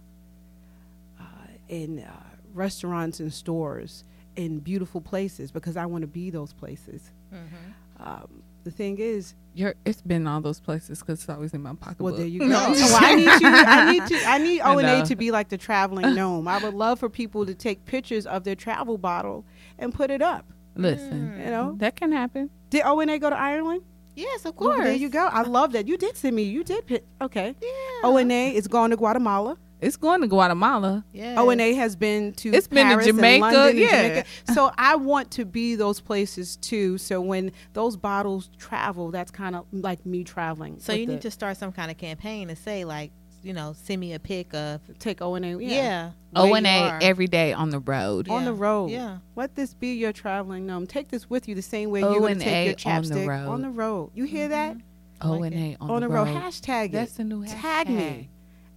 uh, 1.20 1.24
in 1.70 2.00
uh, 2.00 2.12
restaurants 2.54 3.20
and 3.20 3.34
stores, 3.34 4.04
in 4.36 4.60
beautiful 4.60 5.02
places 5.02 5.52
because 5.52 5.78
I 5.78 5.86
want 5.86 6.02
to 6.02 6.08
be 6.08 6.30
those 6.30 6.54
places. 6.54 7.12
Mm-hmm. 7.34 8.04
Um, 8.08 8.44
the 8.64 8.72
thing 8.72 8.98
is, 9.00 9.34
You're, 9.56 9.76
it's 9.86 10.02
been 10.02 10.28
all 10.28 10.42
those 10.42 10.60
places 10.60 11.00
because 11.00 11.22
it's 11.22 11.30
always 11.30 11.54
in 11.54 11.62
my 11.64 11.74
pocketbook. 11.74 12.04
well, 12.06 12.16
there 12.16 12.28
you 12.28 12.40
go. 12.48 12.48
well, 12.50 12.98
I 13.02 13.16
need 13.16 13.24
you. 13.26 13.40
I 13.44 13.92
need 13.94 14.06
to. 14.08 14.24
I 14.28 14.38
need 14.38 14.62
I 14.62 14.74
O 14.74 14.78
and 14.78 14.88
A 14.88 15.06
to 15.06 15.16
be 15.16 15.32
like 15.32 15.48
the 15.50 15.58
traveling 15.58 16.14
gnome. 16.16 16.48
I 16.48 16.58
would 16.62 16.74
love 16.74 17.00
for 17.00 17.10
people 17.10 17.46
to 17.46 17.56
take 17.56 17.86
pictures 17.86 18.28
of 18.28 18.44
their 18.44 18.56
travel 18.56 18.98
bottle 18.98 19.46
and 19.80 19.94
put 19.94 20.12
it 20.12 20.22
up. 20.22 20.46
Listen, 20.76 21.40
You 21.44 21.50
know, 21.50 21.76
that 21.80 21.96
can 21.96 22.12
happen. 22.12 22.50
did 22.70 22.84
O 22.86 23.00
and 23.00 23.10
A 23.10 23.18
go 23.18 23.30
to 23.32 23.36
Ireland? 23.38 23.82
Yes, 24.18 24.46
of 24.46 24.56
Well, 24.58 24.70
course. 24.74 24.84
there 24.84 24.96
you 24.96 25.10
go. 25.10 25.26
I 25.28 25.44
love 25.44 25.72
that. 25.74 25.88
You 25.88 25.96
did 25.98 26.18
send 26.18 26.36
me. 26.36 26.44
You 26.44 26.64
did. 26.64 26.86
Pick, 26.88 27.06
okay. 27.22 27.56
Yeah. 27.62 27.70
O 28.10 28.18
and 28.18 28.32
A 28.32 28.56
is 28.56 28.68
going 28.68 28.92
to 28.92 28.98
Guatemala. 28.98 29.58
It's 29.80 29.96
going 29.96 30.22
to 30.22 30.28
Guatemala. 30.28 31.06
Yeah. 31.14 31.36
O 31.40 31.52
and 31.52 31.62
A 31.62 31.74
has 31.76 31.96
been 31.96 32.34
to 32.34 32.50
It's 32.52 32.68
been 32.68 32.88
to 32.88 32.94
Paris 32.94 33.08
and 33.08 33.16
Jamaica, 33.18 33.42
London 33.46 33.78
yeah. 33.78 33.90
Jamaica. 34.08 34.28
So 34.56 34.72
I 34.76 34.96
want 34.96 35.30
to 35.32 35.46
be 35.46 35.76
those 35.76 36.02
places 36.02 36.58
too. 36.58 36.98
So 36.98 37.22
when 37.22 37.52
those 37.74 37.96
bottles 37.96 38.50
travel, 38.58 39.12
that's 39.12 39.30
kind 39.30 39.56
of 39.56 39.66
like 39.72 40.04
me 40.04 40.24
traveling. 40.24 40.80
So 40.80 40.94
you 40.94 41.06
the- 41.06 41.12
need 41.14 41.22
to 41.22 41.30
start 41.32 41.58
some 41.58 41.72
kind 41.72 41.92
of 41.92 41.98
campaign 41.98 42.50
and 42.50 42.58
say 42.58 42.86
like, 42.86 43.12
you 43.44 43.54
know, 43.54 43.74
send 43.74 44.00
me 44.02 44.14
a 44.14 44.20
pic 44.20 44.54
of 44.54 44.82
take 45.00 45.22
O 45.22 45.36
and 45.36 45.46
A. 45.46 45.50
yeah, 45.50 45.58
Yeah. 45.70 46.12
O 46.36 46.46
where 46.48 46.56
and 46.58 46.66
you 46.66 46.72
A 46.72 46.80
are. 46.90 47.00
every 47.02 47.28
day 47.28 47.54
on 47.54 47.70
the 47.70 47.80
road. 47.80 48.28
On 48.30 48.46
the 48.46 48.54
road. 48.54 48.92
Yeah. 48.92 49.20
Let 49.36 49.56
this 49.56 49.74
be 49.74 49.94
your 49.94 50.12
traveling 50.14 50.66
gnome. 50.66 50.88
Take 50.88 51.10
this 51.10 51.30
with 51.30 51.48
you 51.48 51.56
the 51.56 51.62
same 51.62 51.90
way 51.90 52.02
you're 52.02 52.20
going 52.20 52.34
and 52.34 52.42
to 52.42 52.46
take 52.46 52.84
your 52.86 52.94
A 52.94 52.96
on 52.98 53.04
the 53.04 53.10
chapstick 53.16 53.28
road. 53.28 53.48
on 53.50 53.62
the 53.62 53.70
road. 53.70 54.12
You 54.14 54.26
hear 54.26 54.48
that? 54.50 54.78
I 55.22 55.28
O 55.28 55.34
like 55.34 55.54
and. 55.54 55.74
A 55.74 55.78
on, 55.82 55.90
On, 55.90 56.02
the 56.02 56.08
the 56.08 56.14
road. 56.14 56.28
road. 56.28 56.36
Hashtag 56.44 56.92
That's 56.92 57.14
it. 57.14 57.18
the 57.18 57.24
new 57.24 57.46
Tag 57.46 57.88
hashtag. 57.88 57.96
me. 57.96 58.30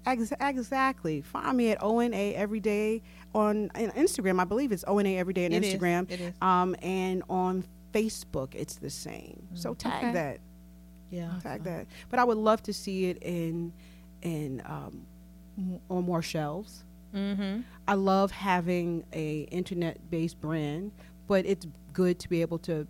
Ex- 0.06 0.32
exactly. 0.40 1.20
Find 1.20 1.56
me 1.56 1.70
at 1.72 1.82
O 1.82 1.98
and 1.98 2.14
A 2.14 2.34
every 2.34 2.60
day 2.60 3.02
on 3.34 3.70
on 3.74 3.90
Instagram. 3.90 4.40
I 4.40 4.44
believe 4.44 4.72
it's 4.72 4.84
O 4.86 4.98
and 4.98 5.06
A 5.08 5.16
every 5.18 5.34
day 5.34 5.46
on 5.46 5.52
It 5.52 5.62
is. 5.64 5.74
Instagram. 5.74 6.10
It 6.10 6.20
is. 6.20 6.34
Um, 6.40 6.74
and 6.82 7.22
on 7.28 7.64
Facebook, 7.92 8.54
it's 8.54 8.76
the 8.76 8.88
same. 8.90 9.48
So 9.54 9.74
tag 9.74 10.04
Okay. 10.04 10.12
that. 10.12 10.38
Yeah. 11.10 11.32
Tag 11.42 11.64
that. 11.64 11.86
But 12.08 12.18
I 12.20 12.24
would 12.24 12.38
love 12.38 12.62
to 12.64 12.72
see 12.72 13.06
it 13.06 13.18
in 13.22 13.72
in 14.22 14.62
um, 14.64 15.06
m- 15.58 15.80
on 15.88 16.04
more 16.04 16.22
shelves. 16.22 16.84
Mm-hmm. 17.14 17.60
I 17.88 17.94
love 17.94 18.30
having 18.30 19.04
a 19.12 19.40
internet 19.50 20.10
based 20.10 20.40
brand, 20.40 20.92
but 21.26 21.44
it's 21.46 21.66
good 21.92 22.18
to 22.20 22.28
be 22.28 22.40
able 22.40 22.58
to 22.60 22.86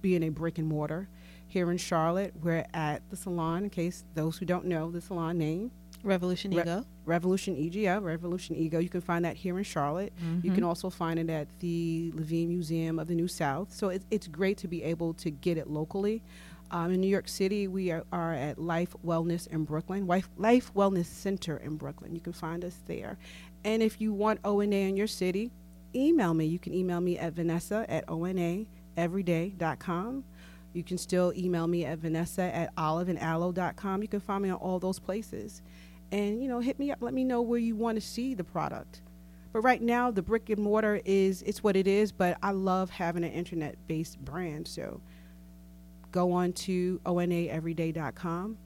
be 0.00 0.16
in 0.16 0.22
a 0.22 0.28
brick 0.30 0.58
and 0.58 0.66
mortar. 0.66 1.08
Here 1.46 1.70
in 1.70 1.78
Charlotte, 1.78 2.34
we're 2.42 2.64
at 2.74 3.02
the 3.10 3.16
salon. 3.16 3.64
In 3.64 3.70
case 3.70 4.04
those 4.14 4.36
who 4.38 4.44
don't 4.46 4.66
know 4.66 4.90
the 4.90 5.00
salon 5.00 5.38
name, 5.38 5.70
Revolution 6.02 6.50
Re- 6.52 6.62
Ego. 6.62 6.84
Revolution 7.04 7.56
EGO, 7.56 8.00
Revolution 8.00 8.54
Ego. 8.54 8.78
You 8.78 8.88
can 8.90 9.00
find 9.00 9.24
that 9.24 9.34
here 9.36 9.56
in 9.58 9.64
Charlotte. 9.64 10.12
You 10.42 10.52
can 10.52 10.62
also 10.62 10.90
find 10.90 11.18
it 11.18 11.30
at 11.30 11.48
the 11.60 12.12
Levine 12.14 12.48
Museum 12.50 12.98
of 12.98 13.08
the 13.08 13.14
New 13.14 13.28
South. 13.28 13.72
So 13.72 13.88
it's, 13.88 14.04
it's 14.10 14.28
great 14.28 14.58
to 14.58 14.68
be 14.68 14.82
able 14.82 15.14
to 15.14 15.30
get 15.30 15.56
it 15.56 15.68
locally. 15.68 16.22
Um, 16.70 16.92
in 16.92 17.00
New 17.00 17.08
York 17.08 17.28
City, 17.28 17.66
we 17.66 17.90
are, 17.90 18.04
are 18.12 18.34
at 18.34 18.58
Life 18.58 18.94
Wellness 19.04 19.46
in 19.46 19.64
Brooklyn, 19.64 20.06
Life, 20.06 20.28
Life 20.36 20.74
Wellness 20.74 21.06
Center 21.06 21.56
in 21.56 21.76
Brooklyn. 21.76 22.14
You 22.14 22.20
can 22.20 22.34
find 22.34 22.62
us 22.64 22.78
there. 22.86 23.16
And 23.64 23.82
if 23.82 24.00
you 24.00 24.12
want 24.12 24.40
O&A 24.44 24.64
in 24.64 24.96
your 24.96 25.06
city, 25.06 25.50
email 25.94 26.34
me. 26.34 26.44
You 26.44 26.58
can 26.58 26.74
email 26.74 27.00
me 27.00 27.18
at 27.18 27.32
Vanessa 27.32 27.86
at 27.88 28.06
oandaeveryday.com. 28.06 30.24
You 30.74 30.84
can 30.84 30.98
still 30.98 31.32
email 31.34 31.66
me 31.66 31.86
at 31.86 31.98
Vanessa 31.98 32.54
at 32.54 32.76
oliveandaloe.com. 32.76 34.02
You 34.02 34.08
can 34.08 34.20
find 34.20 34.42
me 34.42 34.50
on 34.50 34.56
all 34.56 34.78
those 34.78 34.98
places. 34.98 35.62
And, 36.12 36.42
you 36.42 36.48
know, 36.48 36.60
hit 36.60 36.78
me 36.78 36.90
up. 36.90 36.98
Let 37.00 37.14
me 37.14 37.24
know 37.24 37.40
where 37.40 37.58
you 37.58 37.76
want 37.76 37.96
to 37.96 38.02
see 38.02 38.34
the 38.34 38.44
product. 38.44 39.00
But 39.52 39.62
right 39.62 39.80
now, 39.80 40.10
the 40.10 40.22
brick 40.22 40.50
and 40.50 40.62
mortar 40.62 41.00
is, 41.06 41.40
it's 41.42 41.62
what 41.62 41.74
it 41.74 41.86
is, 41.86 42.12
but 42.12 42.36
I 42.42 42.50
love 42.50 42.90
having 42.90 43.24
an 43.24 43.32
internet-based 43.32 44.22
brand. 44.22 44.68
So 44.68 45.00
go 46.10 46.32
on 46.32 46.52
to 46.52 47.00
oandaeveryday.com. 47.04 48.58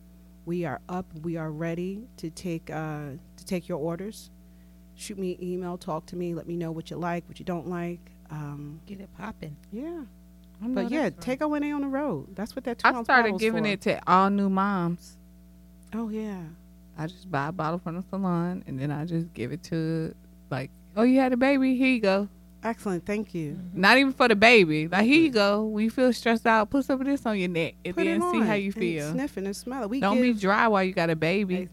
We 0.45 0.65
are 0.65 0.81
up. 0.89 1.07
We 1.23 1.37
are 1.37 1.51
ready 1.51 2.05
to 2.17 2.31
take, 2.31 2.71
uh, 2.71 3.11
to 3.37 3.45
take 3.45 3.69
your 3.69 3.79
orders. 3.79 4.31
Shoot 4.95 5.19
me 5.19 5.35
an 5.35 5.43
email, 5.43 5.79
talk 5.79 6.07
to 6.07 6.17
me, 6.17 6.35
let 6.35 6.47
me 6.47 6.57
know 6.57 6.71
what 6.73 6.91
you 6.91 6.97
like, 6.97 7.27
what 7.29 7.39
you 7.39 7.45
don't 7.45 7.69
like. 7.69 8.01
Um, 8.31 8.81
Get 8.87 9.01
it 9.01 9.09
popping. 9.17 9.57
yeah. 9.71 10.03
But 10.65 10.91
yeah, 10.93 11.03
right. 11.03 11.21
take 11.21 11.43
O&A 11.43 11.73
on 11.73 11.81
the 11.81 11.89
road. 11.89 12.37
That's 12.37 12.55
what 12.55 12.65
that 12.65 12.81
I 12.85 13.03
started 13.03 13.37
giving 13.39 13.65
for. 13.65 13.71
it 13.71 13.81
to 13.83 14.01
all 14.07 14.31
new 14.31 14.49
moms. 14.49 15.17
Oh 15.93 16.09
yeah. 16.09 16.43
I 16.97 17.09
just 17.09 17.31
buy 17.31 17.49
a 17.49 17.53
bottle 17.53 17.81
from 17.81 17.97
the 17.97 18.05
salon 18.09 18.63
and 18.69 18.79
then 18.79 18.93
I 18.93 19.05
just 19.05 19.33
give 19.35 19.51
it 19.51 19.65
to 19.65 20.15
like, 20.51 20.71
oh, 20.97 21.03
you 21.03 21.19
had 21.19 21.33
a 21.33 21.37
baby, 21.37 21.77
here 21.77 21.89
you 21.89 22.01
go. 22.01 22.29
Excellent. 22.65 23.05
Thank 23.05 23.35
you. 23.35 23.59
Not 23.75 23.99
even 23.99 24.13
for 24.13 24.29
the 24.29 24.37
baby. 24.37 24.87
Like 24.87 25.05
here 25.05 25.21
you 25.21 25.31
go. 25.31 25.65
When 25.65 25.83
you 25.85 25.91
feel 25.91 26.13
stressed 26.13 26.47
out, 26.47 26.71
put 26.71 26.85
some 26.85 27.01
of 27.01 27.07
this 27.07 27.27
on 27.27 27.37
your 27.39 27.49
neck 27.49 27.75
and 27.85 27.95
Put 27.95 28.05
then 28.05 28.19
it 28.19 28.21
see 28.33 28.39
on 28.41 28.47
how 28.47 28.55
you 28.55 28.67
and 28.67 28.75
feel. 28.75 29.11
Sniff 29.13 29.37
it 29.37 29.45
and 29.45 29.57
smelling. 29.57 29.89
We 29.89 30.01
Don't 30.01 30.21
be 30.21 30.29
give, 30.33 30.41
dry 30.41 30.69
while 30.69 30.85
you 30.85 30.93
got 30.93 31.11
a 31.11 31.17
baby. 31.17 31.69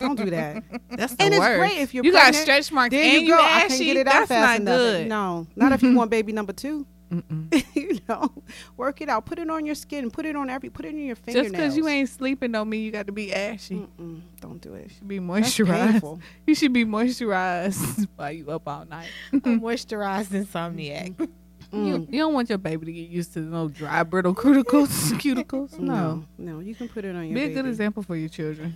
Don't 0.00 0.16
do 0.16 0.30
that. 0.30 0.62
That's 0.90 1.14
the 1.14 1.22
And 1.24 1.34
it's 1.34 1.40
worst. 1.40 1.58
great 1.58 1.78
if 1.78 1.94
you're 1.94 2.04
you 2.04 2.12
got 2.12 2.22
pregnant. 2.22 2.42
stretch 2.42 2.72
marks 2.72 2.90
There 2.92 3.02
and 3.04 3.22
you 3.22 3.28
go. 3.28 3.38
I 3.38 3.48
ashy. 3.60 3.68
can't 3.68 3.80
get 3.84 3.96
it 3.98 4.06
out 4.08 4.12
That's 4.12 4.28
fast 4.28 4.42
not 4.42 4.60
enough. 4.60 4.76
good. 4.78 5.06
No, 5.08 5.46
not 5.56 5.72
if 5.72 5.82
you 5.82 5.94
want 5.96 6.10
baby 6.10 6.32
number 6.32 6.52
two. 6.52 6.86
You 7.74 7.98
know, 8.08 8.30
work 8.76 9.00
it 9.00 9.08
out. 9.08 9.26
Put 9.26 9.38
it 9.38 9.50
on 9.50 9.66
your 9.66 9.74
skin. 9.74 10.10
Put 10.10 10.26
it 10.26 10.36
on 10.36 10.48
every. 10.50 10.70
Put 10.70 10.84
it 10.84 10.90
in 10.94 11.04
your 11.06 11.16
fingernails. 11.16 11.46
Just 11.52 11.56
because 11.56 11.76
you 11.76 11.88
ain't 11.88 12.08
sleeping 12.08 12.52
don't 12.52 12.68
mean 12.68 12.84
you 12.84 12.90
got 12.92 13.06
to 13.06 13.12
be 13.12 13.32
ashy. 13.34 13.76
Mm-mm, 13.98 14.20
don't 14.40 14.60
do 14.60 14.74
it. 14.74 14.84
You 14.84 14.88
should 14.90 15.08
be 15.08 15.18
That's 15.18 15.30
moisturized. 15.58 15.90
painful. 15.92 16.20
You 16.46 16.54
should 16.54 16.72
be 16.72 16.84
moisturized 16.84 18.06
while 18.16 18.30
you 18.32 18.50
up 18.50 18.66
all 18.68 18.84
night. 18.84 19.08
Moisturized 19.32 20.28
insomniac. 20.28 21.18
You, 21.18 21.28
Mm. 21.72 22.12
you 22.12 22.18
don't 22.18 22.34
want 22.34 22.48
your 22.48 22.58
baby 22.58 22.86
to 22.86 22.92
get 22.92 23.08
used 23.08 23.32
to 23.34 23.40
no 23.40 23.68
dry, 23.68 24.02
brittle 24.02 24.34
cuticles. 24.34 25.12
cuticles. 25.20 25.78
No. 25.78 26.24
no, 26.36 26.54
no. 26.54 26.58
You 26.60 26.74
can 26.74 26.88
put 26.88 27.04
it 27.04 27.14
on 27.14 27.24
your. 27.28 27.34
Be 27.34 27.44
a 27.44 27.54
good 27.54 27.66
example 27.66 28.02
for 28.02 28.16
your 28.16 28.28
children. 28.28 28.74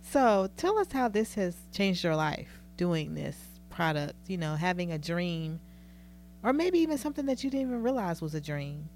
So 0.00 0.48
tell 0.56 0.78
us 0.78 0.90
how 0.92 1.08
this 1.08 1.34
has 1.34 1.54
changed 1.72 2.02
your 2.02 2.16
life 2.16 2.48
doing 2.76 3.14
this 3.14 3.36
product, 3.78 4.16
you 4.26 4.36
know, 4.36 4.56
having 4.56 4.90
a 4.90 4.98
dream 4.98 5.60
or 6.42 6.52
maybe 6.52 6.80
even 6.80 6.98
something 6.98 7.26
that 7.26 7.44
you 7.44 7.48
didn't 7.48 7.68
even 7.68 7.80
realize 7.80 8.20
was 8.20 8.34
a 8.34 8.40
dream, 8.40 8.88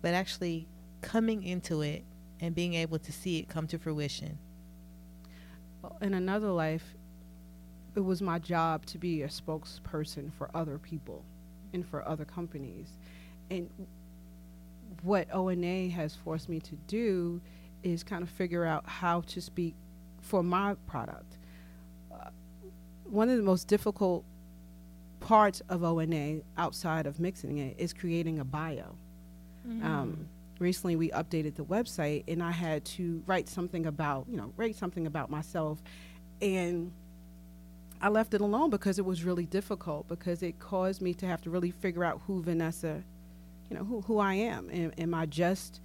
but 0.00 0.14
actually 0.14 0.68
coming 1.00 1.42
into 1.42 1.82
it 1.82 2.04
and 2.38 2.54
being 2.54 2.74
able 2.74 3.00
to 3.00 3.10
see 3.10 3.40
it 3.40 3.48
come 3.48 3.66
to 3.66 3.78
fruition. 3.80 4.38
In 6.00 6.14
another 6.14 6.52
life, 6.52 6.94
it 7.96 8.00
was 8.00 8.22
my 8.22 8.38
job 8.38 8.86
to 8.86 8.98
be 8.98 9.22
a 9.22 9.28
spokesperson 9.28 10.32
for 10.32 10.48
other 10.54 10.78
people. 10.78 11.24
and 11.72 11.84
for 11.86 12.06
other 12.06 12.24
companies. 12.24 12.98
And 13.50 13.70
what 15.02 15.26
ONA 15.32 15.88
has 15.88 16.14
forced 16.14 16.48
me 16.48 16.60
to 16.60 16.76
do 16.86 17.40
is 17.82 18.04
kind 18.04 18.22
of 18.22 18.28
figure 18.30 18.64
out 18.64 18.86
how 18.86 19.22
to 19.22 19.40
speak 19.40 19.74
for 20.20 20.42
my 20.42 20.74
product. 20.86 21.38
One 23.12 23.28
of 23.28 23.36
the 23.36 23.42
most 23.42 23.68
difficult 23.68 24.24
parts 25.20 25.60
of 25.68 25.84
ONA 25.84 26.40
outside 26.56 27.06
of 27.06 27.20
mixing 27.20 27.58
it 27.58 27.76
is 27.78 27.92
creating 27.92 28.38
a 28.38 28.44
bio. 28.44 28.96
Mm. 29.68 29.84
Um, 29.84 30.28
recently, 30.58 30.96
we 30.96 31.10
updated 31.10 31.56
the 31.56 31.64
website, 31.64 32.24
and 32.26 32.42
I 32.42 32.52
had 32.52 32.86
to 32.86 33.22
write 33.26 33.50
something 33.50 33.84
about, 33.84 34.24
you 34.30 34.38
know, 34.38 34.50
write 34.56 34.76
something 34.76 35.06
about 35.06 35.28
myself, 35.28 35.82
and 36.40 36.90
I 38.00 38.08
left 38.08 38.32
it 38.32 38.40
alone 38.40 38.70
because 38.70 38.98
it 38.98 39.04
was 39.04 39.24
really 39.24 39.44
difficult 39.44 40.08
because 40.08 40.42
it 40.42 40.58
caused 40.58 41.02
me 41.02 41.12
to 41.14 41.26
have 41.26 41.42
to 41.42 41.50
really 41.50 41.70
figure 41.70 42.04
out 42.04 42.22
who 42.26 42.42
Vanessa, 42.42 43.04
you 43.68 43.76
know, 43.76 43.84
who 43.84 44.00
who 44.00 44.20
I 44.20 44.34
am. 44.34 44.70
Am, 44.70 44.90
am 44.96 45.12
I 45.12 45.26
just, 45.26 45.82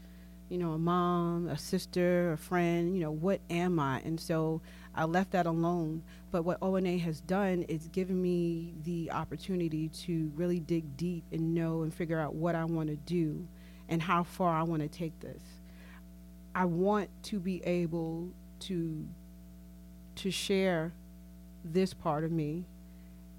you 0.49 0.57
know, 0.57 0.73
a 0.73 0.77
mom, 0.77 1.47
a 1.47 1.57
sister, 1.57 2.33
a 2.33 2.37
friend? 2.37 2.95
You 2.95 3.01
know, 3.01 3.11
what 3.11 3.41
am 3.49 3.79
I? 3.79 3.99
And 3.99 4.19
so 4.19 4.61
I 4.95 5.05
left 5.05 5.31
that 5.31 5.45
alone. 5.45 6.03
But 6.31 6.43
what 6.43 6.57
ONA 6.61 6.97
has 6.99 7.21
done 7.21 7.63
is 7.63 7.87
given 7.87 8.21
me 8.21 8.73
the 8.83 9.11
opportunity 9.11 9.89
to 9.89 10.31
really 10.35 10.59
dig 10.59 10.97
deep 10.97 11.23
and 11.31 11.53
know 11.53 11.83
and 11.83 11.93
figure 11.93 12.19
out 12.19 12.35
what 12.35 12.55
I 12.55 12.65
want 12.65 12.89
to 12.89 12.95
do 12.95 13.47
and 13.89 14.01
how 14.01 14.23
far 14.23 14.57
I 14.57 14.63
want 14.63 14.81
to 14.81 14.89
take 14.89 15.19
this. 15.19 15.41
I 16.53 16.65
want 16.65 17.09
to 17.23 17.39
be 17.39 17.63
able 17.63 18.31
to 18.61 19.07
to 20.15 20.31
share 20.31 20.93
this 21.63 21.93
part 21.93 22.23
of 22.23 22.31
me 22.31 22.65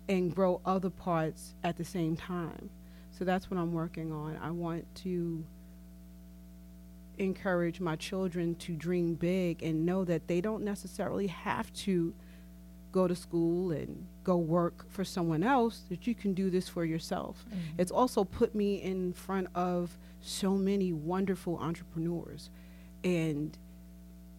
and 0.09 0.34
grow 0.34 0.61
other 0.64 0.90
parts 0.90 1.54
at 1.64 1.76
the 1.76 1.84
same 1.84 2.16
time. 2.16 2.70
So 3.11 3.24
that's 3.24 3.50
what 3.50 3.59
I'm 3.59 3.72
working 3.72 4.12
on. 4.12 4.38
I 4.40 4.52
want 4.52 4.86
to 5.02 5.44
encourage 7.19 7.81
my 7.81 7.97
children 7.97 8.55
to 8.57 8.75
dream 8.75 9.14
big 9.14 9.62
and 9.62 9.85
know 9.85 10.05
that 10.05 10.29
they 10.29 10.41
don't 10.41 10.62
necessarily 10.64 11.27
have 11.29 11.73
to 11.73 12.14
go 12.91 13.07
to 13.07 13.14
school 13.14 13.71
and 13.71 14.07
go 14.25 14.37
work 14.37 14.87
for 14.91 15.05
someone 15.05 15.43
else 15.43 15.83
that 15.91 16.07
you 16.07 16.14
can 16.14 16.33
do 16.33 16.49
this 16.51 16.69
for 16.69 16.85
yourself. 16.85 17.45
Mhm. 17.51 17.57
It's 17.79 17.91
also 17.91 18.25
put 18.25 18.55
me 18.55 18.77
in 18.81 19.12
front 19.12 19.49
of 19.55 19.99
so 20.21 20.57
many 20.57 20.93
wonderful 20.93 21.59
entrepreneurs 21.59 22.51
and 23.05 23.57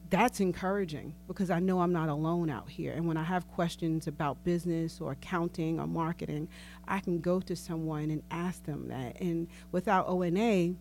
that's 0.10 0.40
encouraging 0.40 1.14
because 1.28 1.52
I 1.52 1.60
know 1.60 1.82
I'm 1.82 1.94
not 1.94 2.10
alone 2.10 2.50
out 2.50 2.68
here. 2.70 2.94
And 2.94 3.08
when 3.08 3.16
I 3.16 3.24
have 3.24 3.48
questions 3.48 4.08
about 4.08 4.44
business 4.44 5.00
or 5.00 5.12
accounting 5.12 5.80
or 5.80 5.86
marketing, 5.86 6.48
I 6.88 7.00
can 7.00 7.20
go 7.20 7.40
to 7.42 7.56
someone 7.56 8.10
and 8.10 8.24
ask 8.32 8.64
them 8.64 8.88
that. 8.88 9.22
And 9.22 9.48
without 9.72 10.08
ONA, 10.08 10.74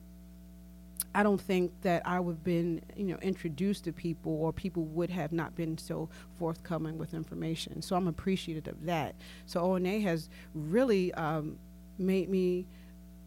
I 1.15 1.23
don't 1.23 1.41
think 1.41 1.73
that 1.83 2.03
I 2.07 2.21
would 2.21 2.35
have 2.37 2.45
been, 2.45 2.83
you 2.97 3.05
know, 3.07 3.17
introduced 3.23 3.85
to 3.85 3.93
people 3.93 4.33
or 4.33 4.53
people 4.53 4.85
would 4.85 5.11
have 5.11 5.33
not 5.33 5.55
been 5.57 5.77
so 5.79 6.09
forthcoming 6.39 6.99
with 6.99 7.15
information. 7.15 7.83
So 7.83 7.97
I'm 7.97 8.07
appreciative 8.09 8.69
of 8.69 8.85
that. 8.85 9.15
So 9.47 9.61
ONA 9.61 10.01
has 10.01 10.29
really 10.55 11.13
um, 11.15 11.59
made 11.99 12.29
me 12.29 12.67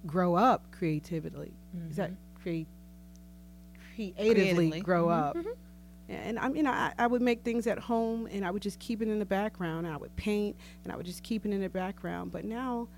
grow 0.06 0.36
up 0.36 0.72
creatively. 0.72 1.54
Is 1.90 1.96
that 1.98 2.12
create 2.42 2.68
creatively, 3.96 4.34
Creatively. 4.34 4.82
grow 4.82 5.08
Mhm. 5.08 5.20
up? 5.20 5.38
And 6.10 6.38
I 6.40 6.50
mean, 6.50 6.68
I, 6.68 6.94
I 6.98 7.08
would 7.08 7.22
make 7.22 7.44
things 7.44 7.68
at 7.68 7.80
home, 7.80 8.28
and 8.32 8.46
I 8.46 8.52
would 8.52 8.62
just 8.62 8.80
keep 8.80 9.02
it 9.02 9.08
in 9.08 9.20
the 9.20 9.26
background. 9.26 9.88
I 9.88 9.96
would 9.98 10.14
paint, 10.18 10.58
and 10.84 10.92
I 10.92 10.98
would 10.98 11.06
just 11.06 11.24
keep 11.24 11.46
it 11.46 11.52
in 11.52 11.62
the 11.62 11.70
background. 11.70 12.32
But 12.34 12.44
now, 12.44 12.90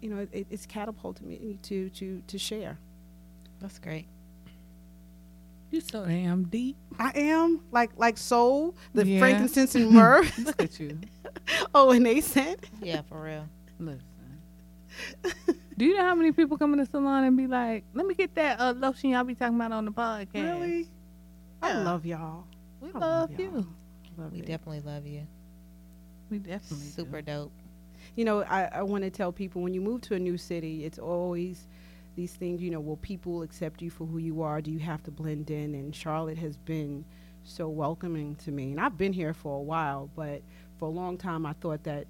you 0.00 0.08
know, 0.08 0.26
it, 0.32 0.46
it's 0.48 0.64
catapulted 0.64 1.26
me 1.26 1.58
to 1.62 1.90
to 1.90 2.22
to 2.26 2.38
share. 2.38 2.78
That's 3.60 3.78
great. 3.78 4.06
You 5.70 5.80
so 5.82 6.04
damn 6.06 6.44
deep. 6.44 6.76
I 6.98 7.10
am 7.14 7.60
like 7.70 7.90
like 7.96 8.16
soul, 8.16 8.74
the 8.94 9.06
Yeah. 9.06 9.18
frankincense 9.18 9.74
and 9.74 9.90
myrrh. 9.92 10.24
Look 10.38 10.62
at 10.62 10.80
you. 10.80 10.98
oh, 11.74 11.90
and 11.90 12.06
they 12.06 12.20
sent. 12.22 12.64
Yeah, 12.82 13.02
for 13.02 13.22
real. 13.22 13.46
Listen. 13.78 14.02
Do 15.76 15.84
you 15.84 15.96
know 15.96 16.02
how 16.04 16.14
many 16.14 16.32
people 16.32 16.56
come 16.58 16.72
in 16.72 16.78
the 16.80 16.86
salon 16.86 17.24
and 17.24 17.36
be 17.36 17.46
like, 17.46 17.84
"Let 17.94 18.06
me 18.06 18.14
get 18.14 18.34
that 18.34 18.58
uh, 18.58 18.72
lotion 18.76 19.10
y'all 19.10 19.24
be 19.24 19.34
talking 19.34 19.54
about 19.56 19.72
on 19.72 19.84
the 19.84 19.92
podcast"? 19.92 20.32
Really, 20.34 20.88
I 21.62 21.74
love 21.82 22.04
y'all. 22.06 22.44
We 22.80 22.90
I 22.94 22.98
love 22.98 23.30
y'all. 23.38 23.66
Love 24.16 24.32
We 24.32 24.40
it. 24.40 24.46
definitely 24.46 24.80
love 24.80 25.06
you. 25.06 25.26
We 26.30 26.38
definitely 26.38 26.86
do. 26.86 26.92
Super 26.92 27.22
dope. 27.22 27.52
you 28.16 28.24
know, 28.24 28.42
I, 28.42 28.64
I 28.72 28.82
want 28.82 29.04
to 29.04 29.10
tell 29.10 29.30
people 29.32 29.62
when 29.62 29.72
you 29.74 29.80
move 29.80 30.00
to 30.02 30.14
a 30.14 30.18
new 30.18 30.36
city, 30.36 30.84
it's 30.84 30.98
always 30.98 31.68
these 32.18 32.34
things, 32.34 32.60
you 32.60 32.72
know, 32.72 32.80
will 32.80 32.96
people 32.96 33.42
accept 33.42 33.80
you 33.80 33.90
for 33.90 34.04
who 34.04 34.18
you 34.18 34.42
are? 34.42 34.60
Do 34.60 34.72
you 34.72 34.80
have 34.80 35.04
to 35.04 35.10
blend 35.12 35.52
in? 35.52 35.72
And 35.76 35.94
Charlotte 35.94 36.36
has 36.38 36.56
been 36.56 37.04
so 37.44 37.68
welcoming 37.68 38.34
to 38.44 38.50
me. 38.50 38.72
And 38.72 38.80
I've 38.80 38.98
been 38.98 39.12
here 39.12 39.32
for 39.32 39.56
a 39.56 39.62
while, 39.62 40.10
but 40.16 40.42
for 40.78 40.86
a 40.86 40.90
long 40.90 41.16
time 41.16 41.46
I 41.46 41.52
thought 41.52 41.84
that 41.84 42.08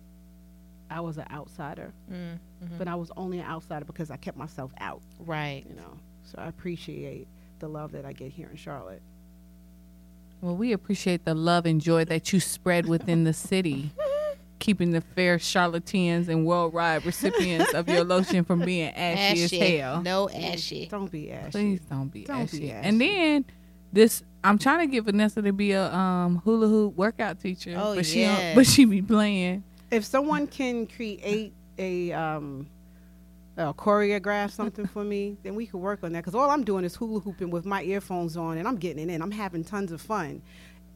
I 0.91 1.01
was 1.01 1.19
an 1.19 1.27
outsider. 1.31 1.93
Mm, 2.11 2.39
mhm. 2.65 2.79
But 2.79 2.89
I 2.89 2.95
was 2.95 3.11
only 3.19 3.39
an 3.41 3.45
outsider 3.45 3.85
because 3.85 4.11
I 4.11 4.17
kept 4.17 4.39
myself 4.39 4.73
out, 4.79 5.03
right. 5.19 5.67
you 5.69 5.75
know. 5.75 5.99
So 6.23 6.39
I 6.39 6.47
appreciate 6.47 7.29
the 7.59 7.69
love 7.69 7.93
that 7.93 8.07
I 8.07 8.15
get 8.15 8.33
here 8.33 8.49
in 8.51 8.57
Charlotte. 8.57 9.03
Well, 10.41 10.57
we 10.57 10.73
appreciate 10.73 11.27
the 11.27 11.35
love 11.35 11.67
and 11.67 11.83
joy 11.83 12.07
that 12.07 12.33
you 12.33 12.41
spread 12.41 12.87
within 12.87 13.25
the 13.25 13.35
city, 13.35 13.93
keeping 14.59 14.91
the 14.91 15.01
fair 15.01 15.39
Charlotteans 15.39 16.29
and 16.29 16.45
worldwide 16.45 17.05
recipients 17.07 17.73
of 17.75 17.89
your 17.89 18.05
lotion 18.05 18.45
from 18.45 18.61
being 18.61 18.91
ashy, 18.91 19.45
as 19.45 19.51
hell. 19.51 20.03
No 20.03 20.29
ashy. 20.31 20.87
Don't 20.91 21.11
be 21.11 21.31
ashy. 21.31 21.51
Please 21.51 21.81
don't 21.81 22.09
be 22.09 22.25
Don't 22.25 22.43
ashy. 22.43 22.59
be 22.61 22.71
And 22.73 23.01
then 23.01 23.45
this, 23.93 24.23
I'm 24.45 24.59
trying 24.59 24.87
to 24.89 24.93
get 24.93 25.05
Vanessa 25.05 25.41
to 25.43 25.53
be 25.53 25.73
a 25.73 25.93
um, 25.95 26.43
hula 26.45 26.67
hoop 26.69 26.97
workout 26.97 27.41
teacher, 27.41 27.75
Oh, 27.79 27.95
but 27.95 28.05
she 28.07 28.23
don't, 28.25 28.55
but 28.55 28.67
she 28.67 28.85
be 28.85 29.01
playing. 29.03 29.63
if 29.91 30.05
someone 30.05 30.47
can 30.47 30.87
create 30.87 31.53
a 31.79 32.13
um 32.13 32.67
uh, 33.57 33.73
choreograph 33.73 34.51
something 34.53 34.87
for 34.87 35.03
me, 35.03 35.37
then 35.43 35.55
we 35.57 35.67
could 35.67 35.81
work 35.81 36.05
on 36.05 36.13
that. 36.13 36.21
Because 36.21 36.35
all 36.35 36.49
I'm 36.51 36.63
doing 36.65 36.85
is 36.85 36.95
hula 36.95 37.19
hooping 37.21 37.51
with 37.51 37.65
my 37.65 37.83
earphones 37.83 38.37
on, 38.37 38.57
and 38.59 38.69
I'm 38.69 38.77
getting 38.77 39.09
it 39.09 39.13
in. 39.13 39.21
I'm 39.23 39.31
having 39.33 39.65
tons 39.65 39.91
of 39.93 40.01
fun. 40.01 40.43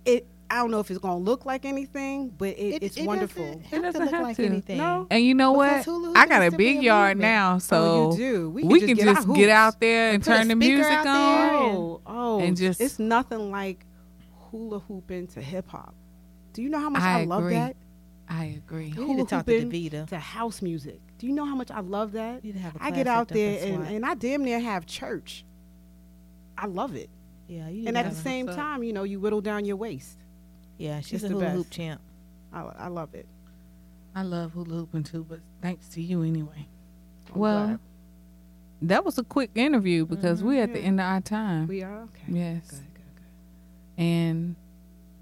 It. 0.04 0.26
I 0.52 0.56
don't 0.56 0.70
know 0.70 0.80
if 0.80 0.90
it's 0.90 1.00
gonna 1.00 1.16
look 1.18 1.46
like 1.46 1.64
anything, 1.64 2.28
but 2.28 2.50
it, 2.50 2.82
it's 2.82 2.98
wonderful. 3.00 3.42
Doesn't 3.44 3.60
It 3.64 3.70
have 3.72 3.82
doesn't 3.82 4.00
to 4.00 4.04
look 4.04 4.14
have 4.14 4.22
like 4.22 4.36
to. 4.36 4.44
anything. 4.44 4.76
No. 4.78 5.06
And 5.10 5.24
you 5.24 5.34
know 5.34 5.54
Because 5.54 5.86
what? 5.86 6.02
hula 6.02 6.12
I 6.18 6.26
got 6.26 6.42
a 6.42 6.50
big 6.56 6.78
a 6.78 6.82
yard 6.82 7.16
movement. 7.16 7.32
now, 7.32 7.54
oh, 7.54 7.58
so 7.58 8.10
you 8.12 8.16
do. 8.18 8.50
We, 8.50 8.64
we 8.64 8.78
can 8.80 8.88
can 8.88 8.96
just, 8.98 9.06
get, 9.06 9.14
just 9.26 9.34
get 9.34 9.48
out 9.48 9.80
there 9.80 10.12
and 10.12 10.22
turn 10.22 10.48
the 10.48 10.54
music 10.54 10.92
on. 10.92 11.04
there. 11.04 11.52
Oh, 11.54 12.00
oh, 12.06 12.40
and 12.40 12.56
just- 12.56 12.80
it's 12.82 12.98
nothing 12.98 13.50
like 13.50 13.86
hula 14.50 14.80
hooping 14.80 15.28
to 15.28 15.40
hip 15.40 15.68
hop. 15.68 15.94
Do 16.52 16.60
you 16.62 16.68
know 16.68 16.80
how 16.80 16.90
much 16.90 17.00
I, 17.02 17.22
I 17.22 17.24
love 17.24 17.44
agree. 17.44 17.54
that? 17.54 17.76
I 18.28 18.44
agree. 18.44 18.88
You 18.88 18.90
need 18.90 18.96
to 18.96 19.04
Hula 19.14 19.26
talk 19.26 19.46
to 19.46 19.60
hooping 19.60 19.70
Davita. 19.90 20.06
To 20.08 20.18
house 20.18 20.60
music. 20.62 21.00
Do 21.18 21.26
you 21.26 21.32
know 21.32 21.44
how 21.46 21.54
much 21.54 21.70
I 21.70 21.80
love 21.80 22.12
that? 22.12 22.44
You 22.44 22.52
need 22.52 22.58
to 22.58 22.64
have 22.64 22.76
a 22.76 22.82
I 22.82 22.90
get 22.90 23.06
class 23.06 23.16
out 23.16 23.20
at 23.32 23.34
Duncan 23.34 23.36
there 23.70 23.74
and, 23.86 23.96
and 23.96 24.04
I 24.06 24.14
damn 24.14 24.44
near 24.44 24.60
have 24.60 24.84
church. 24.86 25.44
I 26.58 26.66
love 26.66 26.94
it. 26.94 27.08
yeah, 27.48 27.68
you 27.68 27.86
And 27.88 27.96
at 27.96 28.08
the 28.10 28.14
same 28.16 28.46
time, 28.46 28.82
you 28.82 28.92
know, 28.92 29.02
you 29.04 29.18
whittle 29.18 29.40
down 29.40 29.64
your 29.64 29.76
waist. 29.76 30.18
Yeah, 30.82 31.00
she's 31.00 31.22
it's 31.22 31.24
a 31.24 31.28
the 31.28 31.34
hula 31.34 31.44
best. 31.46 31.56
hoop 31.56 31.70
champ. 31.70 32.00
I, 32.52 32.62
I 32.62 32.88
love 32.88 33.14
it. 33.14 33.26
I 34.14 34.22
love 34.22 34.52
hula 34.52 34.74
hooping 34.74 35.04
too, 35.04 35.24
but 35.28 35.40
thanks 35.62 35.88
to 35.90 36.02
you 36.02 36.22
anyway. 36.22 36.66
I'm 37.32 37.38
well, 37.40 37.66
glad. 37.66 37.78
that 38.82 39.04
was 39.04 39.16
a 39.18 39.22
quick 39.24 39.50
interview 39.54 40.04
because 40.06 40.42
we're 40.42 40.62
at 40.62 40.72
the 40.72 40.80
end 40.80 41.00
of 41.00 41.06
our 41.06 41.20
time. 41.20 41.68
we 41.68 41.82
are 41.82 42.02
okay. 42.02 42.22
yes. 42.28 42.68
Good, 42.68 42.80
good, 42.94 43.22
And 44.04 44.56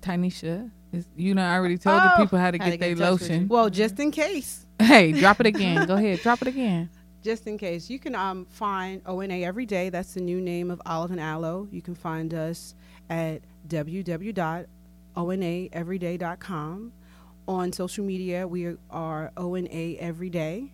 Tinesha 0.02 0.70
is 0.92 1.06
you 1.16 1.34
know 1.34 1.42
I 1.44 1.54
already 1.56 1.78
told 1.78 2.00
the 2.02 2.14
Oh, 2.14 2.24
people 2.24 2.38
how 2.38 2.50
to 2.50 2.58
get 2.58 2.70
get 2.70 2.80
their 2.80 2.90
in 2.92 2.98
touch 2.98 3.12
with 3.12 3.22
lotion. 3.22 3.48
Well, 3.48 3.70
just 3.70 3.98
in 4.00 4.10
case, 4.10 4.66
Hey, 4.80 5.12
drop 5.12 5.40
it 5.40 5.46
again. 5.46 5.86
Go 5.88 5.94
ahead, 5.96 6.20
drop 6.20 6.40
it 6.42 6.48
again. 6.48 6.88
just 7.22 7.46
in 7.46 7.58
case, 7.58 7.90
you 7.90 7.98
can 7.98 8.14
um, 8.14 8.46
find 8.46 9.02
ONA 9.06 9.34
every 9.44 9.66
day. 9.66 9.90
That's 9.90 10.14
the 10.14 10.20
new 10.22 10.40
name 10.40 10.70
of 10.70 10.80
Olive 10.86 11.10
and 11.10 11.20
Aloe. 11.20 11.68
You 11.70 11.82
can 11.82 11.94
find 11.94 12.32
us 12.32 12.74
at 13.10 13.42
www.oandaeveryday.com. 15.24 16.92
On 17.48 17.72
social 17.72 18.04
media, 18.04 18.46
we 18.46 18.76
are 18.90 19.32
ONA 19.36 19.96
Everyday, 19.98 20.72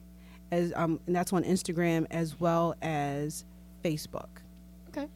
as 0.51 0.73
um, 0.77 1.01
and 1.07 1.17
that's 1.17 1.33
on 1.33 1.43
Instagram 1.45 2.07
as 2.11 2.39
well 2.39 2.75
as 2.83 3.45
Facebook. 3.83 4.29
Okay. 4.89 5.07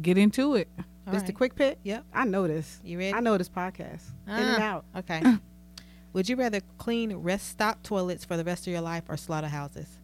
Get 0.00 0.16
into 0.16 0.54
it. 0.54 0.68
All 1.06 1.12
Just 1.12 1.24
a 1.24 1.28
right. 1.28 1.34
quick 1.36 1.54
pit. 1.56 1.78
Yep. 1.82 2.04
I 2.14 2.24
know 2.24 2.46
this. 2.48 2.80
You 2.82 2.98
ready? 2.98 3.12
I 3.12 3.20
know 3.20 3.36
this 3.36 3.50
podcast. 3.50 4.02
In 4.26 4.32
and 4.32 4.62
Ah. 4.62 4.66
out. 4.66 4.84
Okay. 4.96 5.22
Would 6.14 6.28
you 6.28 6.36
rather 6.36 6.60
clean 6.78 7.12
rest 7.16 7.48
stop 7.50 7.82
toilets 7.82 8.24
for 8.24 8.38
the 8.38 8.44
rest 8.44 8.66
of 8.66 8.72
your 8.72 8.80
life 8.80 9.04
or 9.08 9.18
slaughterhouses? 9.18 9.98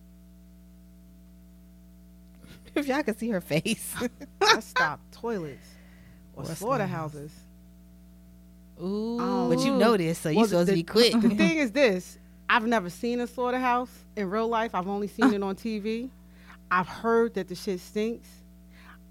if 2.75 2.87
y'all 2.87 3.03
could 3.03 3.19
see 3.19 3.31
her 3.31 3.41
face. 3.41 3.95
Let's 4.41 4.67
stop 4.67 5.01
toilets 5.13 5.67
or 6.35 6.43
Or 6.45 6.47
slaughterhouses. 6.47 7.31
Ooh. 8.83 9.19
Um, 9.21 9.49
but 9.49 9.61
you 9.65 9.75
know 9.77 9.97
this, 9.97 10.19
so 10.19 10.29
you 10.31 10.37
Well, 10.39 10.47
supposed 10.47 10.69
the, 10.69 10.73
to 10.73 10.77
be 10.77 10.83
quick. 10.83 11.13
The 11.13 11.29
thing 11.37 11.59
is 11.59 11.73
this: 11.73 12.19
I've 12.49 12.67
never 12.67 12.91
seen 12.91 13.21
a 13.21 13.27
slaughterhouse 13.27 13.91
in 14.17 14.31
real 14.31 14.49
life. 14.49 14.75
I've 14.75 14.89
only 14.89 15.07
seen 15.09 15.33
it 15.35 15.43
on 15.43 15.55
TV. 15.57 16.09
I've 16.71 16.89
heard 16.89 17.35
that 17.35 17.49
the 17.49 17.55
shit 17.55 17.81
stinks. 17.81 18.29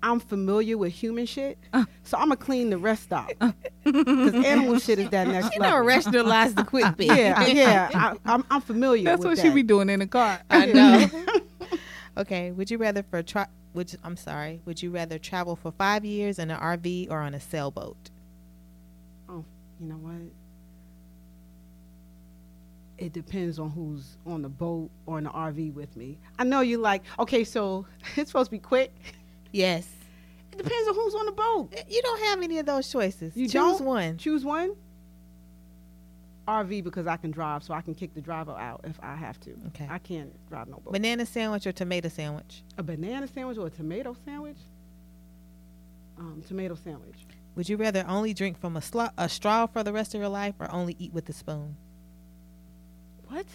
I'm 0.03 0.19
familiar 0.19 0.79
with 0.79 0.91
human 0.93 1.27
shit, 1.27 1.59
so 2.03 2.17
I'm 2.17 2.29
gonna 2.29 2.35
clean 2.37 2.71
the 2.71 2.77
rest 2.79 3.13
out. 3.13 3.31
Because 3.83 4.33
animal 4.33 4.79
shit 4.79 4.97
is 4.97 5.09
that 5.11 5.27
next 5.27 5.53
You 5.53 5.61
know, 5.61 5.77
rationalize 5.83 6.55
the 6.55 6.63
quick 6.63 6.97
bit. 6.97 7.05
yeah, 7.15 7.45
yeah, 7.45 7.89
I, 7.93 8.33
I'm, 8.33 8.43
I'm 8.49 8.61
familiar. 8.61 9.03
That's 9.03 9.19
with 9.19 9.27
what 9.27 9.37
that. 9.37 9.43
she 9.43 9.53
be 9.53 9.61
doing 9.61 9.89
in 9.91 9.99
the 9.99 10.07
car. 10.07 10.39
I 10.49 10.65
know. 10.65 11.05
okay. 12.17 12.49
Would 12.51 12.71
you 12.71 12.79
rather 12.79 13.03
for 13.03 13.21
tra- 13.21 13.49
which 13.73 13.95
I'm 14.03 14.17
sorry, 14.17 14.61
would 14.65 14.81
you 14.81 14.91
rather 14.91 15.17
travel 15.17 15.55
for 15.55 15.71
five 15.71 16.03
years 16.05 16.39
in 16.39 16.51
an 16.51 16.59
RV 16.59 17.09
or 17.09 17.19
on 17.19 17.33
a 17.33 17.39
sailboat? 17.39 18.09
Oh, 19.29 19.43
you 19.79 19.87
know 19.87 19.95
what? 19.95 20.13
It 22.97 23.13
depends 23.13 23.57
on 23.57 23.71
who's 23.71 24.17
on 24.27 24.43
the 24.43 24.49
boat 24.49 24.91
or 25.05 25.17
in 25.17 25.23
the 25.23 25.31
RV 25.31 25.73
with 25.73 25.95
me. 25.97 26.19
I 26.37 26.43
know 26.43 26.61
you 26.61 26.77
like, 26.77 27.03
okay, 27.17 27.43
so 27.43 27.85
it's 28.15 28.29
supposed 28.29 28.47
to 28.47 28.51
be 28.51 28.59
quick. 28.59 28.93
Yes. 29.51 29.87
It 30.51 30.57
depends 30.57 30.87
on 30.87 30.95
who's 30.95 31.15
on 31.15 31.25
the 31.25 31.31
boat. 31.31 31.73
You 31.89 32.01
don't 32.01 32.21
have 32.25 32.41
any 32.41 32.59
of 32.59 32.65
those 32.65 32.91
choices. 32.91 33.35
You 33.35 33.45
Choose 33.47 33.53
don't? 33.53 33.85
one. 33.85 34.17
Choose 34.17 34.43
one. 34.45 34.75
RV 36.47 36.83
because 36.83 37.07
I 37.07 37.17
can 37.17 37.31
drive, 37.31 37.63
so 37.63 37.73
I 37.73 37.81
can 37.81 37.93
kick 37.93 38.13
the 38.13 38.21
driver 38.21 38.51
out 38.53 38.81
if 38.83 38.99
I 39.01 39.15
have 39.15 39.39
to. 39.41 39.51
Okay. 39.67 39.87
I 39.89 39.99
can't 39.99 40.31
drive 40.49 40.67
no 40.67 40.77
boat. 40.77 40.93
Banana 40.93 41.25
sandwich 41.25 41.67
or 41.67 41.71
tomato 41.71 42.09
sandwich? 42.09 42.63
a 42.77 42.83
banana 42.83 43.27
sandwich 43.27 43.57
or 43.57 43.67
a 43.67 43.69
tomato 43.69 44.15
sandwich? 44.25 44.57
Um, 46.17 46.43
tomato 46.47 46.75
sandwich. 46.75 47.25
Would 47.55 47.69
you 47.69 47.77
rather 47.77 48.05
only 48.07 48.33
drink 48.33 48.59
from 48.59 48.77
a, 48.77 48.79
sla- 48.79 49.11
a 49.17 49.27
straw 49.27 49.65
for 49.67 49.83
the 49.83 49.91
rest 49.93 50.15
of 50.15 50.21
your 50.21 50.29
life 50.29 50.55
or 50.59 50.71
only 50.73 50.95
eat 50.99 51.13
with 51.13 51.27
a 51.29 51.33
spoon? 51.33 51.75
What? 53.27 53.45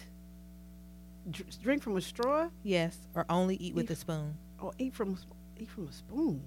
Dr- 1.29 1.59
drink 1.61 1.83
from 1.83 1.97
a 1.97 2.01
straw 2.01 2.49
Yes, 2.63 2.97
or 3.15 3.25
only 3.29 3.55
eat 3.57 3.75
with 3.75 3.89
a 3.89 3.95
spoon. 3.95 4.35
or 4.59 4.71
eat 4.77 4.93
from 4.93 5.13
a, 5.13 5.61
eat 5.61 5.69
from 5.69 5.87
a 5.87 5.91
spoon? 5.91 6.41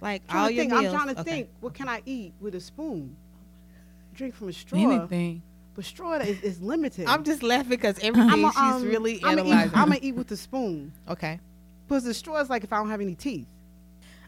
Like 0.00 0.22
all 0.30 0.50
your 0.50 0.62
think, 0.62 0.72
meals. 0.72 0.86
I'm 0.86 0.92
trying 0.92 1.14
to 1.14 1.20
okay. 1.20 1.30
think. 1.30 1.50
What 1.60 1.74
can 1.74 1.88
I 1.88 2.00
eat 2.06 2.32
with 2.40 2.54
a 2.54 2.60
spoon? 2.60 3.16
Drink 4.14 4.34
from 4.34 4.48
a 4.48 4.52
straw. 4.52 4.78
Anything. 4.78 5.42
But 5.80 5.86
straw 5.86 6.12
is, 6.16 6.42
is 6.42 6.60
limited. 6.60 7.06
I'm 7.06 7.24
just 7.24 7.42
laughing 7.42 7.70
because 7.70 7.98
everything 8.02 8.28
I'ma, 8.28 8.50
she's 8.50 8.82
um, 8.82 8.82
really 8.86 9.18
I'ma 9.24 9.32
eat, 9.32 9.46
analyzing. 9.46 9.74
I'm 9.74 9.88
gonna 9.88 9.98
eat 10.02 10.14
with 10.14 10.26
the 10.26 10.36
spoon 10.36 10.92
okay. 11.08 11.40
because 11.88 12.04
the 12.04 12.12
straw 12.12 12.38
is 12.38 12.50
like 12.50 12.64
if 12.64 12.70
I 12.74 12.76
don't 12.76 12.90
have 12.90 13.00
any 13.00 13.14
teeth. 13.14 13.46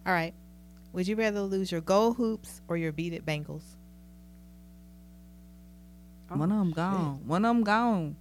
All 0.06 0.14
right. 0.14 0.32
Would 0.94 1.06
you 1.06 1.14
rather 1.14 1.42
lose 1.42 1.70
your 1.70 1.82
gold 1.82 2.16
hoops 2.16 2.62
or 2.68 2.78
your 2.78 2.90
beaded 2.90 3.26
bangles? 3.26 3.76
One 6.28 6.50
of 6.50 6.56
them 6.56 6.68
shit. 6.68 6.76
gone. 6.76 7.20
One 7.26 7.44
of 7.44 7.54
them 7.54 7.64
gone. 7.64 8.16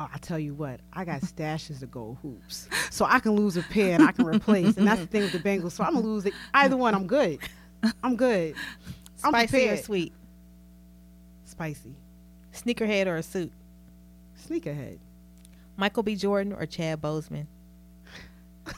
Oh, 0.00 0.08
I 0.12 0.18
tell 0.18 0.40
you 0.40 0.54
what, 0.54 0.80
I 0.92 1.04
got 1.04 1.20
stashes 1.20 1.82
of 1.82 1.92
gold 1.92 2.18
hoops, 2.22 2.68
so 2.90 3.04
I 3.04 3.20
can 3.20 3.36
lose 3.36 3.56
a 3.56 3.62
pair 3.62 3.94
and 3.94 4.02
I 4.02 4.10
can 4.10 4.26
replace. 4.26 4.76
And 4.76 4.84
that's 4.84 5.00
the 5.00 5.06
thing 5.06 5.22
with 5.22 5.32
the 5.32 5.38
bangles. 5.38 5.74
So 5.74 5.84
I'm 5.84 5.94
gonna 5.94 6.04
lose 6.04 6.26
it. 6.26 6.34
Either 6.54 6.76
one, 6.76 6.96
I'm 6.96 7.06
good. 7.06 7.38
I'm 8.02 8.16
good. 8.16 8.56
I'm 9.22 9.30
Spicy 9.30 9.44
or 9.44 9.60
prepared. 9.60 9.84
sweet? 9.84 10.12
Spicy. 11.44 11.94
Sneakerhead 12.62 13.06
or 13.06 13.16
a 13.16 13.22
suit? 13.22 13.52
Sneakerhead. 14.48 14.98
Michael 15.76 16.02
B. 16.02 16.16
Jordan 16.16 16.52
or 16.52 16.66
Chad 16.66 17.00
Boseman? 17.00 17.46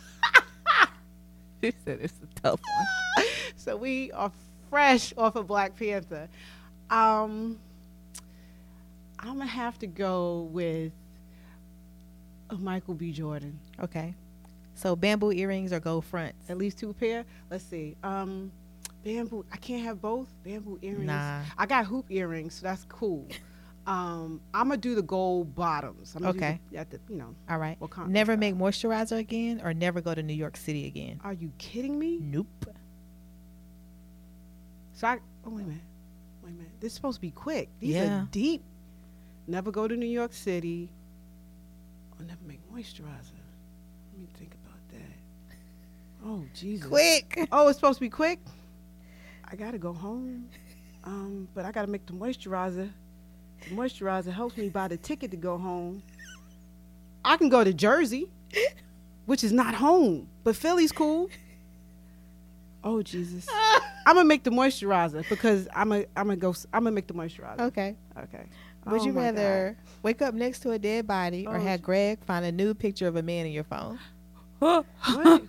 She 1.62 1.72
said 1.85 1.99
it's 2.01 2.14
a 2.22 2.41
tough 2.41 2.61
one. 2.61 3.26
So 3.57 3.76
we 3.76 4.11
are 4.12 4.33
fresh 4.70 5.12
off 5.18 5.37
of 5.37 5.47
Black 5.47 5.76
Panther. 5.76 6.28
Um, 6.89 7.59
I'm 9.18 9.37
gonna 9.37 9.45
have 9.45 9.78
to 9.81 9.87
go 9.87 10.49
with 10.51 10.93
a 12.49 12.55
Michael 12.55 12.95
B. 12.95 13.12
Jordan. 13.12 13.61
Okay. 13.83 14.14
So 14.74 14.97
bamboo 14.97 15.33
earrings 15.33 15.74
or 15.74 15.81
gold 15.81 16.07
fronts? 16.07 16.49
At 16.49 16.57
least 16.57 16.78
two 16.78 16.95
pair. 16.95 17.26
Let's 17.51 17.64
see. 17.64 17.97
Um, 18.03 18.51
bamboo. 19.05 19.45
I 19.53 19.59
can't 19.59 19.85
have 19.85 20.01
both 20.01 20.28
bamboo 20.43 20.78
earrings. 20.81 21.05
Nah. 21.05 21.43
I 21.59 21.66
got 21.66 21.85
hoop 21.85 22.07
earrings, 22.09 22.55
so 22.55 22.62
that's 22.62 22.87
cool. 22.89 23.28
Um, 23.91 24.41
I'm 24.55 24.68
gonna 24.68 24.76
do 24.80 24.95
the 24.95 25.03
gold 25.03 25.55
bottoms. 25.57 26.14
I'm 26.14 26.24
Okay. 26.24 26.61
the- 26.70 26.78
at 26.78 26.91
the, 26.91 27.01
you 27.09 27.16
know. 27.16 27.34
All 27.49 27.59
right. 27.59 27.76
Never 28.07 28.36
make 28.36 28.55
moisturizer 28.55 29.18
again 29.18 29.61
or 29.64 29.74
never 29.74 30.01
go 30.01 30.14
to 30.14 30.22
New 30.22 30.34
York 30.34 30.57
City 30.57 30.86
again? 30.86 31.20
Are 31.24 31.32
you 31.32 31.51
kidding 31.59 31.99
me? 31.99 32.18
Nope. 32.20 32.66
So 34.93 35.09
I. 35.09 35.18
Oh 35.45 35.51
wait 35.51 35.62
a 35.64 35.66
minute. 35.66 35.82
Wait 36.45 36.51
a 36.51 36.53
minute. 36.55 36.72
This 36.80 36.93
is 36.93 36.97
supposed 36.97 37.16
to 37.16 37.20
be 37.20 37.30
quick. 37.32 37.68
These 37.80 37.95
Yeah. 37.95 38.22
are 38.22 38.28
deep. 38.30 38.62
Never 39.49 39.70
go 39.72 39.88
to 39.88 39.97
New 39.97 40.07
York 40.07 40.34
City. 40.34 40.88
Or 42.18 42.24
never 42.24 42.45
make 42.47 42.61
moisturizer. 42.72 43.32
Let 44.12 44.18
me 44.20 44.28
think 44.34 44.55
about 44.55 44.88
that. 44.91 45.57
Oh 46.24 46.45
Jesus. 46.55 46.86
Quick. 46.86 47.49
Oh, 47.51 47.68
it's 47.68 47.78
supposed 47.78 47.99
to 47.99 48.03
be 48.05 48.11
quick. 48.11 48.38
I 49.45 49.57
gotta 49.57 49.78
go 49.78 49.93
home. 49.93 50.49
Um, 51.03 51.49
but 51.55 51.64
I 51.64 51.72
gotta 51.72 51.88
make 51.88 52.07
the 52.07 52.12
moisturizer. 52.12 52.93
The 53.69 53.75
moisturizer 53.75 54.33
helps 54.33 54.57
me 54.57 54.69
buy 54.69 54.89
the 54.89 54.97
ticket 54.97 55.31
to 55.33 55.37
go 55.37 55.59
home. 55.59 56.03
I 57.25 57.37
can 57.37 57.49
go 57.49 57.63
to 57.63 57.73
Jersey, 57.73 58.31
which 59.27 59.45
is 59.45 59.53
not 59.53 59.75
home, 59.75 60.29
but 60.43 60.57
Philly's 60.57 60.93
cool. 60.93 61.29
Oh 62.83 63.03
Jesus! 63.03 63.47
I'm 64.07 64.17
gonna 64.17 64.25
make 64.25 64.43
the 64.43 64.51
moisturizer 64.51 65.29
because 65.29 65.69
I'm 65.75 65.91
gonna 65.91 66.07
I'm 66.17 66.27
gonna 66.29 66.37
go. 66.37 66.55
I'm 66.73 66.85
gonna 66.85 66.93
make 66.93 67.07
the 67.07 67.15
moisturizer. 67.15 67.61
Okay. 67.61 67.97
Okay. 68.19 68.47
Would 68.87 69.03
Oh 69.03 69.05
you 69.05 69.13
rather 69.13 69.77
wake 70.03 70.23
up 70.23 70.35
next 70.35 70.61
to 70.61 70.71
a 70.71 70.79
dead 70.79 71.07
body 71.07 71.47
or 71.47 71.57
Oh, 71.57 71.61
have 71.61 71.83
Greg 71.83 72.25
find 72.25 72.45
a 72.47 72.53
nude 72.53 72.79
picture 72.79 73.07
of 73.07 73.17
a 73.17 73.23
man 73.23 73.47
in 73.47 73.53
your 73.53 73.65
phone? 73.65 73.99
What? 74.61 74.85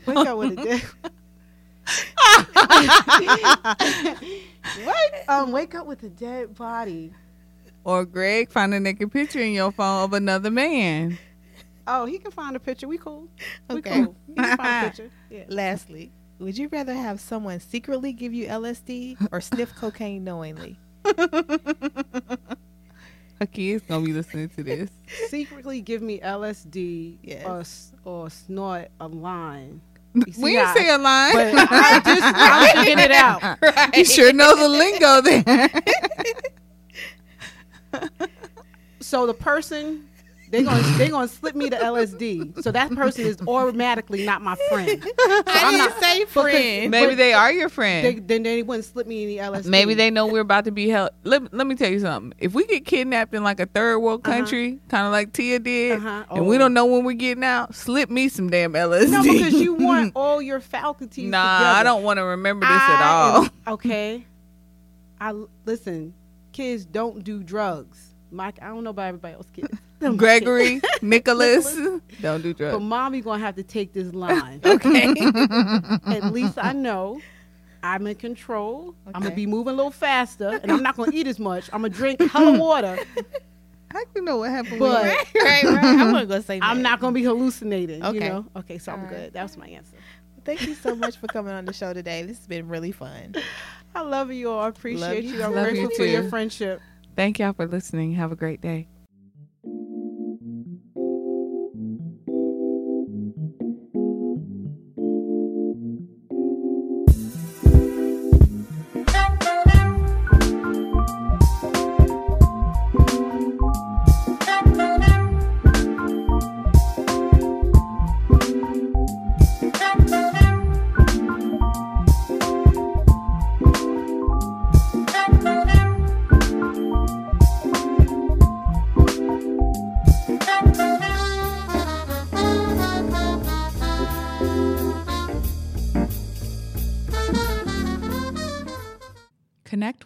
Wake 0.07 0.26
up 0.26 0.38
with 0.38 0.57
a 0.57 0.64
dead. 0.64 0.84
what? 4.86 5.14
Um, 5.28 5.51
wake 5.51 5.76
up 5.76 5.86
with 5.86 6.01
a 6.03 6.09
dead 6.09 6.55
body. 6.55 7.14
Or 7.84 8.05
Greg 8.05 8.51
find 8.51 8.73
a 8.73 8.79
naked 8.79 9.11
picture 9.11 9.39
in 9.39 9.53
your 9.53 9.71
phone 9.71 10.03
of 10.03 10.13
another 10.13 10.51
man. 10.51 11.17
Oh, 11.88 12.05
he 12.05 12.19
can 12.19 12.32
find 12.32 12.55
a 12.55 12.59
picture. 12.59 12.88
We 12.88 12.97
cool. 12.99 13.27
We 13.69 13.77
Okay. 13.77 14.03
cool. 14.03 14.15
He 14.27 14.34
can 14.36 14.57
find 14.57 14.86
a 14.86 14.89
picture. 14.91 15.09
Yeah. 15.32 15.43
Lastly, 15.49 16.11
would 16.39 16.57
you 16.57 16.67
rather 16.69 16.93
have 16.93 17.19
someone 17.19 17.59
secretly 17.59 18.13
give 18.13 18.34
you 18.34 18.47
LSD 18.47 19.17
or 19.32 19.41
sniff 19.41 19.73
cocaine 19.75 20.23
knowingly? 20.23 20.77
Her 23.39 23.47
kids 23.51 23.84
gonna 23.88 24.05
be 24.05 24.13
listening 24.13 24.49
to 24.49 24.63
this. 24.63 24.89
Secretly 25.29 25.82
give 25.82 26.01
me 26.03 26.19
LSD 26.19 27.17
Yes. 27.23 27.91
or 28.05 28.11
or 28.11 28.29
snort 28.29 28.89
a 28.99 29.07
line. 29.07 29.82
we 30.13 30.32
see, 30.32 30.41
didn't 30.53 30.67
I- 30.67 30.73
say 30.75 30.89
a 30.89 30.97
line. 30.99 31.34
But 31.34 31.67
I 31.71 32.01
just 32.05 32.21
I'm 32.23 32.75
figuring 32.86 32.99
it 33.05 33.11
out. 33.11 33.95
you 33.97 34.05
sure 34.05 34.32
know 34.32 34.55
the 34.55 34.69
lingo 34.69 35.21
there. 35.21 35.69
So 39.12 39.28
the 39.28 39.34
person 39.34 40.07
they're 40.51 40.64
gonna 40.64 40.82
they 40.97 41.07
gonna 41.09 41.28
slip 41.28 41.53
me 41.55 41.68
the 41.70 41.76
LSD. 41.76 42.62
So 42.64 42.72
that 42.72 42.91
person 42.93 43.26
is 43.26 43.38
automatically 43.45 44.26
not 44.26 44.41
my 44.41 44.55
friend. 44.70 44.88
I 45.20 45.43
I'm 45.47 45.72
didn't 45.74 45.78
not- 45.89 45.99
say 46.01 46.20
because- 46.26 46.34
friend. 46.34 46.91
Maybe 46.91 47.16
they 47.16 47.34
are 47.34 47.51
your 47.51 47.68
They, 47.68 47.74
friend. 47.76 48.28
then 48.28 48.43
they 48.43 48.64
wouldn't 48.64 48.86
slip 48.86 49.05
me 49.07 49.24
any 49.24 49.36
LSD. 49.38 49.66
Maybe 49.68 49.95
they 49.95 50.12
know 50.12 50.28
we're 50.28 50.39
about 50.41 50.64
to 50.66 50.72
be 50.72 50.88
held. 50.89 51.09
Let, 51.26 51.53
let 51.53 51.68
me 51.68 51.76
tell 51.76 51.89
you 51.91 51.99
something. 51.99 52.34
If 52.38 52.53
we 52.53 52.66
get 52.68 52.86
kidnapped 52.86 53.34
in 53.34 53.43
like 53.43 53.59
a 53.59 53.66
third 53.66 53.99
world 53.99 54.26
Uh-huh. 54.26 54.38
country, 54.38 54.80
kind 54.89 55.05
of 55.05 55.12
like 55.12 55.34
Tia 55.34 55.59
did, 55.59 55.97
Uh-huh. 55.97 56.24
and 56.32 56.47
we 56.47 56.55
Oh. 56.55 56.59
don't 56.59 56.74
know 56.74 56.86
when 56.86 57.03
we're 57.03 57.14
getting 57.14 57.43
out, 57.43 57.76
slip 57.76 58.09
me 58.09 58.30
some 58.30 58.49
damn 58.49 58.72
LSD. 58.74 59.09
No, 59.12 59.24
because 59.24 59.53
you 59.53 59.74
want 59.89 60.14
all 60.16 60.41
your 60.41 60.59
faculties. 60.62 61.30
Nah, 61.30 61.59
together. 61.59 61.80
I 61.80 61.84
don't 61.84 62.03
want 62.03 62.18
to 62.18 62.24
remember 62.24 62.66
this 62.66 62.82
at 62.82 63.01
all. 63.03 63.47
okay. 63.76 64.26
I 65.20 65.34
listen. 65.66 66.14
Kids 66.53 66.86
don't 66.86 67.24
do 67.26 67.41
drugs. 67.43 68.11
Mike, 68.32 68.57
I 68.61 68.67
don't 68.67 68.84
know 68.84 68.91
about 68.91 69.07
everybody 69.07 69.34
else 69.36 69.47
kids. 69.53 69.69
Gregory, 70.17 70.82
Nicholas, 71.01 71.75
don't 72.21 72.41
do 72.41 72.53
kids. 72.53 72.59
But 72.59 72.69
drugs. 72.71 72.84
mommy 72.84 73.21
gonna 73.21 73.43
have 73.43 73.55
to 73.55 73.63
take 73.63 73.93
this 73.93 74.13
line. 74.13 74.61
Okay. 74.65 75.13
At 76.05 76.32
least 76.32 76.57
I 76.57 76.73
know 76.73 77.21
I'm 77.84 78.07
in 78.07 78.15
control. 78.15 78.95
I'm 79.13 79.21
gonna 79.21 79.36
be 79.36 79.45
moving 79.45 79.73
a 79.73 79.75
little 79.75 79.91
faster, 79.91 80.59
and 80.63 80.71
I'm 80.71 80.82
not 80.82 80.95
gonna 80.97 81.11
eat 81.13 81.27
as 81.27 81.39
much. 81.39 81.69
I'm 81.73 81.82
gonna 81.82 81.93
drink 81.93 82.21
hella 82.21 82.57
water, 82.57 82.97
I 83.93 84.05
don't 84.13 84.25
know 84.25 84.38
what 84.38 84.51
happened. 84.51 84.79
but 84.79 85.03
right, 85.03 85.25
right, 85.36 85.63
right. 85.63 85.84
I'm 85.84 85.97
not 85.97 86.11
gonna 86.13 86.25
go 86.25 86.41
say. 86.41 86.59
I'm 86.61 86.82
not 86.82 86.99
gonna 86.99 87.13
be 87.13 87.23
hallucinating. 87.23 88.03
Okay. 88.03 88.13
You 88.15 88.29
know. 88.29 88.45
Okay, 88.55 88.77
so 88.77 88.93
I'm 88.93 88.99
All 88.99 89.05
right. 89.05 89.13
good. 89.15 89.34
That 89.34 89.43
was 89.43 89.57
my 89.57 89.67
answer. 89.67 89.97
Thank 90.45 90.61
you 90.63 90.73
so 90.73 90.95
much 90.95 91.17
for 91.17 91.27
coming 91.27 91.53
on 91.53 91.65
the 91.65 91.73
show 91.73 91.93
today. 91.93 92.23
This 92.23 92.38
has 92.38 92.47
been 92.47 92.67
really 92.67 92.91
fun. 92.91 93.36
I 93.93 94.01
love 94.01 94.32
you 94.32 94.49
all. 94.49 94.61
I 94.61 94.69
appreciate 94.69 95.23
you. 95.25 95.36
you. 95.36 95.43
I'm 95.43 95.53
Love 95.53 95.67
you 95.67 95.88
grateful 95.88 95.97
for 95.97 96.05
your 96.05 96.29
friendship. 96.29 96.82
Thank 97.22 97.38
y'all 97.38 97.53
for 97.53 97.67
listening. 97.67 98.13
Have 98.13 98.32
a 98.32 98.36
great 98.36 98.61
day. 98.61 98.88